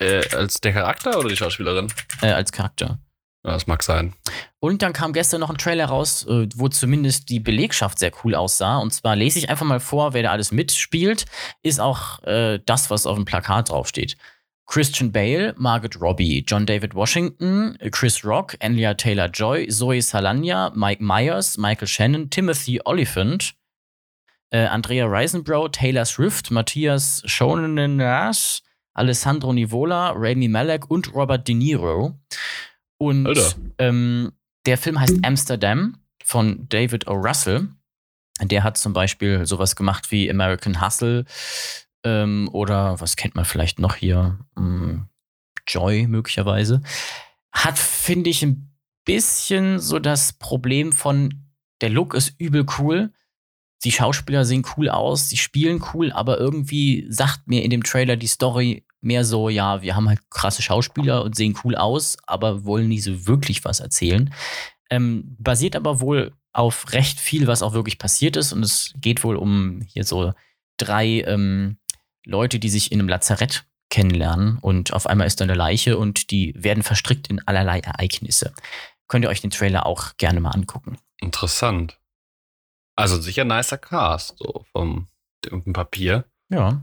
Äh, 0.00 0.22
als 0.36 0.60
der 0.60 0.72
Charakter 0.72 1.18
oder 1.18 1.28
die 1.28 1.36
Schauspielerin? 1.36 1.92
Äh, 2.20 2.32
als 2.32 2.52
Charakter. 2.52 2.98
Ja, 3.44 3.52
das 3.52 3.66
mag 3.66 3.82
sein. 3.82 4.14
Und 4.60 4.82
dann 4.82 4.92
kam 4.92 5.12
gestern 5.12 5.40
noch 5.40 5.50
ein 5.50 5.58
Trailer 5.58 5.86
raus, 5.86 6.24
äh, 6.28 6.48
wo 6.54 6.68
zumindest 6.68 7.28
die 7.28 7.40
Belegschaft 7.40 7.98
sehr 7.98 8.12
cool 8.22 8.34
aussah. 8.34 8.78
Und 8.78 8.92
zwar 8.92 9.16
lese 9.16 9.38
ich 9.38 9.50
einfach 9.50 9.66
mal 9.66 9.80
vor, 9.80 10.12
wer 10.12 10.22
da 10.22 10.30
alles 10.30 10.52
mitspielt, 10.52 11.24
ist 11.62 11.80
auch 11.80 12.22
äh, 12.22 12.60
das, 12.64 12.90
was 12.90 13.06
auf 13.06 13.16
dem 13.16 13.24
Plakat 13.24 13.70
draufsteht. 13.70 14.16
Christian 14.72 15.10
Bale, 15.10 15.52
Margaret 15.58 16.00
Robbie, 16.00 16.42
John 16.46 16.64
David 16.64 16.94
Washington, 16.94 17.76
Chris 17.90 18.24
Rock, 18.24 18.56
Anya 18.62 18.94
Taylor 18.94 19.28
Joy, 19.28 19.68
Zoe 19.68 20.00
Salanya, 20.00 20.74
Mike 20.74 21.02
Myers, 21.02 21.58
Michael 21.58 21.86
Shannon, 21.86 22.30
Timothy 22.30 22.80
Oliphant, 22.86 23.52
äh, 24.50 24.64
Andrea 24.64 25.04
Risenbrough, 25.04 25.72
Taylor 25.72 26.06
Swift, 26.06 26.50
Matthias 26.50 27.22
Schoenenas, 27.26 28.62
Alessandro 28.94 29.52
Nivola, 29.52 30.14
Rami 30.16 30.48
Malek 30.48 30.90
und 30.90 31.12
Robert 31.12 31.46
De 31.46 31.54
Niro. 31.54 32.18
Und 32.96 33.28
ähm, 33.76 34.32
der 34.64 34.78
Film 34.78 34.98
heißt 34.98 35.18
Amsterdam 35.22 35.98
von 36.24 36.66
David 36.70 37.08
O. 37.08 37.12
Russell. 37.12 37.68
Der 38.40 38.64
hat 38.64 38.78
zum 38.78 38.94
Beispiel 38.94 39.44
sowas 39.44 39.76
gemacht 39.76 40.10
wie 40.10 40.30
American 40.30 40.80
Hustle 40.80 41.26
ähm, 42.04 42.48
oder 42.52 43.00
was 43.00 43.16
kennt 43.16 43.34
man 43.34 43.44
vielleicht 43.44 43.78
noch 43.78 43.96
hier? 43.96 44.38
Hm, 44.56 45.08
Joy 45.66 46.06
möglicherweise. 46.06 46.82
Hat, 47.52 47.78
finde 47.78 48.30
ich, 48.30 48.42
ein 48.42 48.74
bisschen 49.04 49.78
so 49.78 49.98
das 49.98 50.32
Problem 50.32 50.92
von, 50.92 51.44
der 51.80 51.90
Look 51.90 52.14
ist 52.14 52.34
übel 52.38 52.64
cool. 52.78 53.12
Die 53.84 53.92
Schauspieler 53.92 54.44
sehen 54.44 54.64
cool 54.76 54.88
aus, 54.88 55.28
sie 55.28 55.36
spielen 55.36 55.82
cool, 55.92 56.12
aber 56.12 56.38
irgendwie 56.38 57.06
sagt 57.08 57.48
mir 57.48 57.64
in 57.64 57.70
dem 57.70 57.82
Trailer 57.82 58.16
die 58.16 58.28
Story 58.28 58.86
mehr 59.00 59.24
so, 59.24 59.48
ja, 59.48 59.82
wir 59.82 59.96
haben 59.96 60.08
halt 60.08 60.20
krasse 60.30 60.62
Schauspieler 60.62 61.24
und 61.24 61.34
sehen 61.34 61.58
cool 61.64 61.74
aus, 61.74 62.16
aber 62.24 62.64
wollen 62.64 62.88
nie 62.88 63.00
so 63.00 63.26
wirklich 63.26 63.64
was 63.64 63.80
erzählen. 63.80 64.32
Ähm, 64.90 65.36
basiert 65.38 65.74
aber 65.74 66.00
wohl 66.00 66.32
auf 66.52 66.92
recht 66.92 67.18
viel, 67.18 67.48
was 67.48 67.62
auch 67.62 67.72
wirklich 67.72 67.98
passiert 67.98 68.36
ist. 68.36 68.52
Und 68.52 68.62
es 68.62 68.92
geht 68.96 69.24
wohl 69.24 69.36
um 69.36 69.80
hier 69.88 70.04
so 70.04 70.32
drei 70.76 71.22
ähm, 71.22 71.78
Leute, 72.24 72.58
die 72.58 72.68
sich 72.68 72.92
in 72.92 73.00
einem 73.00 73.08
Lazarett 73.08 73.64
kennenlernen. 73.90 74.58
Und 74.58 74.92
auf 74.92 75.06
einmal 75.06 75.26
ist 75.26 75.40
da 75.40 75.44
eine 75.44 75.54
Leiche 75.54 75.98
und 75.98 76.30
die 76.30 76.54
werden 76.56 76.82
verstrickt 76.82 77.28
in 77.28 77.46
allerlei 77.46 77.80
Ereignisse. 77.80 78.54
Könnt 79.08 79.24
ihr 79.24 79.28
euch 79.28 79.42
den 79.42 79.50
Trailer 79.50 79.84
auch 79.84 80.16
gerne 80.16 80.40
mal 80.40 80.50
angucken. 80.50 80.96
Interessant. 81.18 81.98
Also 82.96 83.20
sicher 83.20 83.44
nicer 83.44 83.78
Cast, 83.78 84.38
so 84.38 84.64
vom 84.72 85.08
dem 85.44 85.72
Papier. 85.72 86.24
Ja. 86.48 86.82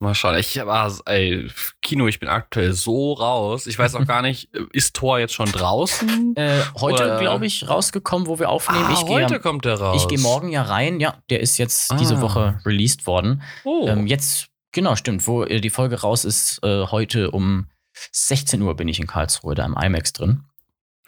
Mal 0.00 0.14
schauen. 0.14 0.36
Ich 0.38 0.56
war, 0.64 0.92
ey, 1.06 1.50
Kino, 1.82 2.06
ich 2.06 2.20
bin 2.20 2.28
aktuell 2.28 2.72
so 2.72 3.14
raus. 3.14 3.66
Ich 3.66 3.76
weiß 3.78 3.96
auch 3.96 4.04
gar 4.06 4.22
nicht, 4.22 4.48
ist 4.72 4.94
Thor 4.94 5.18
jetzt 5.18 5.34
schon 5.34 5.50
draußen? 5.50 6.36
Äh, 6.36 6.60
heute, 6.80 7.16
glaube 7.18 7.46
ich, 7.46 7.68
rausgekommen, 7.68 8.28
wo 8.28 8.38
wir 8.38 8.48
aufnehmen. 8.48 8.84
ah, 8.86 8.92
ich 8.92 9.02
heute 9.08 9.36
am- 9.36 9.42
kommt 9.42 9.64
der 9.64 9.74
raus. 9.80 10.00
ich 10.02 10.08
gehe 10.08 10.20
morgen 10.20 10.50
ja 10.50 10.62
rein. 10.62 11.00
Ja, 11.00 11.16
der 11.30 11.40
ist 11.40 11.58
jetzt 11.58 11.90
Ah. 11.90 11.96
diese 11.96 12.20
Woche 12.20 12.60
released 12.64 13.06
worden. 13.08 13.42
Oh. 13.64 13.86
Ähm, 13.88 14.06
jetzt, 14.06 14.48
genau, 14.70 14.94
stimmt, 14.94 15.26
wo 15.26 15.42
äh, 15.42 15.60
die 15.60 15.70
Folge 15.70 16.00
raus 16.00 16.24
ist, 16.24 16.60
äh, 16.62 16.86
heute 16.86 17.32
um 17.32 17.66
16 18.12 18.62
Uhr 18.62 18.76
bin 18.76 18.86
ich 18.86 19.00
in 19.00 19.08
Karlsruhe, 19.08 19.56
da 19.56 19.64
im 19.66 19.74
IMAX 19.76 20.12
drin. 20.12 20.44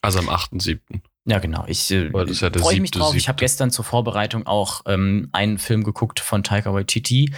Also 0.03 0.19
am 0.19 0.29
8.7. 0.29 0.81
Ja, 1.27 1.39
genau. 1.39 1.65
Ich 1.69 1.91
äh, 1.93 2.07
ja 2.07 2.11
freue 2.11 2.25
mich 2.27 2.39
siebte, 2.39 2.99
drauf. 2.99 3.09
Ich 3.15 3.23
siebte. 3.23 3.29
habe 3.29 3.39
gestern 3.39 3.71
zur 3.71 3.85
Vorbereitung 3.85 4.47
auch 4.49 4.81
ähm, 4.87 5.29
einen 5.31 5.59
Film 5.59 5.85
geguckt 5.85 6.19
von 6.19 6.43
Taika 6.43 6.73
Waititi. 6.75 7.33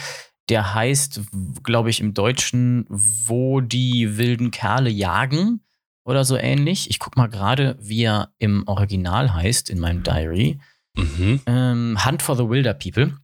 Der 0.49 0.74
heißt, 0.74 1.20
glaube 1.62 1.90
ich, 1.90 2.01
im 2.01 2.14
Deutschen, 2.14 2.84
wo 2.88 3.61
die 3.61 4.16
wilden 4.18 4.51
Kerle 4.51 4.90
jagen 4.90 5.64
oder 6.05 6.24
so 6.24 6.36
ähnlich. 6.36 6.90
Ich 6.90 6.99
guck 6.99 7.16
mal 7.16 7.28
gerade, 7.28 7.76
wie 7.80 8.03
er 8.03 8.32
im 8.38 8.66
Original 8.66 9.32
heißt 9.34 9.70
in 9.70 9.78
meinem 9.78 10.03
Diary. 10.03 10.59
Mhm. 10.97 11.40
Ähm, 11.47 11.99
Hunt 12.05 12.22
for 12.22 12.36
the 12.36 12.49
Wilder 12.49 12.74
People 12.74 13.16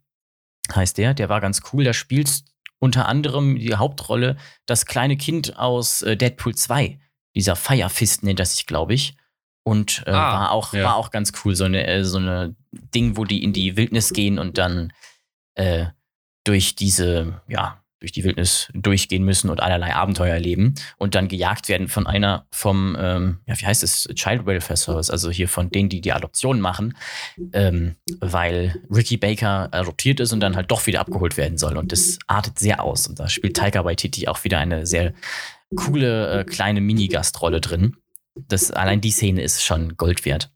heißt 0.75 0.97
der. 0.99 1.13
Der 1.15 1.29
war 1.29 1.41
ganz 1.41 1.61
cool. 1.73 1.85
Da 1.85 1.93
spielt 1.93 2.43
unter 2.79 3.09
anderem 3.09 3.59
die 3.59 3.75
Hauptrolle 3.75 4.37
das 4.67 4.87
kleine 4.87 5.17
Kind 5.17 5.59
aus 5.59 6.03
äh, 6.03 6.17
Deadpool 6.17 6.55
2. 6.55 6.99
Dieser 7.35 7.57
Firefist 7.57 8.23
nennt 8.23 8.39
er 8.41 8.47
sich, 8.47 8.67
glaube 8.67 8.95
ich. 8.95 9.17
Und 9.65 10.05
äh, 10.07 10.11
Ah, 10.11 10.33
war, 10.41 10.51
auch, 10.53 10.73
ja. 10.73 10.85
war 10.85 10.97
auch 10.97 11.11
ganz 11.11 11.33
cool. 11.45 11.55
So 11.57 11.65
eine, 11.65 11.87
äh, 11.87 12.05
so 12.05 12.19
eine 12.19 12.55
Ding, 12.95 13.17
wo 13.17 13.25
die 13.25 13.43
in 13.43 13.53
die 13.53 13.77
Wildnis 13.77 14.13
gehen 14.13 14.39
und 14.39 14.57
dann 14.57 14.93
äh, 15.57 15.87
durch 16.45 16.75
diese, 16.75 17.41
ja, 17.49 17.83
durch 18.01 18.13
die 18.13 18.23
Wildnis 18.23 18.69
durchgehen 18.75 19.25
müssen 19.25 19.51
und 19.51 19.59
allerlei 19.61 19.93
Abenteuer 19.93 20.33
erleben 20.35 20.75
und 20.99 21.17
dann 21.17 21.27
gejagt 21.27 21.69
werden 21.69 21.89
von 21.89 22.07
einer 22.07 22.47
vom, 22.53 22.97
ähm, 22.97 23.39
ja, 23.47 23.59
wie 23.61 23.67
heißt 23.67 23.83
es, 23.83 24.09
Child 24.15 24.47
Welfare 24.47 24.77
Service, 24.77 25.11
also 25.11 25.31
hier 25.33 25.49
von 25.49 25.69
denen, 25.71 25.89
die 25.89 26.01
die 26.01 26.13
Adoption 26.13 26.61
machen, 26.61 26.97
ähm, 27.53 27.97
weil 28.21 28.81
Ricky 28.89 29.17
Baker 29.17 29.69
adoptiert 29.73 30.21
ist 30.21 30.33
und 30.33 30.39
dann 30.39 30.55
halt 30.55 30.71
doch 30.71 30.87
wieder 30.87 31.01
abgeholt 31.01 31.37
werden 31.37 31.59
soll. 31.59 31.77
Und 31.77 31.91
das 31.91 32.21
artet 32.29 32.61
sehr 32.61 32.85
aus. 32.85 33.09
Und 33.09 33.19
da 33.19 33.29
spielt 33.29 33.57
Taika 33.57 33.85
Waititi 33.85 34.29
auch 34.29 34.45
wieder 34.45 34.59
eine 34.61 34.87
sehr 34.87 35.13
coole 35.75 36.41
äh, 36.41 36.45
kleine 36.45 36.81
Mini-Gastrolle 36.81 37.61
drin. 37.61 37.97
Das, 38.37 38.71
allein 38.71 39.01
die 39.01 39.11
Szene 39.11 39.43
ist 39.43 39.65
schon 39.65 39.97
Gold 39.97 40.25
wert. 40.25 40.53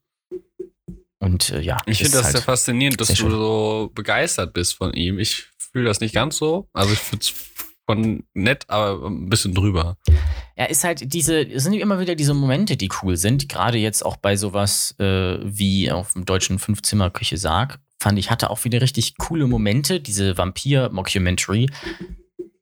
Und 1.18 1.50
äh, 1.50 1.60
ja, 1.60 1.76
Ich 1.86 1.98
finde 1.98 2.12
das 2.18 2.24
halt- 2.24 2.32
sehr 2.36 2.42
faszinierend, 2.42 3.00
dass 3.00 3.08
sehr 3.08 3.16
du 3.16 3.30
so 3.30 3.90
begeistert 3.94 4.52
bist 4.52 4.74
von 4.74 4.92
ihm. 4.92 5.18
Ich 5.18 5.48
fühle 5.72 5.86
das 5.86 6.00
nicht 6.00 6.14
ganz 6.14 6.36
so. 6.36 6.68
Also 6.72 6.92
ich 6.92 6.98
finde 6.98 7.24
es 7.24 7.34
von 7.86 8.24
nett, 8.34 8.64
aber 8.68 9.06
ein 9.08 9.28
bisschen 9.28 9.54
drüber. 9.54 9.96
Ja, 10.56 10.66
ist 10.66 10.84
halt 10.84 11.12
diese, 11.12 11.40
es 11.40 11.64
sind 11.64 11.72
immer 11.72 11.98
wieder 11.98 12.14
diese 12.14 12.34
Momente, 12.34 12.76
die 12.76 12.90
cool 13.02 13.16
sind. 13.16 13.48
Gerade 13.48 13.78
jetzt 13.78 14.04
auch 14.04 14.16
bei 14.16 14.36
sowas 14.36 14.94
äh, 14.98 15.38
wie 15.42 15.90
auf 15.90 16.12
dem 16.12 16.24
deutschen 16.24 16.58
Fünfzimmer-Küche 16.58 17.38
Sarg, 17.38 17.80
fand 18.00 18.18
ich, 18.18 18.30
hatte 18.30 18.50
auch 18.50 18.64
wieder 18.64 18.80
richtig 18.80 19.16
coole 19.16 19.46
Momente, 19.46 20.00
diese 20.00 20.38
Vampir-Mockumentary. 20.38 21.68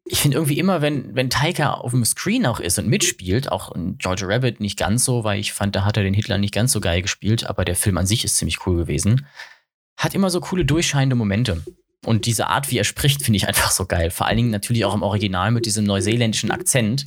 Ich 0.06 0.20
finde 0.20 0.38
irgendwie 0.38 0.58
immer, 0.58 0.82
wenn, 0.82 1.14
wenn 1.14 1.30
Taika 1.30 1.74
auf 1.74 1.92
dem 1.92 2.04
Screen 2.04 2.46
auch 2.46 2.58
ist 2.58 2.78
und 2.78 2.88
mitspielt, 2.88 3.52
auch 3.52 3.72
in 3.74 3.96
George 3.98 4.26
Rabbit 4.26 4.60
nicht 4.60 4.78
ganz 4.78 5.04
so, 5.04 5.22
weil 5.22 5.38
ich 5.38 5.52
fand, 5.52 5.76
da 5.76 5.84
hat 5.84 5.96
er 5.96 6.02
den 6.02 6.14
Hitler 6.14 6.38
nicht 6.38 6.54
ganz 6.54 6.72
so 6.72 6.80
geil 6.80 7.02
gespielt, 7.02 7.44
aber 7.44 7.64
der 7.64 7.76
Film 7.76 7.96
an 7.98 8.06
sich 8.06 8.24
ist 8.24 8.36
ziemlich 8.36 8.66
cool 8.66 8.76
gewesen. 8.76 9.26
Hat 9.96 10.14
immer 10.14 10.30
so 10.30 10.40
coole 10.40 10.64
durchscheinende 10.64 11.14
Momente. 11.14 11.62
Und 12.06 12.26
diese 12.26 12.46
Art, 12.46 12.70
wie 12.70 12.78
er 12.78 12.84
spricht, 12.84 13.22
finde 13.22 13.36
ich 13.36 13.46
einfach 13.46 13.70
so 13.70 13.86
geil. 13.86 14.10
Vor 14.10 14.26
allen 14.26 14.36
Dingen 14.36 14.50
natürlich 14.50 14.84
auch 14.84 14.94
im 14.94 15.02
Original 15.02 15.50
mit 15.50 15.66
diesem 15.66 15.84
neuseeländischen 15.84 16.50
Akzent. 16.50 17.04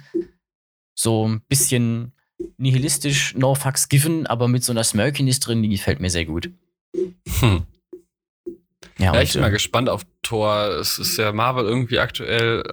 So 0.96 1.28
ein 1.28 1.42
bisschen 1.48 2.12
nihilistisch, 2.58 3.36
no 3.36 3.56
fucks 3.56 3.90
given, 3.90 4.28
aber 4.28 4.48
mit 4.48 4.64
so 4.64 4.72
einer 4.72 4.84
Smirkiness 4.84 5.40
drin, 5.40 5.64
die 5.64 5.70
gefällt 5.70 6.00
mir 6.00 6.10
sehr 6.10 6.26
gut. 6.26 6.52
Hm. 7.40 7.66
Ja, 9.00 9.14
Ja, 9.14 9.22
ich 9.22 9.34
bin 9.34 9.42
mal 9.42 9.50
gespannt 9.52 9.90
auf 9.90 10.04
Thor. 10.22 10.68
Es 10.80 11.00
ist 11.00 11.18
ja 11.18 11.32
Marvel 11.32 11.66
irgendwie 11.66 12.00
aktuell, 12.00 12.64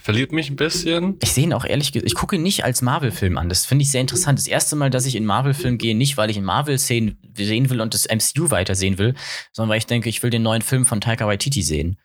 verliert 0.00 0.32
mich 0.32 0.48
ein 0.50 0.56
bisschen. 0.56 1.16
ich 1.22 1.32
sehe 1.32 1.44
ihn 1.44 1.52
auch 1.52 1.64
ehrlich 1.64 1.92
gesagt, 1.92 2.06
ich 2.10 2.14
gucke 2.16 2.36
ihn 2.36 2.42
nicht 2.42 2.64
als 2.64 2.80
Marvel-Film 2.82 3.36
an. 3.38 3.48
Das 3.48 3.66
finde 3.66 3.82
ich 3.82 3.90
sehr 3.90 4.00
interessant. 4.00 4.38
Das 4.38 4.46
erste 4.46 4.76
Mal, 4.76 4.90
dass 4.90 5.04
ich 5.06 5.14
in 5.14 5.26
Marvel-Film 5.26 5.76
gehe, 5.78 5.94
nicht 5.94 6.16
weil 6.16 6.30
ich 6.30 6.36
in 6.38 6.44
Marvel 6.44 6.78
sehen, 6.78 7.18
sehen 7.36 7.68
will 7.70 7.80
und 7.80 7.92
das 7.94 8.06
MCU 8.08 8.50
weitersehen 8.50 8.98
will, 8.98 9.14
sondern 9.52 9.70
weil 9.70 9.78
ich 9.78 9.86
denke, 9.86 10.08
ich 10.08 10.22
will 10.22 10.30
den 10.30 10.42
neuen 10.42 10.62
Film 10.62 10.86
von 10.86 11.00
Taika 11.00 11.26
Waititi 11.26 11.62
sehen. 11.62 11.98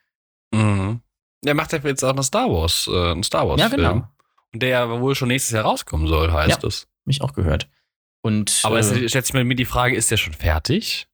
Mhm. 0.53 1.01
Der 1.43 1.55
macht 1.55 1.73
ja 1.73 1.79
jetzt 1.83 2.03
auch 2.03 2.11
eine 2.13 2.23
Star 2.23 2.49
Wars, 2.49 2.89
äh, 2.91 3.11
einen 3.11 3.23
Star 3.23 3.47
Wars 3.47 3.59
Ja, 3.59 3.67
genau. 3.69 4.07
Und 4.53 4.61
der 4.61 4.69
ja 4.69 4.99
wohl 5.01 5.15
schon 5.15 5.29
nächstes 5.29 5.51
Jahr 5.53 5.63
rauskommen 5.65 6.07
soll, 6.07 6.31
heißt 6.31 6.61
Ja. 6.61 6.67
es. 6.67 6.81
Hab 7.05 7.09
ich 7.09 7.21
auch 7.21 7.33
gehört. 7.33 7.69
Und 8.21 8.61
Aber 8.63 8.79
äh, 8.79 9.09
stellt 9.09 9.25
sich 9.25 9.33
mir 9.33 9.55
die 9.55 9.65
Frage, 9.65 9.95
ist 9.95 10.11
der 10.11 10.17
schon 10.17 10.33
fertig? 10.33 11.07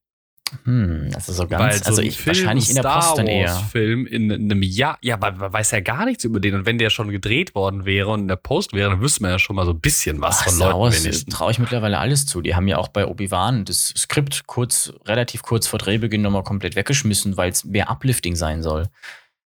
Hm, 0.64 1.10
das 1.12 1.28
ist 1.28 1.36
so 1.36 1.46
ganz, 1.46 1.62
Weil 1.62 1.78
so 1.78 1.84
also 1.84 2.02
ich, 2.02 2.16
Film, 2.16 2.36
wahrscheinlich 2.36 2.68
in 2.68 2.74
der 2.76 2.82
Star 2.82 3.00
Post 3.00 3.18
dann 3.18 3.26
eher. 3.26 3.48
Wars 3.48 3.62
Film 3.70 4.06
in 4.06 4.32
einem 4.32 4.62
Jahr, 4.62 4.98
ja, 5.00 5.16
man 5.16 5.38
weiß 5.38 5.70
ja 5.72 5.80
gar 5.80 6.04
nichts 6.04 6.24
über 6.24 6.40
den. 6.40 6.54
Und 6.54 6.66
wenn 6.66 6.78
der 6.78 6.90
schon 6.90 7.10
gedreht 7.10 7.54
worden 7.54 7.84
wäre 7.84 8.10
und 8.10 8.20
in 8.20 8.28
der 8.28 8.36
Post 8.36 8.72
wäre, 8.72 8.90
dann 8.90 9.00
wüsste 9.00 9.22
man 9.22 9.32
ja 9.32 9.38
schon 9.38 9.56
mal 9.56 9.64
so 9.64 9.72
ein 9.72 9.80
bisschen 9.80 10.20
was 10.20 10.40
Ach, 10.40 10.48
von 10.48 10.58
Leuten 10.58 11.04
wenigstens. 11.04 11.34
traue 11.34 11.50
ich 11.52 11.58
mittlerweile 11.58 11.98
alles 11.98 12.26
zu. 12.26 12.40
Die 12.40 12.54
haben 12.54 12.68
ja 12.68 12.78
auch 12.78 12.88
bei 12.88 13.06
Obi-Wan 13.06 13.64
das 13.64 13.94
Skript 13.96 14.46
kurz, 14.46 14.92
relativ 15.06 15.42
kurz 15.42 15.66
vor 15.66 15.78
Drehbeginn 15.78 16.22
nochmal 16.22 16.44
komplett 16.44 16.76
weggeschmissen, 16.76 17.36
weil 17.36 17.50
es 17.50 17.64
mehr 17.64 17.90
Uplifting 17.90 18.34
sein 18.34 18.62
soll. 18.62 18.88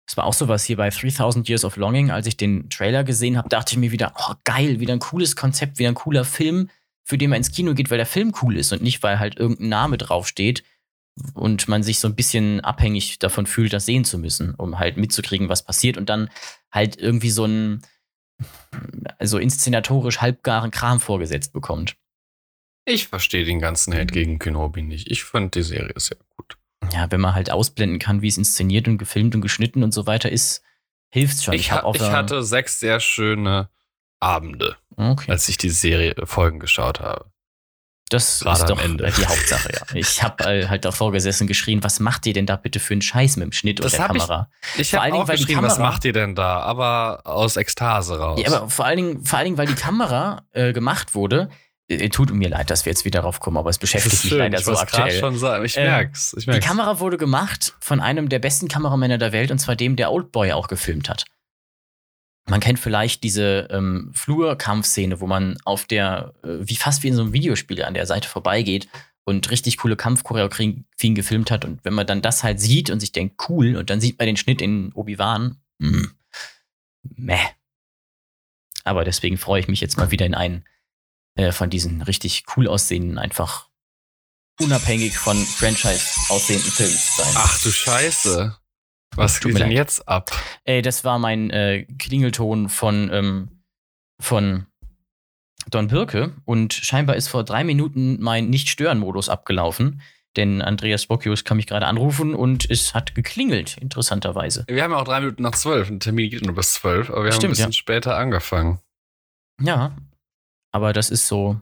Das 0.06 0.16
war 0.16 0.24
auch 0.24 0.34
sowas 0.34 0.64
hier 0.64 0.78
bei 0.78 0.88
3000 0.88 1.48
Years 1.48 1.64
of 1.64 1.76
Longing. 1.76 2.10
Als 2.10 2.26
ich 2.26 2.36
den 2.36 2.70
Trailer 2.70 3.04
gesehen 3.04 3.36
habe, 3.36 3.48
dachte 3.50 3.74
ich 3.74 3.78
mir 3.78 3.92
wieder, 3.92 4.14
oh 4.16 4.34
geil, 4.44 4.80
wieder 4.80 4.94
ein 4.94 5.00
cooles 5.00 5.36
Konzept, 5.36 5.78
wieder 5.78 5.90
ein 5.90 5.94
cooler 5.94 6.24
Film, 6.24 6.70
für 7.04 7.18
den 7.18 7.28
man 7.30 7.36
ins 7.38 7.52
Kino 7.52 7.74
geht, 7.74 7.90
weil 7.90 7.98
der 7.98 8.06
Film 8.06 8.32
cool 8.42 8.56
ist 8.56 8.72
und 8.72 8.82
nicht, 8.82 9.02
weil 9.02 9.18
halt 9.18 9.38
irgendein 9.38 9.68
Name 9.68 9.98
draufsteht 9.98 10.62
und 11.34 11.68
man 11.68 11.82
sich 11.82 11.98
so 11.98 12.08
ein 12.08 12.14
bisschen 12.14 12.60
abhängig 12.60 13.18
davon 13.18 13.46
fühlt, 13.46 13.72
das 13.72 13.86
sehen 13.86 14.04
zu 14.04 14.18
müssen, 14.18 14.54
um 14.54 14.78
halt 14.78 14.96
mitzukriegen, 14.96 15.48
was 15.48 15.64
passiert 15.64 15.96
und 15.96 16.08
dann 16.08 16.30
halt 16.70 16.96
irgendwie 16.96 17.30
so 17.30 17.44
ein 17.44 17.82
also 19.18 19.38
inszenatorisch 19.38 20.20
halbgaren 20.20 20.70
Kram 20.70 21.00
vorgesetzt 21.00 21.52
bekommt. 21.52 21.96
Ich 22.84 23.08
verstehe 23.08 23.44
den 23.44 23.60
ganzen 23.60 23.92
Hate 23.92 24.06
gegen 24.06 24.38
Kenobi 24.38 24.82
nicht. 24.82 25.10
Ich 25.10 25.24
fand 25.24 25.54
die 25.54 25.62
Serie 25.62 25.92
sehr 25.96 26.18
gut. 26.36 26.56
Ja, 26.92 27.10
wenn 27.10 27.20
man 27.20 27.34
halt 27.34 27.50
ausblenden 27.50 27.98
kann, 27.98 28.22
wie 28.22 28.28
es 28.28 28.38
inszeniert 28.38 28.88
und 28.88 28.98
gefilmt 28.98 29.34
und 29.34 29.40
geschnitten 29.40 29.82
und 29.82 29.92
so 29.92 30.06
weiter 30.06 30.30
ist, 30.30 30.62
hilft's 31.10 31.44
schon. 31.44 31.54
Ich, 31.54 31.70
hab 31.70 31.82
ha 31.82 31.92
ich 31.94 32.02
hatte 32.02 32.42
sechs 32.42 32.80
sehr 32.80 33.00
schöne 33.00 33.68
Abende, 34.20 34.76
okay. 34.96 35.30
als 35.30 35.48
ich 35.48 35.58
die 35.58 35.70
Serie 35.70 36.14
Folgen 36.24 36.60
geschaut 36.60 37.00
habe. 37.00 37.30
Das 38.08 38.40
gerade 38.40 38.60
ist 38.60 38.70
doch 38.70 38.82
Ende. 38.82 39.04
äh, 39.06 39.12
die 39.12 39.26
Hauptsache, 39.26 39.70
ja. 39.72 39.80
Ich 39.94 40.22
habe 40.22 40.44
äh, 40.44 40.66
halt 40.68 40.84
davor 40.84 41.12
gesessen 41.12 41.46
geschrien, 41.46 41.82
was 41.84 42.00
macht 42.00 42.26
ihr 42.26 42.32
denn 42.32 42.46
da 42.46 42.56
bitte 42.56 42.80
für 42.80 42.94
einen 42.94 43.02
Scheiß 43.02 43.36
mit 43.36 43.44
dem 43.46 43.52
Schnitt 43.52 43.78
Das 43.80 43.92
und 43.92 43.98
der 43.98 44.00
ich- 44.00 44.06
Kamera? 44.22 44.50
Ich 44.76 44.90
Vor 44.90 45.00
habe 45.00 45.10
Dingen, 45.12 45.22
auch 45.22 45.28
weil 45.28 45.36
die 45.36 45.42
geschrieben, 45.44 45.62
was 45.62 45.74
Kamera- 45.76 45.90
macht 45.90 46.04
ihr 46.04 46.12
denn 46.12 46.34
da? 46.34 46.60
Aber 46.60 47.20
aus 47.24 47.56
Ekstase 47.56 48.18
raus. 48.18 48.40
Ja, 48.42 48.52
aber 48.52 48.70
vor 48.70 48.84
allen 48.86 48.96
Dingen, 48.96 49.24
vor 49.24 49.38
allen 49.38 49.44
Dingen 49.46 49.58
weil 49.58 49.66
die 49.66 49.74
Kamera 49.74 50.42
äh, 50.52 50.72
gemacht 50.72 51.14
wurde, 51.14 51.48
äh, 51.88 52.08
tut 52.08 52.30
mir 52.32 52.48
leid, 52.48 52.70
dass 52.70 52.84
wir 52.84 52.92
jetzt 52.92 53.04
wieder 53.04 53.22
drauf 53.22 53.40
kommen, 53.40 53.56
aber 53.56 53.70
es 53.70 53.78
beschäftigt 53.78 54.24
mich 54.24 54.32
leider 54.32 54.58
ich 54.58 54.64
so 54.64 54.76
aktuell. 54.76 55.18
schon 55.18 55.38
sagen. 55.38 55.64
Ich 55.64 55.76
Ähm, 55.76 55.84
merk's. 55.84 56.34
Ich 56.36 56.44
Die 56.44 56.50
merk's. 56.50 56.66
Kamera 56.66 57.00
wurde 57.00 57.16
gemacht 57.16 57.74
von 57.80 58.00
einem 58.00 58.28
der 58.28 58.38
besten 58.38 58.68
Kameramänner 58.68 59.18
der 59.18 59.32
Welt, 59.32 59.50
und 59.50 59.58
zwar 59.58 59.74
dem, 59.76 59.96
der 59.96 60.12
Oldboy 60.12 60.52
auch 60.52 60.68
gefilmt 60.68 61.08
hat. 61.08 61.24
Man 62.48 62.60
kennt 62.60 62.78
vielleicht 62.78 63.22
diese 63.22 63.68
ähm, 63.70 64.10
Flurkampfszene, 64.14 65.20
wo 65.20 65.26
man 65.26 65.58
auf 65.64 65.84
der, 65.84 66.34
äh, 66.42 66.56
wie 66.60 66.76
fast 66.76 67.02
wie 67.02 67.08
in 67.08 67.14
so 67.14 67.22
einem 67.22 67.32
Videospiel 67.32 67.84
an 67.84 67.94
der 67.94 68.06
Seite 68.06 68.28
vorbeigeht 68.28 68.88
und 69.24 69.50
richtig 69.50 69.76
coole 69.76 69.96
Kampfchoreografien 69.96 70.86
gefilmt 71.14 71.50
hat. 71.50 71.66
Und 71.66 71.84
wenn 71.84 71.92
man 71.92 72.06
dann 72.06 72.22
das 72.22 72.42
halt 72.42 72.60
sieht 72.60 72.88
und 72.88 73.00
sich 73.00 73.12
denkt, 73.12 73.48
cool, 73.48 73.76
und 73.76 73.90
dann 73.90 74.00
sieht 74.00 74.18
man 74.18 74.26
den 74.26 74.38
Schnitt 74.38 74.62
in 74.62 74.92
Obi-Wan, 74.94 75.58
mm, 75.78 76.04
meh. 77.16 77.38
Aber 78.84 79.04
deswegen 79.04 79.36
freue 79.36 79.60
ich 79.60 79.68
mich 79.68 79.82
jetzt 79.82 79.98
mal 79.98 80.10
wieder 80.10 80.24
in 80.24 80.34
einen 80.34 80.64
äh, 81.34 81.52
von 81.52 81.68
diesen 81.68 82.00
richtig 82.00 82.44
cool 82.56 82.66
aussehenden, 82.66 83.18
einfach 83.18 83.68
unabhängig 84.58 85.18
von 85.18 85.36
Franchise 85.36 86.06
aussehenden 86.30 86.70
Filmen 86.70 86.96
zu 86.96 87.22
sein. 87.22 87.32
Ach 87.36 87.62
du 87.62 87.70
Scheiße. 87.70 88.56
Was 89.18 89.40
geht 89.40 89.58
denn 89.58 89.70
jetzt 89.70 90.08
ab? 90.08 90.30
Ey, 90.64 90.82
das 90.82 91.04
war 91.04 91.18
mein 91.18 91.50
äh, 91.50 91.86
Klingelton 91.98 92.68
von, 92.68 93.10
ähm, 93.12 93.48
von 94.20 94.66
Don 95.70 95.88
Birke 95.88 96.34
und 96.44 96.72
scheinbar 96.72 97.16
ist 97.16 97.28
vor 97.28 97.44
drei 97.44 97.64
Minuten 97.64 98.20
mein 98.20 98.48
Nicht-Stören-Modus 98.48 99.28
abgelaufen, 99.28 100.00
denn 100.36 100.62
Andreas 100.62 101.06
Bocchius 101.06 101.44
kann 101.44 101.56
mich 101.56 101.66
gerade 101.66 101.86
anrufen 101.86 102.34
und 102.34 102.70
es 102.70 102.94
hat 102.94 103.14
geklingelt, 103.14 103.76
interessanterweise. 103.78 104.64
Wir 104.68 104.82
haben 104.82 104.92
ja 104.92 104.98
auch 104.98 105.04
drei 105.04 105.20
Minuten 105.20 105.42
nach 105.42 105.56
zwölf. 105.56 105.88
Ein 105.88 106.00
Termin 106.00 106.30
geht 106.30 106.44
nur 106.44 106.54
bis 106.54 106.74
zwölf, 106.74 107.10
aber 107.10 107.24
wir 107.24 107.30
haben 107.30 107.36
ein 107.36 107.40
Stimmt, 107.40 107.52
bisschen 107.52 107.70
ja. 107.70 107.76
später 107.76 108.16
angefangen. 108.16 108.78
Ja, 109.60 109.96
aber 110.70 110.92
das 110.92 111.10
ist 111.10 111.26
so 111.26 111.60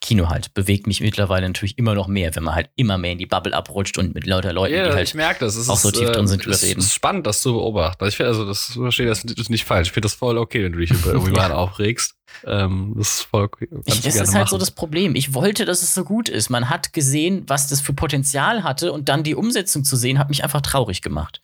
Kino 0.00 0.28
halt. 0.28 0.54
Bewegt 0.54 0.86
mich 0.86 1.00
mittlerweile 1.00 1.46
natürlich 1.48 1.78
immer 1.78 1.94
noch 1.94 2.06
mehr, 2.06 2.34
wenn 2.36 2.42
man 2.44 2.54
halt 2.54 2.70
immer 2.76 2.98
mehr 2.98 3.12
in 3.12 3.18
die 3.18 3.26
Bubble 3.26 3.54
abrutscht 3.54 3.98
und 3.98 4.14
mit 4.14 4.26
lauter 4.26 4.52
Leuten, 4.52 4.74
Ja, 4.74 4.84
die 4.84 4.88
ich 4.90 4.94
halt. 4.96 5.14
merke 5.14 5.40
das. 5.44 5.56
Es 5.56 5.68
auch 5.68 5.76
ist, 5.76 5.82
so 5.82 5.90
tief 5.90 6.10
drin 6.10 6.26
sind, 6.26 6.40
äh, 6.40 6.44
drüber 6.44 6.54
es 6.56 6.62
ist 6.62 6.92
spannend, 6.94 7.26
das 7.26 7.40
zu 7.42 7.52
beobachten. 7.54 8.04
Also 8.04 8.08
ich 8.10 8.16
finde, 8.16 8.28
also 8.30 8.44
das 8.46 8.72
verstehe 8.74 9.06
das 9.06 9.24
ist 9.24 9.50
nicht 9.50 9.64
falsch. 9.64 9.88
Ich 9.88 9.92
finde 9.92 10.06
das 10.06 10.14
voll 10.14 10.38
okay, 10.38 10.64
wenn 10.64 10.72
du 10.72 10.78
dich 10.78 10.90
über 10.90 11.14
Obi-Wan 11.16 11.52
aufregst. 11.52 12.14
Ähm, 12.44 12.94
das 12.96 13.08
ist 13.18 13.22
voll 13.22 13.44
okay. 13.44 13.68
Ich, 13.86 14.00
das 14.02 14.16
ist 14.16 14.34
halt 14.34 14.48
so 14.48 14.58
das 14.58 14.70
Problem. 14.70 15.14
Ich 15.14 15.32
wollte, 15.34 15.64
dass 15.64 15.82
es 15.82 15.94
so 15.94 16.04
gut 16.04 16.28
ist. 16.28 16.50
Man 16.50 16.68
hat 16.68 16.92
gesehen, 16.92 17.44
was 17.46 17.68
das 17.68 17.80
für 17.80 17.92
Potenzial 17.94 18.62
hatte 18.64 18.92
und 18.92 19.08
dann 19.08 19.22
die 19.22 19.34
Umsetzung 19.34 19.84
zu 19.84 19.96
sehen, 19.96 20.18
hat 20.18 20.28
mich 20.28 20.44
einfach 20.44 20.60
traurig 20.60 21.02
gemacht. 21.02 21.40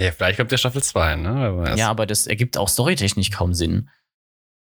Ja, 0.00 0.12
vielleicht 0.12 0.38
kommt 0.38 0.52
ja 0.52 0.58
Staffel 0.58 0.82
2, 0.82 1.16
ne? 1.16 1.74
Ja, 1.76 1.90
aber 1.90 2.06
das 2.06 2.26
ergibt 2.28 2.56
auch 2.56 2.68
storytechnisch 2.68 3.30
kaum 3.32 3.52
Sinn. 3.52 3.90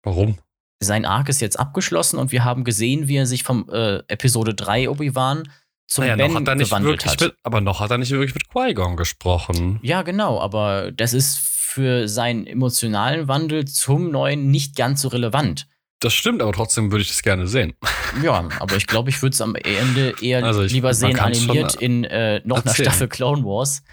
Warum? 0.04 0.38
Sein 0.82 1.06
Arc 1.06 1.30
ist 1.30 1.42
jetzt 1.42 1.60
abgeschlossen 1.60 2.18
und 2.18 2.32
wir 2.32 2.44
haben 2.44 2.64
gesehen, 2.64 3.08
wie 3.08 3.16
er 3.18 3.26
sich 3.26 3.44
vom 3.44 3.70
äh, 3.70 3.98
Episode 4.08 4.54
3 4.54 4.90
Obi-Wan 4.90 5.44
zum 5.88 6.04
Naja, 6.06 6.16
Ben 6.16 6.58
gewandelt 6.60 7.06
hat. 7.06 7.22
mit, 7.22 7.36
aber 7.44 7.62
noch 7.62 7.80
hat 7.80 7.92
er 7.92 7.98
nicht 7.98 8.12
wirklich 8.12 8.34
mit 8.34 8.50
Qui-Gon 8.50 8.96
gesprochen. 8.98 9.80
Ja, 9.84 10.02
genau, 10.02 10.40
aber 10.40 10.92
das 10.92 11.14
ist 11.14 11.38
für 11.40 12.08
seinen 12.08 12.48
emotionalen 12.48 13.28
Wandel 13.28 13.66
zum 13.66 14.10
Neuen 14.12 14.50
nicht 14.52 14.76
ganz 14.76 15.02
so 15.02 15.08
relevant. 15.10 15.68
Das 16.00 16.14
stimmt, 16.14 16.42
aber 16.42 16.52
trotzdem 16.52 16.92
würde 16.92 17.04
ich 17.04 17.10
das 17.10 17.22
gerne 17.22 17.48
sehen. 17.48 17.74
Ja, 18.22 18.46
aber 18.60 18.76
ich 18.76 18.88
glaube, 18.88 19.10
ich 19.10 19.22
würde 19.22 19.34
es 19.34 19.40
am 19.40 19.56
Ende 19.56 20.14
eher 20.22 20.44
Also 20.44 20.64
ich- 20.64 20.74
lieber 20.74 20.94
sehen 20.94 21.16
schon 21.16 21.20
animiert 21.28 21.76
in 21.76 22.04
äh, 22.04 22.42
noch 22.44 22.58
einer 22.58 22.66
erzählen. 22.66 22.90
Staffel 22.90 23.08
Clone 23.08 23.46
Wars 23.46 23.84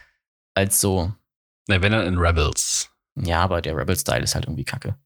als 0.55 0.81
so. 0.81 1.13
Ne, 1.69 1.81
wenn 1.83 1.93
dann 1.93 2.05
in 2.05 2.19
Rebels. 2.19 2.91
Ja, 3.15 3.43
aber 3.43 3.63
der 3.63 3.77
Rebel-Style 3.77 4.25
ist 4.25 4.35
halt 4.35 4.47
irgendwie 4.47 4.65
kacke. 4.65 4.97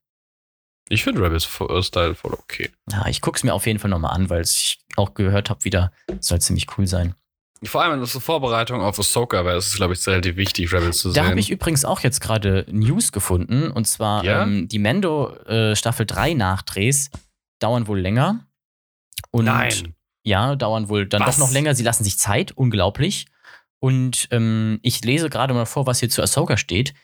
Ich 0.88 1.04
finde 1.04 1.22
Rebels 1.22 1.48
äh, 1.60 1.82
Style 1.82 2.14
voll 2.14 2.32
okay. 2.34 2.70
Ja, 2.90 3.06
ich 3.06 3.20
guck's 3.20 3.44
mir 3.44 3.54
auf 3.54 3.66
jeden 3.66 3.78
Fall 3.78 3.90
nochmal 3.90 4.14
an, 4.14 4.28
weil 4.30 4.42
ich 4.42 4.78
auch 4.96 5.14
gehört 5.14 5.48
habe 5.50 5.64
wieder, 5.64 5.92
soll 6.20 6.40
ziemlich 6.40 6.66
cool 6.76 6.86
sein. 6.86 7.14
Vor 7.64 7.80
allem 7.82 7.92
in 7.94 8.00
der 8.00 8.08
Vorbereitung 8.08 8.80
auf 8.82 8.98
Ahsoka 8.98 9.44
wäre 9.44 9.56
es, 9.58 9.76
glaube 9.76 9.94
ich, 9.94 10.04
relativ 10.06 10.34
wichtig, 10.36 10.72
Rebels 10.72 10.98
zu 10.98 11.08
Da 11.10 11.14
sehen. 11.14 11.26
habe 11.30 11.38
ich 11.40 11.50
übrigens 11.50 11.84
auch 11.84 12.00
jetzt 12.00 12.20
gerade 12.20 12.66
News 12.68 13.12
gefunden. 13.12 13.70
Und 13.70 13.86
zwar 13.86 14.24
Ja? 14.24 14.42
ähm, 14.42 14.66
die 14.66 14.80
Mendo 14.80 15.32
äh, 15.46 15.76
Staffel 15.76 16.04
3 16.04 16.34
Nachdrehs 16.34 17.10
dauern 17.60 17.86
wohl 17.86 18.00
länger. 18.00 18.44
Und 19.30 19.44
Nein. 19.44 19.94
Ja, 20.24 20.56
dauern 20.56 20.88
wohl 20.88 21.06
dann 21.06 21.20
Was? 21.22 21.36
doch 21.36 21.46
noch 21.46 21.52
länger. 21.52 21.74
Sie 21.76 21.84
lassen 21.84 22.02
sich 22.04 22.18
Zeit, 22.18 22.50
unglaublich. 22.52 23.26
Und 23.78 24.26
ähm, 24.32 24.80
ich 24.82 25.04
lese 25.04 25.30
gerade 25.30 25.54
mal 25.54 25.64
vor, 25.66 25.86
was 25.86 26.00
hier 26.00 26.10
zu 26.10 26.20
Ahsoka 26.20 26.56
steht. 26.56 26.94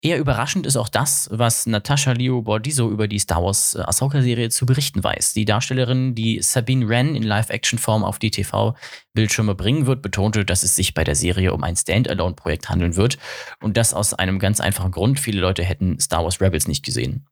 Eher 0.00 0.18
überraschend 0.18 0.64
ist 0.64 0.76
auch 0.76 0.88
das, 0.88 1.28
was 1.32 1.66
Natascha 1.66 2.12
Leo 2.12 2.42
Bordizo 2.42 2.88
über 2.88 3.08
die 3.08 3.18
Star 3.18 3.42
Wars 3.42 3.74
äh, 3.74 3.80
Ahsoka-Serie 3.80 4.48
zu 4.48 4.64
berichten 4.64 5.02
weiß. 5.02 5.32
Die 5.32 5.44
Darstellerin, 5.44 6.14
die 6.14 6.40
Sabine 6.40 6.88
Wren 6.88 7.16
in 7.16 7.24
Live-Action-Form 7.24 8.04
auf 8.04 8.20
die 8.20 8.30
TV-Bildschirme 8.30 9.56
bringen 9.56 9.86
wird, 9.86 10.00
betonte, 10.00 10.44
dass 10.44 10.62
es 10.62 10.76
sich 10.76 10.94
bei 10.94 11.02
der 11.02 11.16
Serie 11.16 11.52
um 11.52 11.64
ein 11.64 11.74
Standalone-Projekt 11.74 12.68
handeln 12.68 12.94
wird. 12.94 13.18
Und 13.60 13.76
das 13.76 13.92
aus 13.92 14.14
einem 14.14 14.38
ganz 14.38 14.60
einfachen 14.60 14.92
Grund. 14.92 15.18
Viele 15.18 15.40
Leute 15.40 15.64
hätten 15.64 15.98
Star 15.98 16.22
Wars 16.22 16.40
Rebels 16.40 16.68
nicht 16.68 16.84
gesehen. 16.84 17.26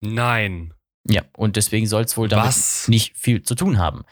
Nein. 0.00 0.72
Ja, 1.06 1.24
und 1.36 1.56
deswegen 1.56 1.86
soll 1.86 2.04
es 2.04 2.16
wohl 2.16 2.28
damit 2.28 2.46
Was? 2.46 2.88
nicht 2.88 3.18
viel 3.18 3.42
zu 3.42 3.54
tun 3.54 3.76
haben. 3.76 4.04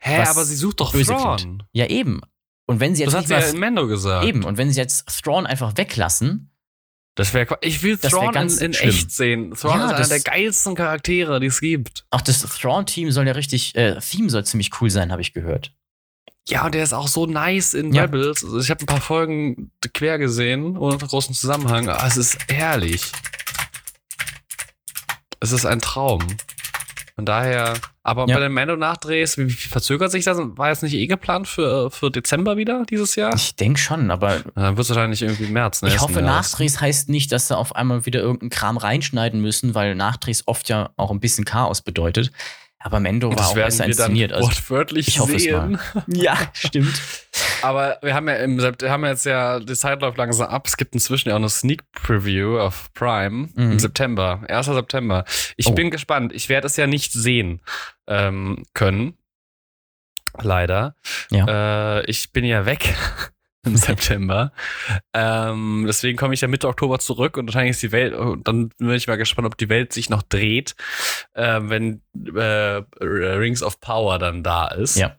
Hä, 0.00 0.22
aber 0.22 0.44
sie 0.44 0.56
sucht 0.56 0.80
doch 0.80 0.90
Thrawn. 0.92 1.62
Ja, 1.72 1.86
eben. 1.86 2.20
Und 2.68 2.78
wenn 2.80 2.94
sie 2.94 3.02
jetzt 3.02 3.14
Das 3.14 3.20
hat 3.22 3.26
sie 3.28 3.32
ja 3.34 3.40
in 3.40 3.58
Mendo 3.58 3.88
gesagt. 3.88 4.24
Eben, 4.24 4.44
und 4.44 4.56
wenn 4.58 4.70
sie 4.70 4.78
jetzt 4.78 5.06
Thrawn 5.24 5.46
einfach 5.46 5.76
weglassen, 5.76 6.50
Das 7.16 7.34
wäre 7.34 7.58
Ich 7.62 7.82
will 7.82 7.98
Thrawn 7.98 8.26
in, 8.26 8.32
ganz 8.32 8.58
in 8.58 8.72
schlimm. 8.74 8.90
echt 8.90 9.10
sehen. 9.10 9.54
Thrawn 9.54 9.80
Ja, 9.80 9.86
ist 9.90 9.94
einer 9.96 10.08
der 10.08 10.20
geilsten 10.20 10.74
Charaktere, 10.76 11.40
die 11.40 11.46
es 11.48 11.60
gibt. 11.60 12.04
auch 12.10 12.20
das 12.20 12.42
Thrawn-Team 12.42 13.10
soll 13.10 13.26
ja 13.26 13.32
richtig, 13.32 13.74
äh, 13.74 13.98
Theme 13.98 14.30
soll 14.30 14.44
ziemlich 14.44 14.70
cool 14.80 14.90
sein, 14.90 15.10
habe 15.10 15.20
ich 15.22 15.32
gehört. 15.32 15.72
Ja, 16.46 16.64
und 16.66 16.74
der 16.74 16.82
ist 16.84 16.92
auch 16.92 17.08
so 17.08 17.26
nice 17.26 17.74
in 17.74 17.92
Ja. 17.92 18.02
Rebels. 18.04 18.44
Also 18.44 18.58
ich 18.60 18.70
habe 18.70 18.80
ein 18.82 18.86
paar 18.86 19.00
Folgen 19.00 19.72
quer 19.94 20.18
gesehen, 20.18 20.76
ohne 20.76 20.96
großen 20.98 21.34
Zusammenhang. 21.34 21.88
Ah, 21.88 22.06
es 22.06 22.16
ist 22.16 22.38
herrlich. 22.48 23.02
Es 25.40 25.52
ist 25.52 25.66
ein 25.66 25.80
Traum. 25.80 26.20
Von 27.18 27.24
daher, 27.26 27.74
aber 28.04 28.28
Ja. 28.28 28.34
bei 28.36 28.40
den 28.42 28.52
Mando-Nachdrehs, 28.52 29.38
wie, 29.38 29.48
wie 29.48 29.50
verzögert 29.50 30.12
sich 30.12 30.24
das? 30.24 30.38
War 30.40 30.68
jetzt 30.68 30.84
nicht 30.84 30.94
eh 30.94 31.08
geplant 31.08 31.48
für, 31.48 31.90
für 31.90 32.12
Dezember 32.12 32.56
wieder 32.56 32.84
dieses 32.88 33.16
Jahr? 33.16 33.34
Ich 33.34 33.56
denke 33.56 33.80
schon, 33.80 34.12
aber 34.12 34.36
Dann 34.54 34.76
wird 34.76 34.84
es 34.84 34.90
wahrscheinlich 34.90 35.22
irgendwie 35.22 35.48
März. 35.50 35.82
Ne, 35.82 35.88
ich 35.88 36.00
hoffe. 36.00 36.22
Nachdrehs 36.22 36.80
heißt 36.80 37.08
nicht, 37.08 37.32
dass 37.32 37.48
sie 37.48 37.56
auf 37.56 37.74
einmal 37.74 38.06
wieder 38.06 38.20
irgendeinen 38.20 38.50
Kram 38.50 38.76
reinschneiden 38.76 39.40
müssen, 39.40 39.74
weil 39.74 39.96
Nachdrehs 39.96 40.44
oft 40.46 40.68
ja 40.68 40.90
auch 40.96 41.10
ein 41.10 41.18
bisschen 41.18 41.44
Chaos 41.44 41.80
bedeutet. 41.82 42.30
Aber 42.80 43.00
Mendo 43.00 43.30
war 43.30 43.36
Das 43.36 43.48
auch 43.48 43.54
besser 43.54 43.78
wir 43.86 43.94
dann 43.94 44.10
inszeniert. 44.12 44.32
Also, 44.32 44.46
wortwörtlich 44.48 45.08
ich 45.08 45.18
hoffe 45.18 45.34
es 45.34 45.42
sehen. 45.42 45.78
ja, 46.06 46.36
stimmt. 46.52 47.00
Aber 47.62 47.98
wir 48.02 48.14
haben 48.14 48.28
ja 48.28 48.36
im 48.36 48.60
Sept- 48.60 48.82
wir 48.82 48.90
haben 48.90 49.04
jetzt 49.04 49.26
ja, 49.26 49.58
die 49.58 49.74
Zeit 49.74 50.00
läuft 50.00 50.16
langsam 50.16 50.46
ab. 50.48 50.64
Es 50.66 50.76
gibt 50.76 50.94
inzwischen 50.94 51.28
ja 51.28 51.34
auch 51.34 51.38
eine 51.40 51.48
Sneak 51.48 51.82
Preview 51.90 52.58
auf 52.60 52.92
Prime 52.94 53.48
Mhm. 53.54 53.72
im 53.72 53.78
September, 53.80 54.42
1. 54.48 54.66
September. 54.66 55.24
Ich 55.56 55.66
Oh. 55.66 55.72
bin 55.72 55.90
gespannt. 55.90 56.32
Ich 56.32 56.48
werde 56.48 56.68
es 56.68 56.76
ja 56.76 56.86
nicht 56.86 57.12
sehen 57.12 57.60
ähm, 58.06 58.62
können. 58.74 59.18
Leider. 60.40 60.94
Äh, 61.32 62.04
ich 62.08 62.32
bin 62.32 62.44
ja 62.44 62.64
weg 62.64 62.94
im 63.64 63.76
September. 63.76 64.52
ähm, 65.14 65.84
deswegen 65.86 66.16
komme 66.16 66.34
ich 66.34 66.40
ja 66.40 66.48
Mitte 66.48 66.68
Oktober 66.68 66.98
zurück 66.98 67.36
und 67.36 67.46
wahrscheinlich 67.46 67.72
ist 67.72 67.82
die 67.82 67.92
Welt, 67.92 68.14
und 68.14 68.46
dann 68.46 68.70
bin 68.78 68.90
ich 68.90 69.08
mal 69.08 69.16
gespannt, 69.16 69.46
ob 69.46 69.56
die 69.56 69.68
Welt 69.68 69.92
sich 69.92 70.10
noch 70.10 70.22
dreht, 70.22 70.74
äh, 71.34 71.60
wenn 71.62 72.02
äh, 72.34 72.82
Rings 73.00 73.62
of 73.62 73.80
Power 73.80 74.18
dann 74.18 74.42
da 74.42 74.68
ist. 74.68 74.96
Ja. 74.96 75.16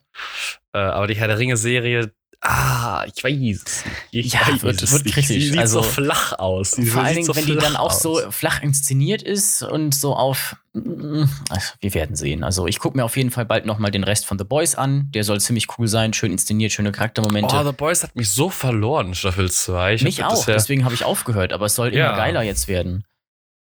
Äh, 0.73 0.79
aber 0.79 1.07
die 1.07 1.15
Herr 1.15 1.27
der 1.27 1.39
Ringe-Serie, 1.39 2.11
ah, 2.41 3.05
ich 3.13 3.23
weiß 3.23 3.33
es 3.33 3.39
nicht. 3.41 4.25
Ich 4.25 4.33
Ja, 4.33 4.41
weiß 4.47 4.61
wird- 4.63 4.81
es 4.81 4.91
wird 4.91 5.05
nicht. 5.05 5.13
kritisch. 5.13 5.49
Sieht 5.49 5.57
Also, 5.57 5.81
so 5.81 5.89
flach 5.89 6.33
aus. 6.39 6.71
Die 6.71 6.85
Vor 6.85 7.03
allen 7.03 7.15
Dingen, 7.15 7.25
so 7.27 7.35
wenn 7.35 7.45
die 7.45 7.55
dann 7.55 7.75
auch 7.75 7.91
aus. 7.91 8.01
so 8.01 8.19
flach 8.31 8.61
inszeniert 8.63 9.21
ist 9.21 9.61
und 9.63 9.93
so 9.93 10.15
auf. 10.15 10.55
Also, 10.73 11.71
wir 11.81 11.93
werden 11.93 12.15
sehen. 12.15 12.43
Also, 12.43 12.67
ich 12.67 12.79
gucke 12.79 12.95
mir 12.97 13.03
auf 13.03 13.17
jeden 13.17 13.31
Fall 13.31 13.45
bald 13.45 13.65
nochmal 13.65 13.91
den 13.91 14.03
Rest 14.03 14.25
von 14.25 14.37
The 14.37 14.45
Boys 14.45 14.75
an. 14.75 15.09
Der 15.13 15.23
soll 15.23 15.41
ziemlich 15.41 15.67
cool 15.77 15.87
sein, 15.87 16.13
schön 16.13 16.31
inszeniert, 16.31 16.71
schöne 16.71 16.91
Charaktermomente. 16.91 17.55
Oh, 17.55 17.63
The 17.65 17.73
Boys 17.75 18.03
hat 18.03 18.15
mich 18.15 18.29
so 18.29 18.49
verloren, 18.49 19.15
Staffel 19.15 19.51
2. 19.51 19.95
Ich 19.95 20.03
Mich 20.03 20.23
auch, 20.23 20.45
deswegen 20.45 20.85
habe 20.85 20.93
ich 20.93 21.03
aufgehört, 21.03 21.51
aber 21.53 21.65
es 21.65 21.75
soll 21.75 21.93
Ja. 21.93 22.07
immer 22.09 22.17
geiler 22.17 22.43
jetzt 22.43 22.67
werden. 22.67 23.03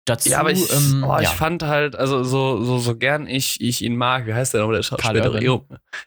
Dazu, 0.08 0.28
ja, 0.30 0.40
aber 0.40 0.50
ich, 0.50 0.72
ähm, 0.72 1.04
oh, 1.06 1.16
ich 1.18 1.24
ja. 1.24 1.30
fand 1.30 1.62
halt, 1.62 1.94
also 1.96 2.24
so, 2.24 2.62
so, 2.64 2.78
so 2.78 2.96
gern 2.96 3.26
ich, 3.26 3.60
ich 3.60 3.82
ihn 3.82 3.96
mag, 3.96 4.26
wie 4.26 4.34
heißt 4.34 4.54
der 4.54 4.60
nochmal, 4.62 4.76
der 4.76 4.82
Schauspieler? 4.82 5.62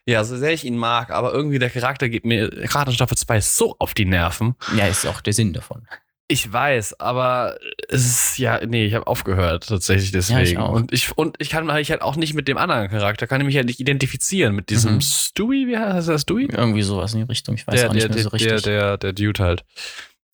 Ja, 0.05 0.23
so 0.23 0.37
sehr 0.37 0.51
ich 0.53 0.65
ihn 0.65 0.77
mag, 0.77 1.11
aber 1.11 1.33
irgendwie 1.33 1.59
der 1.59 1.69
Charakter 1.69 2.09
geht 2.09 2.25
mir 2.25 2.49
gerade 2.49 2.91
in 2.91 2.95
Staffel 2.95 3.17
2 3.17 3.41
so 3.41 3.75
auf 3.79 3.93
die 3.93 4.05
Nerven. 4.05 4.55
ja, 4.75 4.87
ist 4.87 5.05
auch 5.05 5.21
der 5.21 5.33
Sinn 5.33 5.53
davon. 5.53 5.87
Ich 6.27 6.51
weiß, 6.51 6.97
aber 7.01 7.57
es 7.89 8.05
ist 8.05 8.37
ja, 8.37 8.65
nee, 8.65 8.85
ich 8.85 8.93
habe 8.93 9.05
aufgehört 9.05 9.67
tatsächlich 9.67 10.11
Ja, 10.13 10.19
ich 10.19 10.27
deswegen. 10.29 10.61
und 10.61 10.93
ich 10.93 11.17
und 11.17 11.35
ich 11.39 11.49
kann 11.49 11.65
mich 11.65 11.91
halt 11.91 12.01
auch 12.01 12.15
nicht 12.15 12.33
mit 12.33 12.47
dem 12.47 12.57
anderen 12.57 12.87
Charakter, 12.89 13.27
kann 13.27 13.41
ich 13.41 13.47
mich 13.47 13.57
halt 13.57 13.67
nicht 13.67 13.81
identifizieren 13.81 14.55
mit 14.55 14.69
diesem 14.69 14.95
Mhm. 14.95 15.01
Stewie, 15.01 15.67
wie 15.67 15.77
heißt 15.77 16.07
das 16.07 16.21
Stewie? 16.21 16.47
Irgendwie 16.49 16.83
sowas 16.83 17.13
in 17.13 17.19
die 17.19 17.25
Richtung. 17.25 17.55
Ich 17.55 17.67
weiß 17.67 17.75
der, 17.81 17.89
auch 17.89 17.93
nicht 17.93 18.07
der, 18.07 18.15
mehr 18.15 18.23
so 18.23 18.29
richtig. 18.29 18.61
der, 18.61 18.61
der, 18.61 18.97
der 18.97 19.11
Dude 19.13 19.43
halt. 19.43 19.65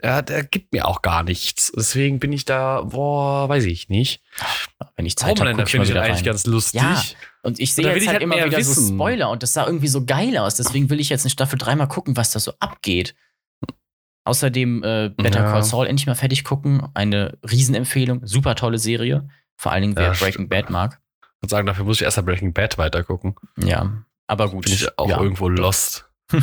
Ja, 0.03 0.21
der 0.21 0.43
gibt 0.43 0.73
mir 0.73 0.87
auch 0.87 1.01
gar 1.01 1.23
nichts. 1.23 1.71
Deswegen 1.75 2.19
bin 2.19 2.31
ich 2.31 2.45
da, 2.45 2.81
boah, 2.81 3.49
weiß 3.49 3.65
ich 3.65 3.89
nicht. 3.89 4.21
Wenn 4.95 5.07
ich 5.07 5.15
Zeit 5.15 5.39
habe, 5.39 5.49
gucke 5.49 5.51
ich 5.51 5.57
mal 5.57 5.65
finde 5.65 5.83
ich 5.85 5.89
wieder 5.89 6.03
eigentlich 6.03 6.17
rein. 6.17 6.25
ganz 6.25 6.45
lustig. 6.45 6.81
Ja. 6.81 7.01
Und 7.41 7.59
ich 7.59 7.73
sehe 7.73 7.87
jetzt 7.87 8.03
ich 8.03 8.07
halt 8.07 8.15
halt 8.15 8.23
immer 8.23 8.35
wieder 8.35 8.63
so 8.63 8.71
wissen. 8.71 8.95
Spoiler 8.95 9.29
und 9.31 9.41
das 9.41 9.53
sah 9.53 9.65
irgendwie 9.65 9.87
so 9.87 10.05
geil 10.05 10.37
aus. 10.37 10.55
Deswegen 10.55 10.89
will 10.91 10.99
ich 10.99 11.09
jetzt 11.09 11.23
in 11.23 11.31
Staffel 11.31 11.57
3 11.57 11.75
mal 11.75 11.87
gucken, 11.87 12.15
was 12.15 12.31
da 12.31 12.39
so 12.39 12.53
abgeht. 12.59 13.15
Außerdem 14.25 14.83
äh, 14.83 15.09
Better 15.15 15.39
Ja. 15.39 15.51
Call 15.51 15.63
Saul 15.63 15.87
endlich 15.87 16.05
mal 16.05 16.15
fertig 16.15 16.43
gucken. 16.43 16.89
Eine 16.93 17.37
Riesenempfehlung. 17.49 18.27
Super 18.27 18.55
tolle 18.55 18.77
Serie. 18.77 19.29
Vor 19.55 19.71
allen 19.71 19.81
Dingen, 19.81 19.95
wer 19.95 20.11
Ja, 20.11 20.13
Breaking 20.13 20.49
Bad 20.49 20.69
mag. 20.69 20.99
Ich 21.21 21.43
würde 21.43 21.51
sagen, 21.51 21.65
dafür 21.65 21.85
muss 21.85 21.97
ich 21.97 22.03
erst 22.03 22.17
mal 22.17 22.23
Breaking 22.23 22.53
Bad 22.53 22.77
weitergucken. 22.77 23.35
Ja, 23.57 24.03
aber 24.27 24.49
gut. 24.49 24.65
Bin 24.65 24.73
ich 24.73 24.99
auch 24.99 25.09
ja. 25.09 25.19
irgendwo 25.19 25.47
lost. 25.47 26.09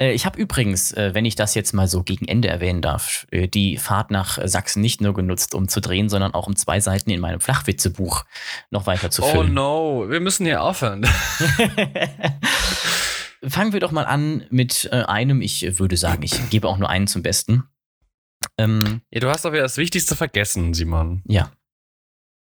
Äh, 0.00 0.12
Ich 0.12 0.26
habe 0.26 0.38
übrigens, 0.40 0.92
äh, 0.92 1.14
wenn 1.14 1.24
ich 1.24 1.34
das 1.36 1.54
jetzt 1.54 1.72
mal 1.72 1.86
so 1.86 2.02
gegen 2.02 2.26
Ende 2.26 2.48
erwähnen 2.48 2.82
darf, 2.82 3.26
äh, 3.30 3.46
die 3.48 3.76
Fahrt 3.76 4.10
nach 4.10 4.38
Sachsen 4.44 4.80
nicht 4.80 5.00
nur 5.00 5.14
genutzt, 5.14 5.54
um 5.54 5.68
zu 5.68 5.80
drehen, 5.80 6.08
sondern 6.08 6.34
auch 6.34 6.46
um 6.46 6.56
zwei 6.56 6.80
Seiten 6.80 7.10
in 7.10 7.20
meinem 7.20 7.40
Flachwitzebuch 7.40 8.24
noch 8.70 8.86
weiter 8.86 9.10
zu 9.10 9.22
Oh 9.22 9.30
füllen. 9.30 9.54
no, 9.54 10.06
wir 10.08 10.20
müssen 10.20 10.46
hier 10.46 10.62
aufhören. 10.62 11.06
Fangen 13.46 13.72
wir 13.72 13.80
doch 13.80 13.90
mal 13.92 14.04
an 14.04 14.44
mit 14.50 14.92
einem, 14.92 15.40
ich 15.40 15.78
würde 15.78 15.96
sagen, 15.96 16.22
ich 16.22 16.50
gebe 16.50 16.68
auch 16.68 16.76
nur 16.76 16.90
einen 16.90 17.06
zum 17.06 17.22
Besten. 17.22 17.64
Ähm, 18.58 19.00
Ja, 19.10 19.20
du 19.20 19.28
hast 19.30 19.46
aber 19.46 19.58
das 19.58 19.76
Wichtigste 19.78 20.14
vergessen, 20.16 20.74
Simon. 20.74 21.22
ja, 21.26 21.50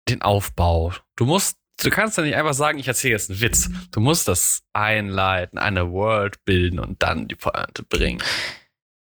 Den 0.07 0.21
Aufbau. 0.21 0.93
Du 1.17 1.25
musst, 1.25 1.57
du 1.81 1.89
kannst 1.89 2.17
ja 2.17 2.23
nicht 2.23 2.35
einfach 2.35 2.53
sagen, 2.53 2.79
ich 2.79 2.87
erzähle 2.87 3.13
jetzt 3.13 3.29
einen 3.29 3.41
Witz. 3.41 3.69
Du 3.91 3.99
musst 3.99 4.27
das 4.27 4.63
einleiten, 4.73 5.57
eine 5.57 5.91
World 5.91 6.43
bilden 6.45 6.79
und 6.79 7.01
dann 7.03 7.27
die 7.27 7.35
Pointe 7.35 7.83
bringen. 7.83 8.21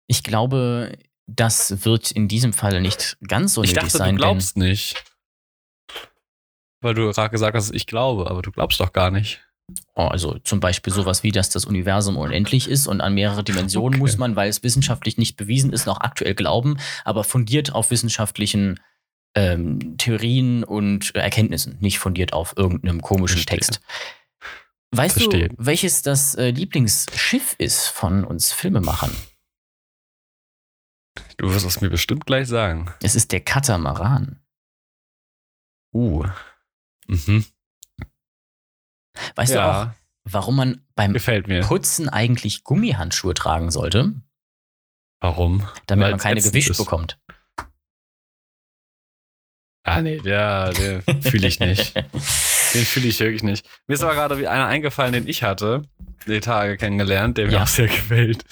ich 0.07 0.23
glaube, 0.23 0.97
das 1.27 1.85
wird 1.85 2.11
in 2.11 2.27
diesem 2.27 2.53
Fall 2.53 2.81
nicht 2.81 3.17
ganz 3.27 3.53
so 3.53 3.63
ich 3.63 3.71
nötig 3.71 3.83
dachte, 3.83 3.97
sein. 3.97 4.15
du 4.15 4.21
glaubst 4.21 4.57
nicht. 4.57 5.03
Weil 6.81 6.93
du 6.95 7.09
gerade 7.11 7.29
gesagt 7.29 7.55
hast, 7.55 7.73
ich 7.73 7.87
glaube, 7.87 8.29
aber 8.29 8.41
du 8.41 8.51
glaubst 8.51 8.79
doch 8.79 8.91
gar 8.91 9.09
nicht. 9.09 9.41
Oh, 9.95 10.07
also 10.07 10.37
zum 10.39 10.59
Beispiel 10.59 10.91
sowas 10.91 11.23
wie, 11.23 11.31
dass 11.31 11.49
das 11.49 11.63
Universum 11.63 12.17
unendlich 12.17 12.67
ist 12.67 12.87
und 12.87 12.99
an 12.99 13.13
mehrere 13.13 13.43
Dimensionen 13.45 13.93
Okay. 13.95 13.99
muss 13.99 14.17
man, 14.17 14.35
weil 14.35 14.49
es 14.49 14.63
wissenschaftlich 14.63 15.17
nicht 15.17 15.37
bewiesen 15.37 15.71
ist, 15.71 15.85
noch 15.85 16.01
aktuell 16.01 16.35
glauben, 16.35 16.77
aber 17.05 17.23
fundiert 17.23 17.73
auf 17.73 17.89
wissenschaftlichen 17.89 18.81
ähm, 19.35 19.97
Theorien 19.97 20.63
und 20.63 21.15
Erkenntnissen, 21.15 21.77
nicht 21.79 21.99
fundiert 21.99 22.33
auf 22.33 22.55
irgendeinem 22.57 23.01
komischen 23.01 23.37
Verstehe. 23.37 23.57
Text. 23.57 23.81
Weißt 24.91 25.17
Verstehe. 25.17 25.49
du, 25.49 25.55
welches 25.57 26.03
das 26.03 26.35
äh, 26.35 26.51
Lieblingsschiff 26.51 27.55
ist 27.57 27.87
von 27.87 28.23
uns 28.25 28.51
Filmemachern? 28.51 29.15
Du 31.37 31.51
wirst 31.51 31.65
es 31.65 31.81
mir 31.81 31.89
bestimmt 31.89 32.25
gleich 32.25 32.47
sagen. 32.47 32.93
Es 33.01 33.15
ist 33.15 33.31
der 33.31 33.41
Katamaran. 33.41 34.39
Uh. 35.93 36.25
Mhm. 37.07 37.45
Weißt 39.35 39.53
du 39.53 39.61
auch, 39.63 39.73
Ja, 39.85 39.95
warum 40.23 40.55
man 40.55 40.85
beim. 40.95 41.13
Putzen 41.13 42.09
eigentlich 42.09 42.63
Gummihandschuhe 42.63 43.33
tragen 43.33 43.71
sollte? 43.71 44.13
Warum? 45.19 45.67
Damit 45.87 46.03
Weil's 46.05 46.11
man 46.11 46.19
keine 46.19 46.39
ist. 46.39 46.77
bekommt. 46.77 47.19
Ah, 49.83 50.01
nee, 50.01 50.17
der, 50.19 50.71
der 50.73 51.01
fühle 51.21 51.47
ich 51.47 51.59
nicht. 51.59 51.93
Den 51.95 52.85
fühle 52.85 53.07
ich 53.07 53.19
wirklich 53.19 53.43
nicht. 53.43 53.65
Mir 53.87 53.95
ist 53.95 54.03
aber 54.03 54.13
gerade 54.13 54.37
wie 54.39 54.47
einer 54.47 54.65
eingefallen, 54.65 55.11
den 55.13 55.27
ich 55.27 55.43
hatte, 55.43 55.83
die 56.25 56.39
Tage 56.39 56.77
kennengelernt, 56.77 57.37
der 57.37 57.47
mir 57.47 57.53
Ja. 57.53 57.63
auch 57.63 57.67
sehr 57.67 57.87
gefällt. 57.89 58.45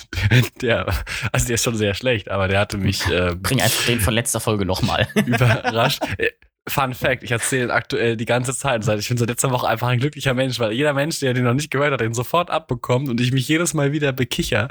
Der, 0.62 0.88
also 1.32 1.48
der 1.48 1.56
ist 1.56 1.64
schon 1.64 1.76
sehr 1.78 1.94
schlecht, 1.94 2.30
aber 2.30 2.48
der 2.50 2.60
hatte 2.60 2.78
mich 2.78 3.08
äh, 3.08 3.34
Bring 3.36 3.62
einfach 3.62 3.86
den 3.86 4.02
von 4.02 4.14
letzter 4.14 4.42
Folge 4.42 4.66
nochmal. 4.66 5.08
überrascht. 5.26 6.02
Äh, 6.18 6.32
Fun 6.70 6.94
Fact, 6.94 7.24
ich 7.24 7.32
erzähle 7.32 7.74
aktuell 7.74 8.16
die 8.18 8.26
ganze 8.26 8.54
Zeit. 8.54 8.84
Seit- 8.84 9.00
Ich 9.00 9.08
bin 9.10 9.18
seit 9.18 9.30
letzter 9.30 9.50
Woche 9.52 9.68
einfach 9.68 9.88
ein 9.88 9.98
glücklicher 10.00 10.36
Mensch, 10.36 10.60
weil 10.60 10.74
jeder 10.74 10.94
Mensch, 10.94 11.20
der 11.20 11.34
den 11.34 11.44
noch 11.46 11.56
nicht 11.56 11.72
gehört 11.72 11.92
hat, 11.94 12.02
den 12.02 12.14
sofort 12.14 12.52
abbekommt 12.52 13.10
und 13.10 13.20
ich 13.20 13.32
mich 13.32 13.48
jedes 13.48 13.74
Mal 13.74 13.94
wieder 13.94 14.12
bekicher. 14.12 14.68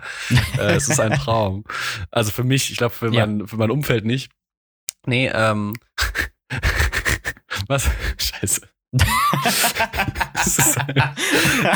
äh, 0.59 0.75
es 0.75 0.89
ist 0.89 1.01
ein 1.01 1.15
Traum. 1.15 1.65
Also 2.13 2.31
für 2.31 2.45
mich, 2.45 2.71
ich 2.71 2.77
glaube 2.77 2.95
für, 2.95 3.11
Ja. 3.13 3.27
mein, 3.27 3.49
für 3.49 3.57
mein 3.57 3.71
Umfeld 3.73 4.05
nicht. 4.05 4.31
Nee, 5.07 5.31
ähm. 5.35 5.73
Was? 7.69 7.89
Scheiße. 8.19 8.63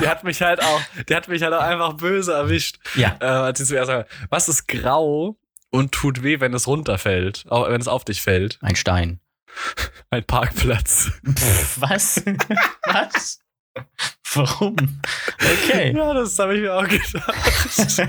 Der 0.01 0.11
hat 0.11 0.25
mich 0.25 0.43
halt 0.43 0.61
auch, 0.63 0.81
der 1.09 1.17
hat 1.19 1.29
mich 1.29 1.43
halt 1.43 1.55
auch 1.55 1.63
einfach 1.63 1.93
böse 1.95 2.33
erwischt. 2.33 2.79
ja, 2.97 3.17
Äh, 3.21 3.27
als 3.27 3.61
ich 3.61 3.69
zuerst 3.69 3.87
sage, 3.89 4.07
was 4.31 4.49
ist 4.49 4.67
grau 4.67 5.37
und 5.71 5.93
tut 5.93 6.23
weh, 6.25 6.41
wenn 6.41 6.53
es 6.55 6.67
runterfällt, 6.67 7.45
auch 7.49 7.69
wenn 7.69 7.81
es 7.81 7.87
auf 7.89 8.05
dich 8.05 8.21
fällt? 8.23 8.59
ein 8.63 8.75
Stein. 8.77 9.21
Ein 10.11 10.25
Parkplatz. 10.25 11.13
Pff, 11.25 11.81
was? 11.81 12.23
was? 12.87 13.39
Warum? 14.35 14.75
Okay. 15.41 15.95
Ja, 15.97 16.13
das 16.15 16.37
habe 16.41 16.57
ich 16.57 16.61
mir 16.63 16.75
auch 16.75 16.89
gedacht. 16.89 18.09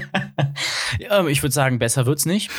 ja, 1.00 1.26
ich 1.28 1.44
würde 1.44 1.54
sagen, 1.54 1.78
besser 1.78 2.06
wird's 2.08 2.26
nicht. 2.26 2.50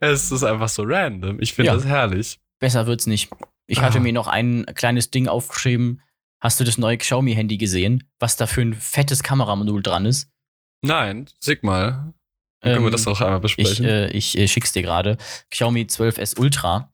es 0.00 0.30
ist 0.30 0.42
einfach 0.44 0.68
so 0.68 0.82
random. 0.84 1.38
Ich 1.40 1.54
finde 1.54 1.68
Ja. 1.68 1.74
das 1.76 1.86
herrlich. 1.86 2.38
Besser 2.60 2.86
wird's 2.86 3.06
nicht. 3.06 3.30
Ich 3.66 3.80
hatte 3.80 3.98
Ah. 3.98 4.00
mir 4.00 4.12
noch 4.12 4.28
ein 4.28 4.64
kleines 4.74 5.10
Ding 5.10 5.26
aufgeschrieben. 5.28 6.02
Hast 6.40 6.60
du 6.60 6.64
das 6.64 6.78
neue 6.78 6.96
Xiaomi-Handy 6.98 7.58
gesehen? 7.58 8.04
Was 8.18 8.36
da 8.36 8.46
für 8.46 8.62
ein 8.62 8.74
fettes 8.74 9.22
Kameramodul 9.22 9.82
dran 9.82 10.06
ist? 10.06 10.30
Nein, 10.82 11.28
sag 11.40 11.62
mal. 11.62 12.14
Dann 12.62 12.74
können 12.74 12.84
wir 12.84 12.86
Ähm, 12.88 12.92
das 12.92 13.06
auch 13.06 13.20
einmal 13.20 13.36
Ich, 13.44 13.56
besprechen? 13.56 13.84
äh, 13.84 14.08
ich 14.10 14.36
äh, 14.38 14.46
schick's 14.48 14.72
dir 14.72 14.82
gerade. 14.82 15.16
Xiaomi 15.50 15.82
12S 15.86 16.38
Ultra. 16.38 16.92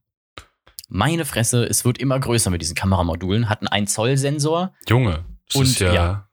Meine 0.88 1.24
Fresse, 1.24 1.64
es 1.64 1.84
wird 1.84 1.98
immer 1.98 2.18
größer 2.20 2.50
mit 2.50 2.62
diesen 2.62 2.76
Kameramodulen. 2.76 3.48
Hat 3.48 3.60
einen 3.60 3.68
1 3.68 3.92
Zoll 3.92 4.16
Sensor. 4.16 4.72
Junge, 4.88 5.24
das 5.48 5.56
und 5.56 5.64
ist 5.66 5.80
ja. 5.80 5.92
ja, 5.92 6.28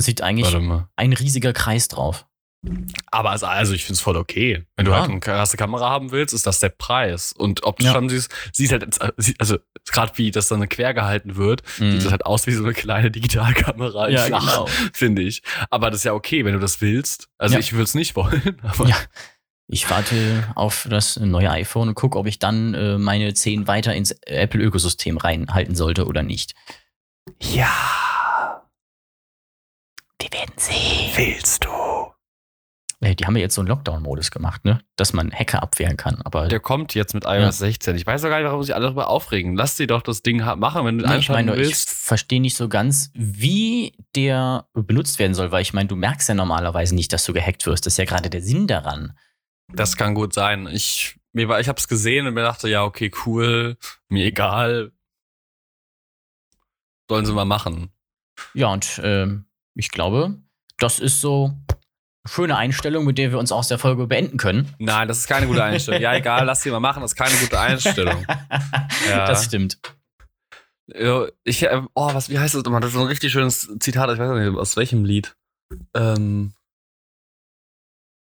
Sieht 0.00 0.22
eigentlich 0.22 0.52
ein 0.96 1.12
riesiger 1.12 1.52
Kreis 1.52 1.86
drauf. 1.86 2.26
Aber 3.10 3.30
also, 3.30 3.46
also 3.46 3.72
ich 3.74 3.84
finde 3.84 3.94
es 3.94 4.00
voll 4.00 4.16
okay. 4.16 4.64
Wenn 4.76 4.84
du 4.84 4.92
Ja. 4.92 5.00
halt 5.00 5.10
eine 5.10 5.18
krasse 5.18 5.56
Kamera 5.56 5.90
haben 5.90 6.12
willst, 6.12 6.32
ist 6.32 6.46
das 6.46 6.60
der 6.60 6.68
Preis. 6.68 7.32
Und 7.32 7.64
ob 7.64 7.78
du 7.78 7.86
Ja. 7.86 7.92
schon 7.92 8.08
siehst, 8.08 8.32
siehst 8.52 8.70
halt, 8.72 8.84
äh, 9.00 9.10
also 9.38 9.58
gerade 9.90 10.12
wie 10.16 10.30
das 10.30 10.46
dann 10.46 10.68
quer 10.68 10.94
gehalten 10.94 11.34
wird, 11.36 11.62
Mhm. 11.78 11.92
sieht 11.92 12.04
das 12.04 12.12
halt 12.12 12.24
aus 12.24 12.46
wie 12.46 12.52
so 12.52 12.62
eine 12.62 12.72
kleine 12.72 13.10
Digitalkamera. 13.10 14.08
Ja, 14.10 14.22
flach, 14.26 14.40
genau. 14.40 14.66
Finde 14.92 15.22
ich. 15.22 15.42
Aber 15.70 15.90
das 15.90 16.00
ist 16.00 16.04
ja 16.04 16.12
okay, 16.12 16.44
wenn 16.44 16.52
du 16.54 16.60
das 16.60 16.80
willst. 16.80 17.28
Also 17.38 17.54
Ja. 17.54 17.60
ich 17.60 17.72
würde 17.72 17.84
es 17.84 17.94
nicht 17.94 18.14
wollen. 18.14 18.60
Ja. 18.86 18.96
Ich 19.68 19.88
warte 19.90 20.52
auf 20.54 20.86
das 20.90 21.16
neue 21.18 21.50
iPhone 21.50 21.88
und 21.88 21.94
gucke, 21.94 22.18
ob 22.18 22.26
ich 22.26 22.38
dann 22.38 22.74
äh, 22.74 22.98
meine 22.98 23.32
10 23.32 23.66
weiter 23.66 23.94
ins 23.94 24.10
Apple-Ökosystem 24.26 25.16
reinhalten 25.16 25.74
sollte 25.74 26.06
oder 26.06 26.22
nicht. 26.22 26.54
ja, 27.40 28.62
Wir 30.20 30.30
werden 30.32 30.52
sehen. 30.56 31.10
willst 31.16 31.64
du. 31.64 31.81
Äh, 33.02 33.14
Die 33.14 33.26
haben 33.26 33.34
ja 33.36 33.42
jetzt 33.42 33.54
so 33.54 33.60
einen 33.60 33.68
Lockdown-Modus 33.68 34.30
gemacht, 34.30 34.64
ne? 34.64 34.80
Dass 34.96 35.12
man 35.12 35.30
Hacker 35.32 35.62
abwehren 35.62 35.96
kann. 35.96 36.22
Aber 36.22 36.48
Der 36.48 36.60
kommt 36.60 36.94
jetzt 36.94 37.12
mit 37.14 37.24
iOS 37.26 37.58
16. 37.58 37.96
Ich 37.96 38.06
weiß 38.06 38.22
doch 38.22 38.28
gar 38.28 38.38
nicht, 38.38 38.46
warum 38.48 38.62
sich 38.62 38.74
alle 38.74 38.84
darüber 38.86 39.08
aufregen. 39.08 39.56
Lass 39.56 39.76
sie 39.76 39.86
doch 39.86 40.02
das 40.02 40.22
Ding 40.22 40.38
machen, 40.56 40.84
wenn 40.86 40.98
du 40.98 41.06
Nee, 41.06 41.16
ich 41.18 41.28
meine, 41.28 41.52
ich 41.52 41.58
willst. 41.58 41.90
verstehe 41.90 42.40
nicht 42.40 42.56
so 42.56 42.68
ganz, 42.68 43.10
wie 43.14 43.94
der 44.14 44.66
benutzt 44.72 45.18
werden 45.18 45.34
soll, 45.34 45.50
weil 45.52 45.62
ich 45.62 45.72
meine, 45.74 45.88
du 45.88 45.96
merkst 45.96 46.28
ja 46.28 46.34
normalerweise 46.34 46.94
nicht, 46.94 47.12
dass 47.12 47.24
du 47.24 47.32
gehackt 47.32 47.66
wirst. 47.66 47.84
Das 47.86 47.94
ist 47.94 47.98
ja 47.98 48.04
gerade 48.04 48.30
der 48.30 48.42
Sinn 48.42 48.66
daran. 48.66 49.18
Das 49.74 49.96
kann 49.96 50.14
gut 50.14 50.32
sein. 50.34 50.68
Ich, 50.70 51.18
mir 51.32 51.48
war, 51.48 51.58
ich 51.60 51.68
habe 51.68 51.78
es 51.78 51.88
gesehen 51.88 52.26
und 52.26 52.34
mir 52.34 52.42
dachte, 52.42 52.68
ja, 52.68 52.84
okay, 52.84 53.10
cool, 53.26 53.76
mir 54.08 54.24
egal. 54.26 54.92
Sollen 57.08 57.26
sie 57.26 57.32
mal 57.32 57.44
machen. 57.44 57.90
Ja, 58.54 58.68
und 58.68 59.00
ähm, 59.02 59.46
ich 59.74 59.90
glaube, 59.90 60.38
das 60.78 60.98
ist 60.98 61.20
so 61.20 61.52
schöne 62.26 62.56
Einstellung, 62.56 63.04
mit 63.04 63.18
der 63.18 63.30
wir 63.32 63.38
uns 63.38 63.50
aus 63.52 63.68
der 63.68 63.78
Folge 63.78 64.06
beenden 64.06 64.36
können. 64.36 64.74
Nein, 64.78 65.08
das 65.08 65.18
ist 65.18 65.26
keine 65.26 65.46
gute 65.46 65.62
Einstellung. 65.64 66.00
ja, 66.00 66.14
egal, 66.14 66.44
lass 66.44 66.62
sie 66.62 66.70
mal 66.70 66.80
machen, 66.80 67.00
das 67.02 67.12
ist 67.12 67.16
keine 67.16 67.34
gute 67.36 67.58
Einstellung. 67.58 68.24
Ja. 69.08 69.26
Das 69.26 69.44
stimmt. 69.46 69.78
Ich, 71.44 71.62
äh, 71.62 71.82
oh, 71.94 72.14
was, 72.14 72.28
wie 72.28 72.38
heißt 72.38 72.54
das 72.54 72.62
nochmal? 72.64 72.80
Das 72.80 72.88
ist 72.90 72.94
so 72.94 73.00
ein 73.00 73.06
richtig 73.08 73.32
schönes 73.32 73.68
Zitat, 73.80 74.10
ich 74.10 74.18
weiß 74.18 74.30
nicht, 74.38 74.58
aus 74.58 74.76
welchem 74.76 75.04
Lied. 75.04 75.36
Ähm, 75.94 76.54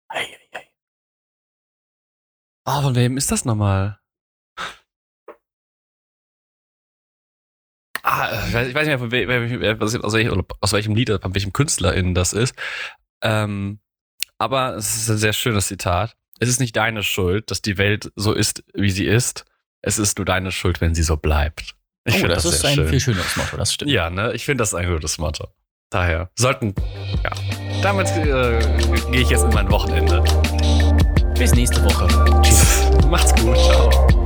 Ei, 0.09 0.21
ei, 0.21 0.57
ei. 0.57 0.67
oh, 2.65 2.81
von 2.81 2.95
wem 2.95 3.17
ist 3.17 3.31
das 3.31 3.45
nochmal? 3.45 3.99
Ah, 8.03 8.27
äh, 8.29 8.47
ich 8.47 8.53
weiß, 8.53 8.67
ich 8.69 8.73
weiß 8.75 8.87
nicht 8.87 8.99
mehr, 8.99 8.99
von 8.99 9.11
we, 9.11 9.27
we, 9.27 9.59
we, 9.61 9.79
was- 9.79 9.95
aus, 9.95 10.13
welchem, 10.13 10.43
aus 10.59 10.73
welchem 10.73 10.95
Lied, 10.95 11.09
oder 11.11 11.19
von 11.21 11.33
welchem 11.35 11.53
KünstlerInnen 11.53 12.15
das 12.15 12.33
ist. 12.33 12.55
Ähm, 13.21 13.79
aber 14.41 14.75
es 14.75 14.95
ist 14.95 15.09
ein 15.09 15.17
sehr 15.17 15.33
schönes 15.33 15.67
Zitat. 15.67 16.15
Es 16.39 16.49
ist 16.49 16.59
nicht 16.59 16.75
deine 16.75 17.03
Schuld, 17.03 17.51
dass 17.51 17.61
die 17.61 17.77
Welt 17.77 18.11
so 18.15 18.33
ist, 18.33 18.63
wie 18.73 18.89
sie 18.89 19.05
ist. 19.05 19.45
Es 19.83 19.99
ist 19.99 20.17
nur 20.17 20.25
deine 20.25 20.51
Schuld, 20.51 20.81
wenn 20.81 20.95
sie 20.95 21.03
so 21.03 21.15
bleibt. 21.15 21.75
Ich 22.05 22.15
oh, 22.15 22.19
find 22.19 22.31
das, 22.31 22.45
ist 22.45 22.61
sehr 22.61 22.71
ein 22.71 22.75
schön. 22.75 22.87
viel 22.87 22.99
schöneres 22.99 23.37
Motto, 23.37 23.57
das 23.57 23.73
stimmt. 23.73 23.91
Ja, 23.91 24.09
ne? 24.09 24.33
Ich 24.33 24.45
finde 24.45 24.63
das 24.63 24.73
ein 24.73 24.89
gutes 24.89 25.19
Motto. 25.19 25.47
Daher 25.91 26.31
sollten, 26.35 26.73
ja. 27.23 27.31
Damit 27.83 28.07
äh, 28.07 28.59
gehe 29.11 29.21
ich 29.21 29.29
jetzt 29.29 29.43
in 29.43 29.53
mein 29.53 29.69
Wochenende. 29.69 30.23
Bis 31.37 31.53
nächste 31.53 31.83
Woche. 31.83 32.07
Tschüss. 32.41 32.89
Macht's 33.09 33.35
gut. 33.35 34.20